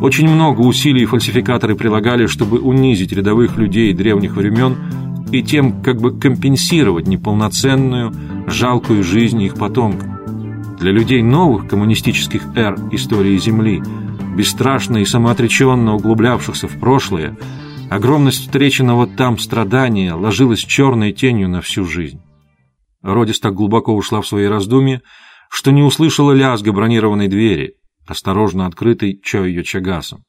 Очень 0.00 0.28
много 0.28 0.60
усилий 0.60 1.06
фальсификаторы 1.06 1.74
прилагали, 1.74 2.26
чтобы 2.26 2.58
унизить 2.58 3.12
рядовых 3.12 3.56
людей 3.56 3.92
древних 3.92 4.36
времен 4.36 4.76
и 5.32 5.42
тем 5.42 5.82
как 5.82 6.00
бы 6.00 6.18
компенсировать 6.18 7.08
неполноценную, 7.08 8.14
жалкую 8.46 9.02
жизнь 9.02 9.42
их 9.42 9.54
потомкам. 9.54 10.18
Для 10.78 10.92
людей 10.92 11.22
новых 11.22 11.66
коммунистических 11.66 12.42
эр 12.54 12.76
истории 12.92 13.36
Земли– 13.38 13.82
бесстрашно 14.38 14.98
и 14.98 15.04
самоотреченно 15.04 15.96
углублявшихся 15.96 16.68
в 16.68 16.78
прошлое, 16.78 17.36
огромность 17.90 18.42
встреченного 18.42 19.08
там 19.08 19.36
страдания 19.36 20.14
ложилась 20.14 20.60
черной 20.60 21.12
тенью 21.12 21.48
на 21.48 21.60
всю 21.60 21.84
жизнь. 21.84 22.20
Родис 23.02 23.40
так 23.40 23.54
глубоко 23.54 23.94
ушла 23.94 24.20
в 24.20 24.26
свои 24.26 24.46
раздумья, 24.46 25.02
что 25.50 25.70
не 25.70 25.82
услышала 25.82 26.32
лязга 26.32 26.72
бронированной 26.72 27.28
двери, 27.28 27.74
осторожно 28.06 28.66
открытой 28.66 29.20
Чойо 29.22 29.62
Чагасом. 29.62 30.24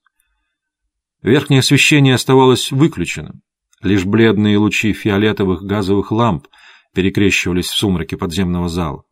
Верхнее 1.22 1.60
освещение 1.60 2.16
оставалось 2.16 2.72
выключенным. 2.72 3.42
Лишь 3.82 4.06
бледные 4.06 4.58
лучи 4.58 4.94
фиолетовых 4.94 5.64
газовых 5.64 6.12
ламп 6.12 6.48
перекрещивались 6.94 7.68
в 7.68 7.78
сумраке 7.78 8.18
подземного 8.18 8.70
зала. 8.70 9.04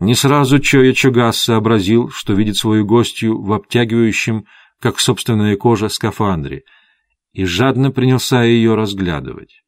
Не 0.00 0.14
сразу 0.14 0.58
Чоя 0.58 0.92
Чугас 0.92 1.38
сообразил, 1.38 2.10
что 2.10 2.32
видит 2.32 2.56
свою 2.56 2.84
гостью 2.84 3.40
в 3.40 3.52
обтягивающем, 3.52 4.44
как 4.80 4.98
собственная 4.98 5.56
кожа, 5.56 5.88
скафандре, 5.88 6.62
и 7.32 7.44
жадно 7.44 7.90
принялся 7.90 8.42
ее 8.42 8.74
разглядывать. 8.74 9.63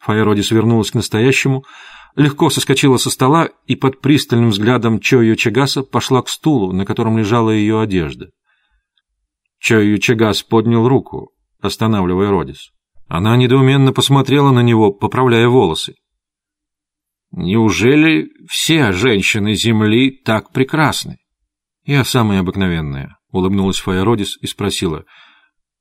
Фаеродис 0.00 0.50
вернулась 0.50 0.90
к 0.90 0.94
настоящему, 0.94 1.64
легко 2.16 2.50
соскочила 2.50 2.96
со 2.96 3.10
стола 3.10 3.48
и 3.66 3.76
под 3.76 4.00
пристальным 4.00 4.50
взглядом 4.50 5.00
Чою 5.00 5.36
Чагаса 5.36 5.82
пошла 5.82 6.22
к 6.22 6.28
стулу, 6.28 6.72
на 6.72 6.84
котором 6.84 7.18
лежала 7.18 7.50
ее 7.50 7.80
одежда. 7.80 8.30
Чою 9.58 9.98
Чагас 9.98 10.42
поднял 10.42 10.88
руку, 10.88 11.32
останавливая 11.60 12.30
Родис. 12.30 12.70
Она 13.08 13.36
недоуменно 13.36 13.92
посмотрела 13.92 14.50
на 14.52 14.60
него, 14.60 14.92
поправляя 14.92 15.48
волосы. 15.48 15.94
Неужели 17.30 18.30
все 18.48 18.92
женщины 18.92 19.54
Земли 19.54 20.10
так 20.10 20.52
прекрасны? 20.52 21.18
Я 21.84 22.04
самая 22.04 22.40
обыкновенная, 22.40 23.18
улыбнулась 23.30 23.78
Фаеродис 23.78 24.38
и 24.40 24.46
спросила. 24.46 25.04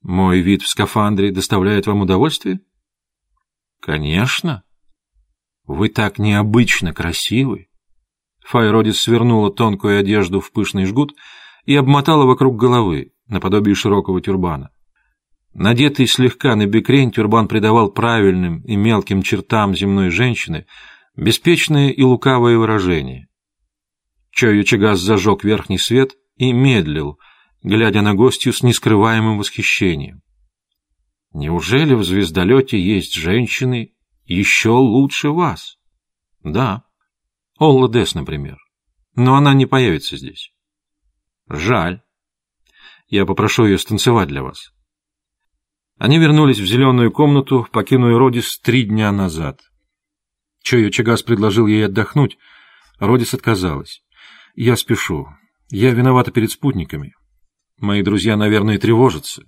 Мой 0.02 0.42
вид 0.42 0.62
в 0.62 0.68
скафандре 0.68 1.32
доставляет 1.32 1.88
вам 1.88 2.02
удовольствие? 2.02 2.60
Конечно. 3.82 4.64
Вы 5.66 5.90
так 5.90 6.20
необычно 6.20 6.94
красивы. 6.94 7.68
Файродис 8.46 9.02
свернула 9.02 9.52
тонкую 9.52 10.00
одежду 10.00 10.40
в 10.40 10.52
пышный 10.52 10.86
жгут 10.86 11.14
и 11.66 11.76
обмотала 11.76 12.26
вокруг 12.26 12.56
головы, 12.56 13.12
наподобие 13.28 13.76
широкого 13.76 14.22
тюрбана. 14.22 14.72
Надетый 15.54 16.08
слегка 16.08 16.56
на 16.56 16.66
бекрень, 16.66 17.12
тюрбан 17.12 17.48
придавал 17.48 17.92
правильным 17.92 18.62
и 18.62 18.76
мелким 18.76 19.22
чертам 19.22 19.76
земной 19.76 20.12
женщины 20.12 20.66
Беспечное 21.18 21.90
и 21.90 22.04
лукавое 22.04 22.60
выражение. 22.60 23.28
Чагас 24.30 25.00
зажег 25.00 25.44
верхний 25.44 25.80
свет 25.80 26.12
и 26.36 26.54
медлил, 26.54 27.18
глядя 27.64 28.04
на 28.04 28.14
гостью 28.14 28.54
с 28.54 28.62
нескрываемым 28.62 29.40
восхищением. 29.40 30.22
Неужели 31.38 31.94
в 31.94 32.04
звездолете 32.04 32.82
есть 32.82 33.14
женщины 33.14 33.94
еще 34.26 34.72
лучше 34.72 35.30
вас? 35.30 35.78
Да. 36.44 36.84
Олла 37.60 37.88
Дес, 37.88 38.16
например. 38.16 38.58
Но 39.14 39.36
она 39.36 39.54
не 39.54 39.68
появится 39.68 40.18
здесь. 40.18 40.52
Жаль. 41.48 42.02
Я 43.08 43.28
попрошу 43.28 43.66
ее 43.66 43.78
станцевать 43.78 44.30
для 44.30 44.42
вас. 44.42 44.74
Они 46.00 46.18
вернулись 46.18 46.58
в 46.58 46.66
зеленую 46.66 47.12
комнату, 47.12 47.68
покинули 47.72 48.16
Родис 48.16 48.58
три 48.58 48.86
дня 48.86 49.12
назад. 49.12 49.62
Чою 50.64 50.90
Чагас 50.90 51.22
предложил 51.22 51.68
ей 51.68 51.86
отдохнуть. 51.86 52.40
Родис 52.98 53.36
отказалась. 53.36 54.04
«Я 54.56 54.76
спешу. 54.76 55.28
Я 55.70 55.92
виновата 55.92 56.32
перед 56.32 56.50
спутниками. 56.50 57.14
Мои 57.78 58.02
друзья, 58.02 58.36
наверное, 58.38 58.80
тревожатся. 58.80 59.44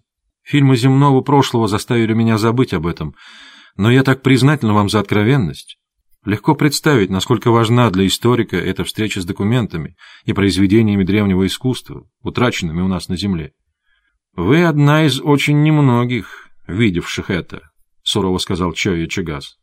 Фильмы 0.50 0.78
земного 0.78 1.22
прошлого 1.22 1.68
заставили 1.68 2.16
меня 2.16 2.39
забыть 2.39 2.74
об 2.74 2.88
этом, 2.88 3.14
но 3.78 3.91
я 3.91 4.02
так 4.02 4.24
признательна 4.24 4.74
вам 4.74 4.89
за 4.89 5.00
откровенность. 5.00 5.78
Легко 6.26 6.56
представить, 6.56 7.12
насколько 7.12 7.52
важна 7.52 7.91
для 7.91 8.08
историка 8.08 8.58
эта 8.58 8.84
встреча 8.84 9.22
с 9.22 9.26
документами 9.26 9.95
и 10.26 10.34
произведениями 10.34 11.04
древнего 11.04 11.45
искусства, 11.45 12.10
утраченными 12.24 12.82
у 12.82 12.88
нас 12.88 13.10
на 13.10 13.16
Земле. 13.16 13.54
Вы 14.36 14.64
одна 14.64 15.06
из 15.06 15.22
очень 15.22 15.62
немногих, 15.62 16.50
видевших 16.66 17.30
это, 17.30 17.70
сурово 18.02 18.39
сказал 18.39 18.74
Чойо 18.74 19.06
Чагас. 19.06 19.60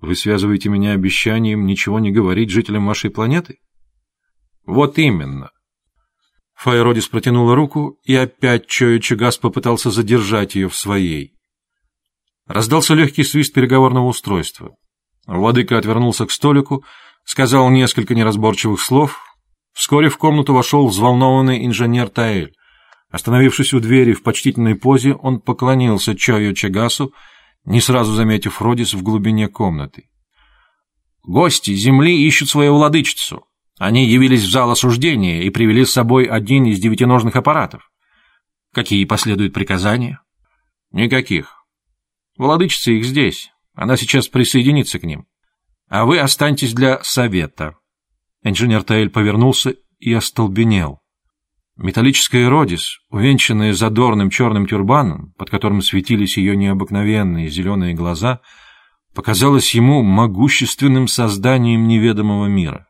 Вы 0.00 0.16
связываете 0.16 0.68
меня 0.68 0.92
обещанием 0.92 1.64
ничего 1.64 1.98
не 1.98 2.12
говорить 2.12 2.50
жителям 2.50 2.84
вашей 2.84 3.08
планеты? 3.08 3.60
Вот 4.66 4.98
именно. 4.98 5.50
Файродис 6.56 7.08
протянула 7.08 7.54
руку, 7.54 7.98
и 8.04 8.14
опять 8.14 8.66
Чоя 8.66 8.98
Чагас 8.98 9.36
попытался 9.36 9.90
задержать 9.90 10.54
ее 10.54 10.68
в 10.68 10.76
своей. 10.76 11.34
Раздался 12.46 12.94
легкий 12.94 13.24
свист 13.24 13.52
переговорного 13.52 14.06
устройства. 14.06 14.74
Владыка 15.26 15.78
отвернулся 15.78 16.26
к 16.26 16.30
столику, 16.30 16.84
сказал 17.24 17.68
несколько 17.70 18.14
неразборчивых 18.14 18.80
слов. 18.80 19.20
Вскоре 19.74 20.08
в 20.08 20.16
комнату 20.16 20.54
вошел 20.54 20.86
взволнованный 20.86 21.66
инженер 21.66 22.08
Таэль. 22.08 22.52
Остановившись 23.10 23.74
у 23.74 23.80
двери 23.80 24.12
в 24.14 24.22
почтительной 24.22 24.74
позе, 24.74 25.14
он 25.14 25.40
поклонился 25.40 26.16
Чою 26.16 26.54
Чагасу 26.54 27.12
не 27.66 27.80
сразу 27.80 28.12
заметив 28.12 28.62
Родис 28.62 28.94
в 28.94 29.02
глубине 29.02 29.48
комнаты. 29.48 30.08
«Гости 31.22 31.74
Земли 31.74 32.24
ищут 32.26 32.48
свою 32.48 32.76
владычицу. 32.76 33.45
Они 33.78 34.06
явились 34.06 34.42
в 34.42 34.50
зал 34.50 34.70
осуждения 34.70 35.42
и 35.42 35.50
привели 35.50 35.84
с 35.84 35.92
собой 35.92 36.24
один 36.24 36.64
из 36.64 36.80
девятиножных 36.80 37.36
аппаратов. 37.36 37.90
Какие 38.72 39.04
последуют 39.04 39.52
приказания?» 39.52 40.20
«Никаких. 40.92 41.64
Владычица 42.36 42.92
их 42.92 43.04
здесь. 43.04 43.50
Она 43.74 43.96
сейчас 43.96 44.28
присоединится 44.28 44.98
к 44.98 45.04
ним. 45.04 45.26
А 45.88 46.04
вы 46.04 46.18
останьтесь 46.18 46.72
для 46.72 47.02
совета». 47.02 47.76
Инженер 48.42 48.82
Таэль 48.82 49.10
повернулся 49.10 49.74
и 49.98 50.12
остолбенел. 50.12 51.00
Металлическая 51.76 52.48
родис, 52.48 53.00
увенчанная 53.10 53.74
задорным 53.74 54.30
черным 54.30 54.66
тюрбаном, 54.66 55.34
под 55.36 55.50
которым 55.50 55.82
светились 55.82 56.38
ее 56.38 56.56
необыкновенные 56.56 57.48
зеленые 57.50 57.92
глаза, 57.92 58.40
показалась 59.14 59.74
ему 59.74 60.02
могущественным 60.02 61.06
созданием 61.06 61.86
неведомого 61.86 62.46
мира. 62.46 62.85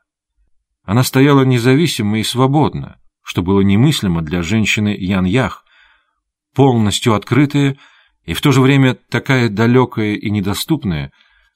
Она 0.87 1.03
стояла 1.03 1.43
независимо 1.43 2.18
и 2.18 2.22
свободно, 2.22 2.99
что 3.22 3.43
было 3.43 3.61
немыслимо 3.61 4.22
для 4.22 4.41
женщины 4.43 4.97
Ян-Ях, 4.99 5.64
полностью 6.55 7.12
открытая 7.12 7.76
и 8.24 8.32
в 8.32 8.41
то 8.41 8.53
же 8.53 8.62
время 8.62 8.95
такая 8.95 9.51
далекая 9.51 10.14
и 10.14 10.30
недоступная, 10.30 11.12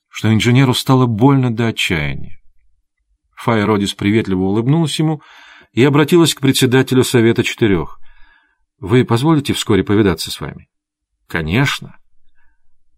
что 0.09 0.33
инженеру 0.33 0.75
стало 0.75 1.07
больно 1.07 1.55
до 1.55 1.69
отчаяния. 1.69 2.39
Фая 3.35 3.65
Родис 3.65 3.95
приветливо 3.95 4.43
улыбнулась 4.43 4.99
ему— 4.99 5.23
и 5.73 5.85
обратилась 5.85 6.35
к 6.35 6.41
председателю 6.41 7.05
Совета 7.05 7.43
Четырех. 7.43 8.01
«Вы 8.79 9.05
позволите 9.05 9.53
вскоре 9.53 9.85
повидаться 9.85 10.31
с 10.31 10.41
вами?» 10.41 10.69
«Конечно. 11.27 11.99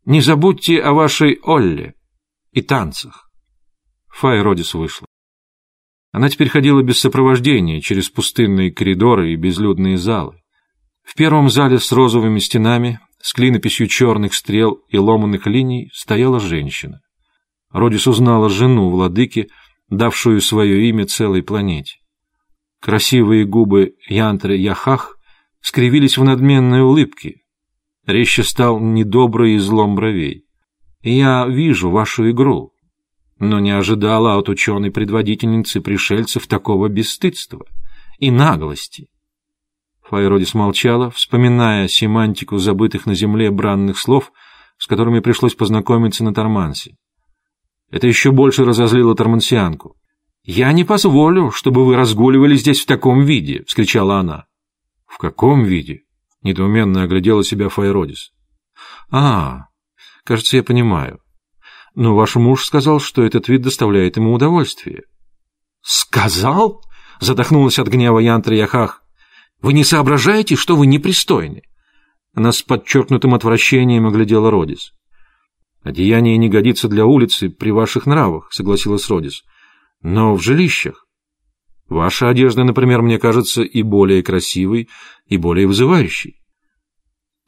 Не 0.05 0.21
забудьте 0.21 0.81
о 0.81 0.93
вашей 0.93 1.39
Олле 1.43 1.95
и 2.53 2.63
танцах». 2.63 3.31
Фай 4.09 4.41
Родис 4.43 4.75
вышла. 4.75 5.07
Она 6.13 6.29
теперь 6.29 6.51
ходила 6.51 6.83
без 6.83 7.01
сопровождения 7.01 7.81
через 7.81 8.11
пустынные 8.11 8.71
коридоры 8.71 9.33
и 9.33 9.37
безлюдные 9.37 9.97
залы. 9.97 10.37
В 11.03 11.15
первом 11.15 11.49
зале 11.49 11.79
с 11.79 11.91
розовыми 11.91 12.39
стенами, 12.39 13.01
с 13.21 13.33
клинописью 13.33 13.89
черных 13.89 14.35
стрел 14.35 14.81
и 14.91 14.99
ломаных 14.99 15.47
линий 15.47 15.91
стояла 15.95 16.39
женщина. 16.39 17.01
Родис 17.71 18.07
узнала 18.07 18.51
жену 18.51 18.91
владыки, 18.91 19.49
давшую 19.89 20.43
свое 20.43 20.87
имя 20.89 21.07
целой 21.07 21.43
планете. 21.43 21.97
Красивые 22.81 23.47
губы 23.47 23.95
Янтры 24.07 24.57
Яхах 24.57 25.17
скривились 25.63 26.19
в 26.19 26.25
надменной 26.25 26.83
улыбке. 26.83 27.37
Резче 28.07 28.43
стал 28.43 28.81
недобрый 28.81 29.57
излом 29.57 29.95
бровей. 29.95 30.45
«Я 31.03 31.47
вижу 31.47 31.91
вашу 31.91 32.31
игру, 32.31 32.72
но 33.43 33.59
не 33.59 33.73
ожидала 33.73 34.39
от 34.39 34.49
ученой-предводительницы 34.49 35.81
пришельцев 35.81 36.47
такого 36.47 36.89
бесстыдства 36.89 37.67
и 38.21 38.31
наглости. 38.31 39.09
Файродис 40.05 40.55
молчала, 40.55 41.11
вспоминая 41.11 41.89
семантику 41.89 42.59
забытых 42.59 43.05
на 43.05 43.17
земле 43.17 43.51
бранных 43.51 43.99
слов, 43.99 44.31
с 44.79 44.87
которыми 44.87 45.19
пришлось 45.19 45.57
познакомиться 45.57 46.23
на 46.23 46.33
Тормансе. 46.33 46.95
Это 47.91 48.07
еще 48.07 48.31
больше 48.31 48.65
разозлило 48.65 49.17
Тормансианку. 49.17 49.97
«Я 50.45 50.71
не 50.71 50.85
позволю, 50.85 51.51
чтобы 51.51 51.85
вы 51.85 51.97
разгуливали 51.97 52.55
здесь 52.55 52.81
в 52.81 52.87
таком 52.87 53.25
виде!»— 53.25 53.65
вскричала 53.67 54.21
она. 54.21 54.47
«В 55.05 55.19
каком 55.19 55.65
виде?»— 55.65 56.03
недоуменно 56.43 57.03
оглядела 57.03 57.43
себя 57.43 57.69
Файродис. 57.69 58.31
«А, 59.11 59.67
кажется, 60.23 60.59
я 60.59 60.63
понимаю. 60.63 61.22
Но 61.95 62.15
ваш 62.15 62.37
муж 62.37 62.65
сказал, 62.65 63.01
что 63.01 63.23
этот 63.23 63.49
вид 63.49 63.63
доставляет 63.63 64.17
ему 64.17 64.33
удовольствие». 64.33 65.05
«Сказал?»— 65.83 66.83
задохнулась 67.21 67.79
от 67.79 67.89
гнева 67.89 68.19
Янтра 68.19 68.57
Яхах. 68.57 69.03
Вы 69.63 69.75
не 69.75 69.85
соображаете, 69.85 70.57
что 70.57 70.77
вы 70.77 70.87
непристойны?» 70.87 71.63
Она 72.35 72.51
с 72.51 72.63
подчеркнутым 72.63 73.35
отвращением 73.35 74.07
оглядела 74.07 74.51
Родис. 74.51 74.93
«Одеяние 75.83 76.37
не 76.37 76.49
годится 76.49 76.89
для 76.89 77.07
улицы 77.07 77.49
при 77.49 77.71
ваших 77.71 78.07
нравах»,— 78.07 78.49
согласилась 78.51 79.09
Родис. 79.09 79.45
«Но 80.03 80.35
в 80.35 80.43
жилищах. 80.43 81.07
Ваша 81.89 82.29
одежда, 82.29 82.65
например, 82.65 83.03
мне 83.03 83.19
кажется 83.19 83.63
и 83.63 83.83
более 83.83 84.23
красивой, 84.23 84.89
и 85.27 85.37
более 85.37 85.67
вызывающей». 85.67 86.41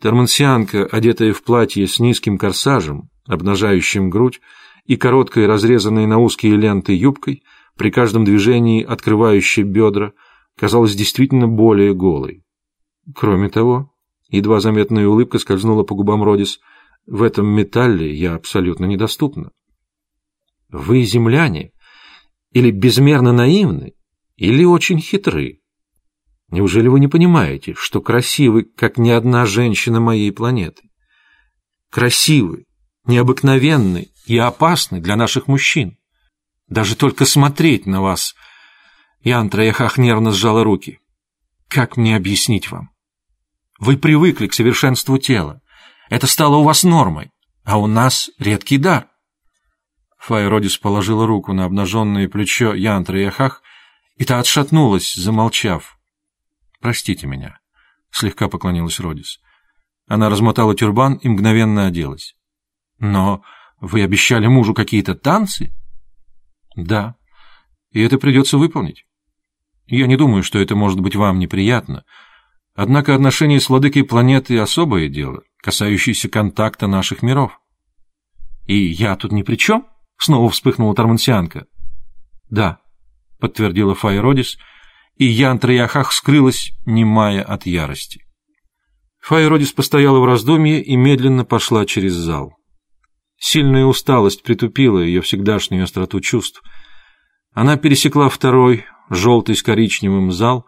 Тормансианка, 0.01 0.85
одетая 0.85 1.33
в 1.33 1.43
платье 1.43 1.87
с 1.87 1.99
низким 1.99 2.39
корсажем, 2.39 3.09
обнажающим 3.27 4.11
грудь, 4.11 4.41
и 4.85 4.97
короткой, 4.97 5.47
разрезанной 5.47 6.07
на 6.07 6.19
узкие 6.19 6.57
ленты 6.57 6.95
юбкой, 6.95 7.43
при 7.77 7.91
каждом 7.91 8.25
движении 8.25 8.85
открывающей 8.85 9.63
бедра, 9.63 10.13
казалась 10.57 10.95
действительно 10.95 11.49
более 11.49 11.95
голой. 11.95 12.45
Кроме 13.15 13.49
того, 13.49 13.93
едва 14.29 14.61
заметная 14.61 15.09
улыбка 15.09 15.39
скользнула 15.39 15.83
по 15.83 15.95
губам 15.95 16.23
Родис, 16.23 16.61
в 17.07 17.23
этом 17.23 17.47
металле 17.47 18.13
я 18.15 18.35
абсолютно 18.35 18.87
недоступна. 18.87 19.51
Вы 20.71 21.03
земляне, 21.03 21.73
или 22.53 22.71
безмерно 22.71 23.33
наивны, 23.33 23.95
или 24.37 24.65
очень 24.65 25.01
хитры. 25.01 25.61
Неужели 26.51 26.89
вы 26.89 27.01
не 27.01 27.09
понимаете, 27.09 27.75
что 27.75 28.01
красивы, 28.01 28.65
как 28.65 28.97
ни 28.97 29.11
одна 29.11 29.45
женщина 29.45 30.01
моей 30.01 30.31
планеты? 30.33 30.91
Красивы, 31.91 32.65
необыкновенны 33.07 34.09
и 34.27 34.39
опасны 34.39 35.01
для 35.01 35.17
наших 35.17 35.49
мужчин. 35.49 35.99
Даже 36.69 36.97
только 36.97 37.25
смотреть 37.25 37.87
на 37.87 38.01
вас 38.01 38.35
Ян 39.25 39.49
Трояхах 39.49 39.97
нервно 39.97 40.33
сжала 40.33 40.65
руки. 40.65 41.01
«Как 41.69 41.97
мне 41.97 42.15
объяснить 42.15 42.71
вам? 42.71 42.91
Вы 43.79 43.97
привыкли 43.97 44.47
к 44.47 44.55
совершенству 44.55 45.17
тела. 45.17 45.63
Это 46.11 46.27
стало 46.27 46.57
у 46.57 46.63
вас 46.63 46.85
нормой, 46.85 47.31
а 47.65 47.79
у 47.79 47.87
нас 47.87 48.31
редкий 48.39 48.77
дар». 48.77 49.09
Файродис 50.19 50.77
положила 50.77 51.27
руку 51.27 51.55
на 51.55 51.65
обнаженное 51.65 52.29
плечо 52.29 52.75
Ян 52.75 53.05
Трояхах, 53.05 53.63
и 54.17 54.25
та 54.25 54.41
отшатнулась, 54.41 55.15
замолчав. 55.15 55.99
«Простите 56.81 57.27
меня»,— 57.27 57.59
слегка 58.11 58.49
поклонилась 58.49 59.01
Родис. 59.01 59.41
Она 60.07 60.29
размотала 60.29 60.75
тюрбан 60.75 61.15
и 61.15 61.29
мгновенно 61.29 61.87
оделась. 61.87 62.37
«Но 63.05 63.43
вы 63.81 64.03
обещали 64.03 64.47
мужу 64.47 64.73
какие-то 64.73 65.15
танцы?» 65.15 65.75
«Да, 66.75 67.17
и 67.91 68.01
это 68.01 68.17
придется 68.17 68.57
выполнить. 68.57 69.05
Я 69.87 70.07
не 70.07 70.17
думаю, 70.17 70.43
что 70.43 70.59
это 70.59 70.75
может 70.75 71.01
быть 71.01 71.15
вам 71.15 71.39
неприятно. 71.39 72.05
Однако 72.75 73.15
отношения 73.15 73.61
с 73.61 73.69
владыкой 73.69 74.05
планеты— 74.05 74.59
особое 74.59 75.11
дело, 75.11 75.43
касающееся 75.59 76.31
контакта 76.31 76.87
наших 76.87 77.23
миров. 77.23 77.61
И 78.65 78.75
я 78.75 79.17
тут 79.17 79.33
ни 79.33 79.43
при 79.43 79.57
чем? 79.57 79.87
Снова 80.17 80.49
вспыхнула 80.49 80.95
Тармансианка. 80.95 81.67
Да, 82.49 82.79
подтвердила 83.39 83.95
Файродис, 83.95 84.57
и 85.19 85.27
Ян 85.27 85.59
Трояхах 85.59 86.11
скрылась, 86.11 86.73
немая 86.87 87.43
от 87.43 87.67
ярости. 87.67 88.25
Файродис 89.21 89.73
постояла 89.73 90.21
в 90.21 90.25
раздумье 90.25 90.83
и 90.83 90.97
медленно 90.97 91.45
пошла 91.45 91.85
через 91.85 92.15
зал. 92.15 92.55
Сильная 93.47 93.85
усталость 93.85 94.43
притупила 94.43 95.01
ее 95.01 95.21
всегдашнюю 95.21 95.85
остроту 95.85 96.19
чувств. 96.23 96.63
Она 97.53 97.77
пересекла 97.77 98.31
второй, 98.31 98.87
желтый 99.11 99.55
с 99.55 99.63
коричневым 99.63 100.33
зал 100.33 100.65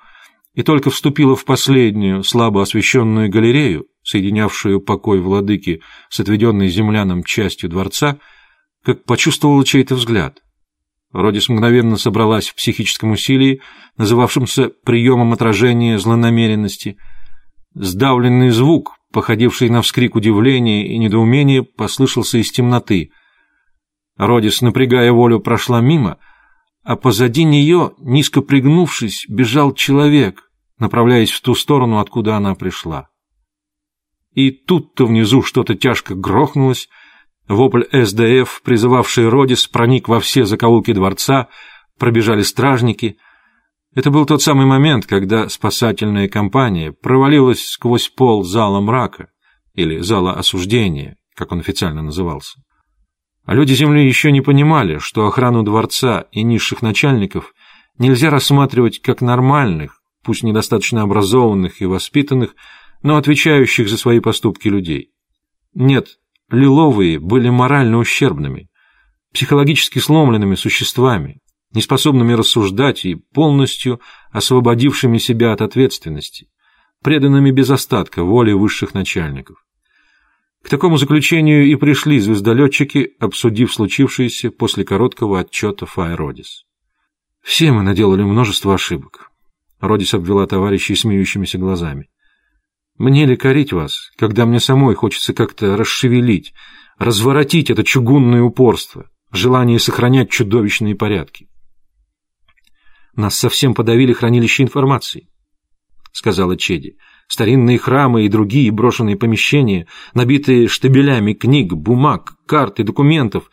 и 0.53 0.63
только 0.63 0.91
вступила 0.91 1.37
в 1.37 1.47
последнюю, 1.47 2.23
слабо 2.23 2.61
освещенную 2.61 3.31
галерею, 3.31 3.87
соединявшую 4.03 4.83
покой 4.83 5.21
владыки 5.21 5.81
с 6.11 6.21
отведенной 6.21 6.69
землянам 6.69 7.25
частью 7.25 7.71
дворца, 7.71 8.19
как 8.85 9.05
почувствовала 9.05 9.65
чей-то 9.65 9.95
взгляд. 9.95 10.43
Родис 11.15 11.49
мгновенно 11.49 11.97
собралась 11.97 12.49
в 12.51 12.57
психическом 12.57 13.13
усилии, 13.13 13.63
называвшемся 13.97 14.71
приемом 14.85 15.33
отражения 15.33 15.99
злонамеренности. 15.99 16.99
Сдавленный 17.73 18.51
звук, 18.51 18.97
походивший 19.17 19.71
на 19.71 19.81
вскрик 19.81 20.15
удивления 20.15 20.87
и 20.87 20.99
недоумения, 20.99 21.63
послышался 21.63 22.37
из 22.37 22.53
темноты. 22.53 23.11
Родис, 24.17 24.61
напрягая 24.61 25.11
волю, 25.11 25.41
прошла 25.41 25.81
мимо— 25.81 26.19
а 26.87 26.95
позади 26.95 27.43
нее, 27.43 27.95
низко 27.99 28.43
пригнувшись, 28.43 29.27
бежал 29.29 29.75
человек, 29.75 30.49
направляясь 30.79 31.33
в 31.33 31.41
ту 31.41 31.57
сторону, 31.57 31.99
откуда 31.99 32.37
она 32.37 32.55
пришла. 32.55 33.09
И 34.35 34.53
тут-то 34.53 35.05
внизу 35.05 35.43
что-то 35.43 35.75
тяжко 35.75 36.15
грохнулось, 36.15 36.89
вопль 37.49 37.87
СДФ, 37.91 38.63
призывавший 38.63 39.29
Родис, 39.29 39.67
проник 39.67 40.07
во 40.07 40.21
все 40.21 40.45
закоулки 40.45 40.93
дворца, 40.93 41.49
пробежали 41.99 42.43
стражники. 42.43 43.17
Это 43.97 44.11
был 44.11 44.27
тот 44.27 44.43
самый 44.43 44.67
момент, 44.67 45.07
когда 45.07 45.49
спасательная 45.49 46.29
компания 46.29 46.93
провалилась 46.93 47.67
сквозь 47.67 48.11
пол 48.11 48.45
зала 48.45 48.79
мрака, 48.83 49.31
или 49.73 50.01
зала 50.01 50.35
осуждения, 50.35 51.17
как 51.35 51.51
он 51.51 51.61
официально 51.61 52.03
назывался. 52.03 52.59
А 53.47 53.55
люди 53.55 53.73
Земли 53.73 54.07
еще 54.07 54.33
не 54.33 54.43
понимали, 54.43 54.99
что 54.99 55.27
охрану 55.27 55.63
дворца 55.63 56.27
и 56.31 56.43
низших 56.43 56.83
начальников 56.83 57.55
нельзя 57.97 58.29
рассматривать 58.29 59.01
как 59.01 59.23
нормальных, 59.23 60.03
пусть 60.23 60.43
недостаточно 60.43 61.01
образованных 61.01 61.81
и 61.81 61.87
воспитанных, 61.87 62.55
но 63.03 63.17
отвечающих 63.17 63.89
за 63.89 63.97
свои 63.97 64.21
поступки 64.21 64.69
людей. 64.69 65.09
Нет, 65.73 66.19
лиловые 66.51 67.19
были 67.19 67.49
морально 67.49 67.97
ущербными, 67.97 68.69
психологически 69.33 70.01
сломленными 70.01 70.55
существами, 70.55 71.41
неспособными 71.77 72.33
рассуждать 72.33 73.05
и 73.05 73.15
полностью 73.15 74.01
освободившими 74.33 75.19
себя 75.19 75.53
от 75.53 75.61
ответственности, 75.63 76.49
преданными 77.03 77.53
без 77.53 77.71
остатка 77.71 78.25
воле 78.25 78.55
высших 78.57 78.95
начальников. 78.95 79.59
К 80.65 80.69
такому 80.69 80.97
заключению 80.97 81.67
и 81.67 81.77
пришли 81.77 82.19
звездолетчики, 82.19 83.13
обсудив 83.21 83.73
случившееся 83.73 84.51
после 84.51 84.85
короткого 84.85 85.39
отчета 85.39 85.87
Файродис. 85.87 86.65
«Все 87.41 87.71
мы 87.71 87.83
наделали 87.83 88.25
множество 88.25 88.75
ошибок»,— 88.75 89.31
Родис 89.81 90.15
обвела 90.15 90.47
товарищей 90.49 90.97
смеющимися 90.97 91.59
глазами. 91.59 92.09
«Мне 92.99 93.27
ли 93.27 93.37
корить 93.37 93.73
вас, 93.73 94.11
когда 94.17 94.47
мне 94.47 94.59
самой 94.59 94.97
хочется 94.97 95.35
как-то 95.35 95.77
расшевелить, 95.77 96.53
разворотить 96.99 97.71
это 97.71 97.85
чугунное 97.85 98.43
упорство, 98.43 99.09
желание 99.31 99.79
сохранять 99.79 100.31
чудовищные 100.31 100.97
порядки?» 100.97 101.49
«Нас 103.17 103.35
совсем 103.37 103.75
подавили 103.75 104.13
хранилище 104.13 104.63
информации»,— 104.63 105.29
сказала 106.13 106.57
Чеди. 106.57 106.97
Старинные 107.29 107.79
храмы 107.79 108.25
и 108.25 108.29
другие 108.29 108.71
брошенные 108.71 109.17
помещения, 109.17 109.89
набитые 110.15 110.69
штабелями 110.69 111.33
книг, 111.33 111.73
бумаг, 111.73 112.35
карт 112.47 112.79
и 112.79 112.85
документов, 112.85 113.51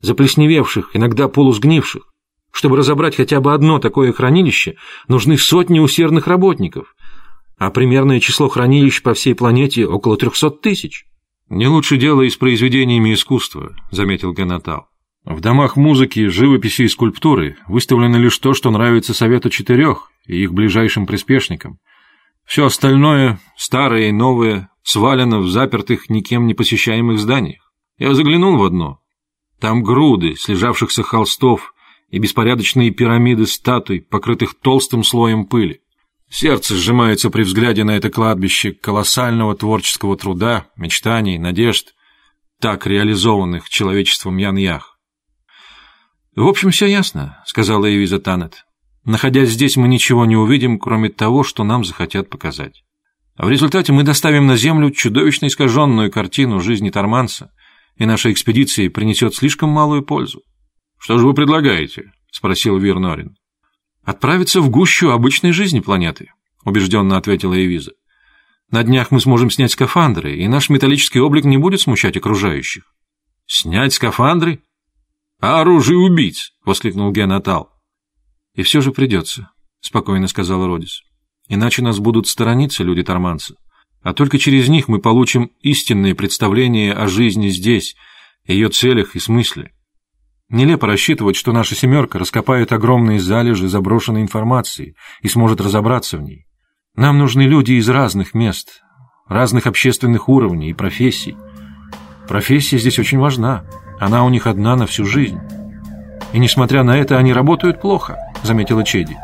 заплесневевших, 0.00 0.90
иногда 0.94 1.28
полусгнивших. 1.28 2.04
Чтобы 2.52 2.78
разобрать 2.78 3.16
хотя 3.16 3.40
бы 3.40 3.52
одно 3.52 3.78
такое 3.78 4.12
хранилище, 4.12 4.76
нужны 5.06 5.36
сотни 5.36 5.80
усердных 5.80 6.26
работников. 6.26 6.94
а 7.58 7.70
примерное 7.70 8.20
число 8.20 8.48
хранилищ 8.48 9.02
по 9.02 9.12
всей 9.12 9.34
планете 9.34 9.86
около 9.86 10.16
трехсот 10.16 10.62
тысяч. 10.62 11.04
«Не 11.50 11.68
лучше 11.68 11.98
дело 11.98 12.22
и 12.22 12.30
с 12.30 12.36
произведениями 12.36 13.12
искусства»,— 13.12 13.76
заметил 13.90 14.32
Ганатал. 14.32 14.89
«В 15.24 15.40
домах 15.40 15.76
музыки, 15.76 16.28
живописи 16.28 16.82
и 16.82 16.88
скульптуры 16.88 17.56
выставлено 17.68 18.18
лишь 18.18 18.38
то, 18.38 18.54
что 18.54 18.70
нравится 18.70 19.14
Совету 19.14 19.50
Четырех 19.50 20.10
и 20.26 20.42
их 20.42 20.52
ближайшим 20.52 21.06
приспешникам. 21.06 21.78
Все 22.44 22.66
остальное, 22.66 23.38
старое 23.56 24.08
и 24.08 24.12
новое, 24.12 24.70
свалено 24.82 25.40
в 25.40 25.48
запертых, 25.48 26.10
никем 26.10 26.46
не 26.46 26.54
посещаемых 26.54 27.18
зданиях. 27.18 27.72
Я 27.98 28.14
заглянул 28.14 28.56
в 28.56 28.64
одно. 28.64 29.00
Там 29.60 29.82
груды 29.82 30.34
слежавшихся 30.36 31.02
холстов 31.02 31.74
и 32.08 32.18
беспорядочные 32.18 32.90
пирамиды 32.90 33.46
статуй, 33.46 34.00
покрытых 34.00 34.54
толстым 34.58 35.04
слоем 35.04 35.44
пыли. 35.44 35.80
Сердце 36.28 36.76
сжимается 36.76 37.28
при 37.28 37.42
взгляде 37.42 37.84
на 37.84 37.96
это 37.96 38.08
кладбище 38.08 38.72
колоссального 38.72 39.54
творческого 39.54 40.16
труда, 40.16 40.66
мечтаний, 40.76 41.38
надежд, 41.38 41.94
так 42.60 42.86
реализованных 42.86 43.68
человечеством 43.68 44.36
Ян-Ях. 44.36 44.89
«В 46.36 46.46
общем, 46.46 46.70
все 46.70 46.86
ясно»,— 46.86 47.42
сказала 47.46 47.92
Эвиза 47.92 48.20
Танет. 48.20 48.64
«Находясь 49.04 49.50
здесь, 49.50 49.76
мы 49.76 49.88
ничего 49.88 50.24
не 50.26 50.36
увидим, 50.36 50.78
кроме 50.78 51.08
того, 51.08 51.42
что 51.42 51.64
нам 51.64 51.84
захотят 51.84 52.30
показать. 52.30 52.84
А 53.36 53.46
в 53.46 53.50
результате 53.50 53.92
мы 53.92 54.04
доставим 54.04 54.46
на 54.46 54.56
Землю 54.56 54.90
чудовищно 54.90 55.46
искаженную 55.46 56.10
картину 56.10 56.60
жизни 56.60 56.90
Торманса, 56.90 57.50
и 57.96 58.06
наша 58.06 58.30
экспедиция 58.30 58.90
принесет 58.90 59.34
слишком 59.34 59.70
малую 59.70 60.02
пользу». 60.02 60.42
«Что 60.98 61.18
же 61.18 61.26
вы 61.26 61.34
предлагаете?»— 61.34 62.12
спросил 62.30 62.78
Вирнорин. 62.78 63.36
«Отправиться 64.04 64.60
в 64.60 64.70
гущу 64.70 65.10
обычной 65.10 65.52
жизни 65.52 65.80
планеты»,— 65.80 66.28
убежденно 66.64 67.16
ответила 67.16 67.54
Эвиза. 67.54 67.92
«На 68.70 68.84
днях 68.84 69.10
мы 69.10 69.20
сможем 69.20 69.50
снять 69.50 69.72
скафандры, 69.72 70.36
и 70.36 70.46
наш 70.46 70.68
металлический 70.68 71.20
облик 71.20 71.44
не 71.44 71.56
будет 71.56 71.80
смущать 71.80 72.16
окружающих». 72.16 72.84
«Снять 73.46 73.94
скафандры? 73.94 74.62
А 75.40 75.60
оружие 75.60 75.98
убийц!»— 75.98 76.52
воскликнул 76.64 77.10
Генатал. 77.12 77.70
«И 78.54 78.62
все 78.62 78.80
же 78.80 78.92
придется»,— 78.92 79.50
спокойно 79.80 80.28
сказала 80.28 80.66
Родис. 80.66 81.02
«Иначе 81.48 81.82
нас 81.82 81.98
будут 81.98 82.28
сторониться 82.28 82.84
люди 82.84 83.02
Торманца. 83.02 83.54
А 84.02 84.12
только 84.12 84.38
через 84.38 84.68
них 84.68 84.88
мы 84.88 85.00
получим 85.00 85.50
истинные 85.60 86.14
представления 86.14 86.92
о 86.92 87.06
жизни 87.06 87.48
здесь, 87.48 87.96
ее 88.46 88.68
целях 88.68 89.16
и 89.16 89.18
смысле». 89.18 89.72
Нелепо 90.50 90.88
рассчитывать, 90.88 91.36
что 91.36 91.52
наша 91.52 91.74
«семерка» 91.74 92.18
раскопает 92.18 92.72
огромные 92.72 93.20
залежи 93.20 93.68
заброшенной 93.68 94.22
информации 94.22 94.96
и 95.22 95.28
сможет 95.28 95.60
разобраться 95.60 96.18
в 96.18 96.22
ней. 96.22 96.46
Нам 96.96 97.18
нужны 97.18 97.42
люди 97.42 97.74
из 97.74 97.88
разных 97.88 98.34
мест, 98.34 98.82
разных 99.28 99.66
общественных 99.66 100.28
уровней 100.28 100.70
и 100.70 100.74
профессий. 100.74 101.36
Профессия 102.26 102.78
здесь 102.78 102.98
очень 102.98 103.18
важна, 103.18 103.64
она 104.00 104.24
у 104.24 104.28
них 104.28 104.48
одна 104.48 104.74
на 104.74 104.86
всю 104.86 105.04
жизнь. 105.04 105.38
И 106.32 106.38
несмотря 106.38 106.82
на 106.82 106.98
это, 106.98 107.18
они 107.18 107.32
работают 107.32 107.80
плохо, 107.80 108.18
заметила 108.42 108.82
Чеди. 108.82 109.16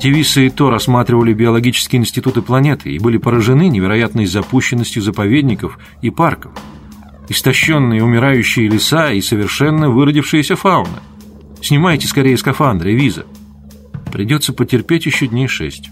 Тивиса 0.00 0.42
и 0.42 0.50
Тор 0.50 0.74
осматривали 0.74 1.32
биологические 1.32 2.00
институты 2.00 2.42
планеты 2.42 2.92
и 2.92 2.98
были 3.00 3.16
поражены 3.16 3.68
невероятной 3.68 4.26
запущенностью 4.26 5.02
заповедников 5.02 5.78
и 6.02 6.10
парков 6.10 6.52
истощенные 7.28 8.02
умирающие 8.02 8.68
леса 8.68 9.12
и 9.12 9.20
совершенно 9.20 9.90
выродившаяся 9.90 10.56
фауна. 10.56 11.02
Снимайте 11.62 12.06
скорее 12.06 12.36
скафандры, 12.36 12.94
виза. 12.94 13.26
Придется 14.12 14.52
потерпеть 14.52 15.06
еще 15.06 15.26
дней 15.26 15.48
шесть. 15.48 15.90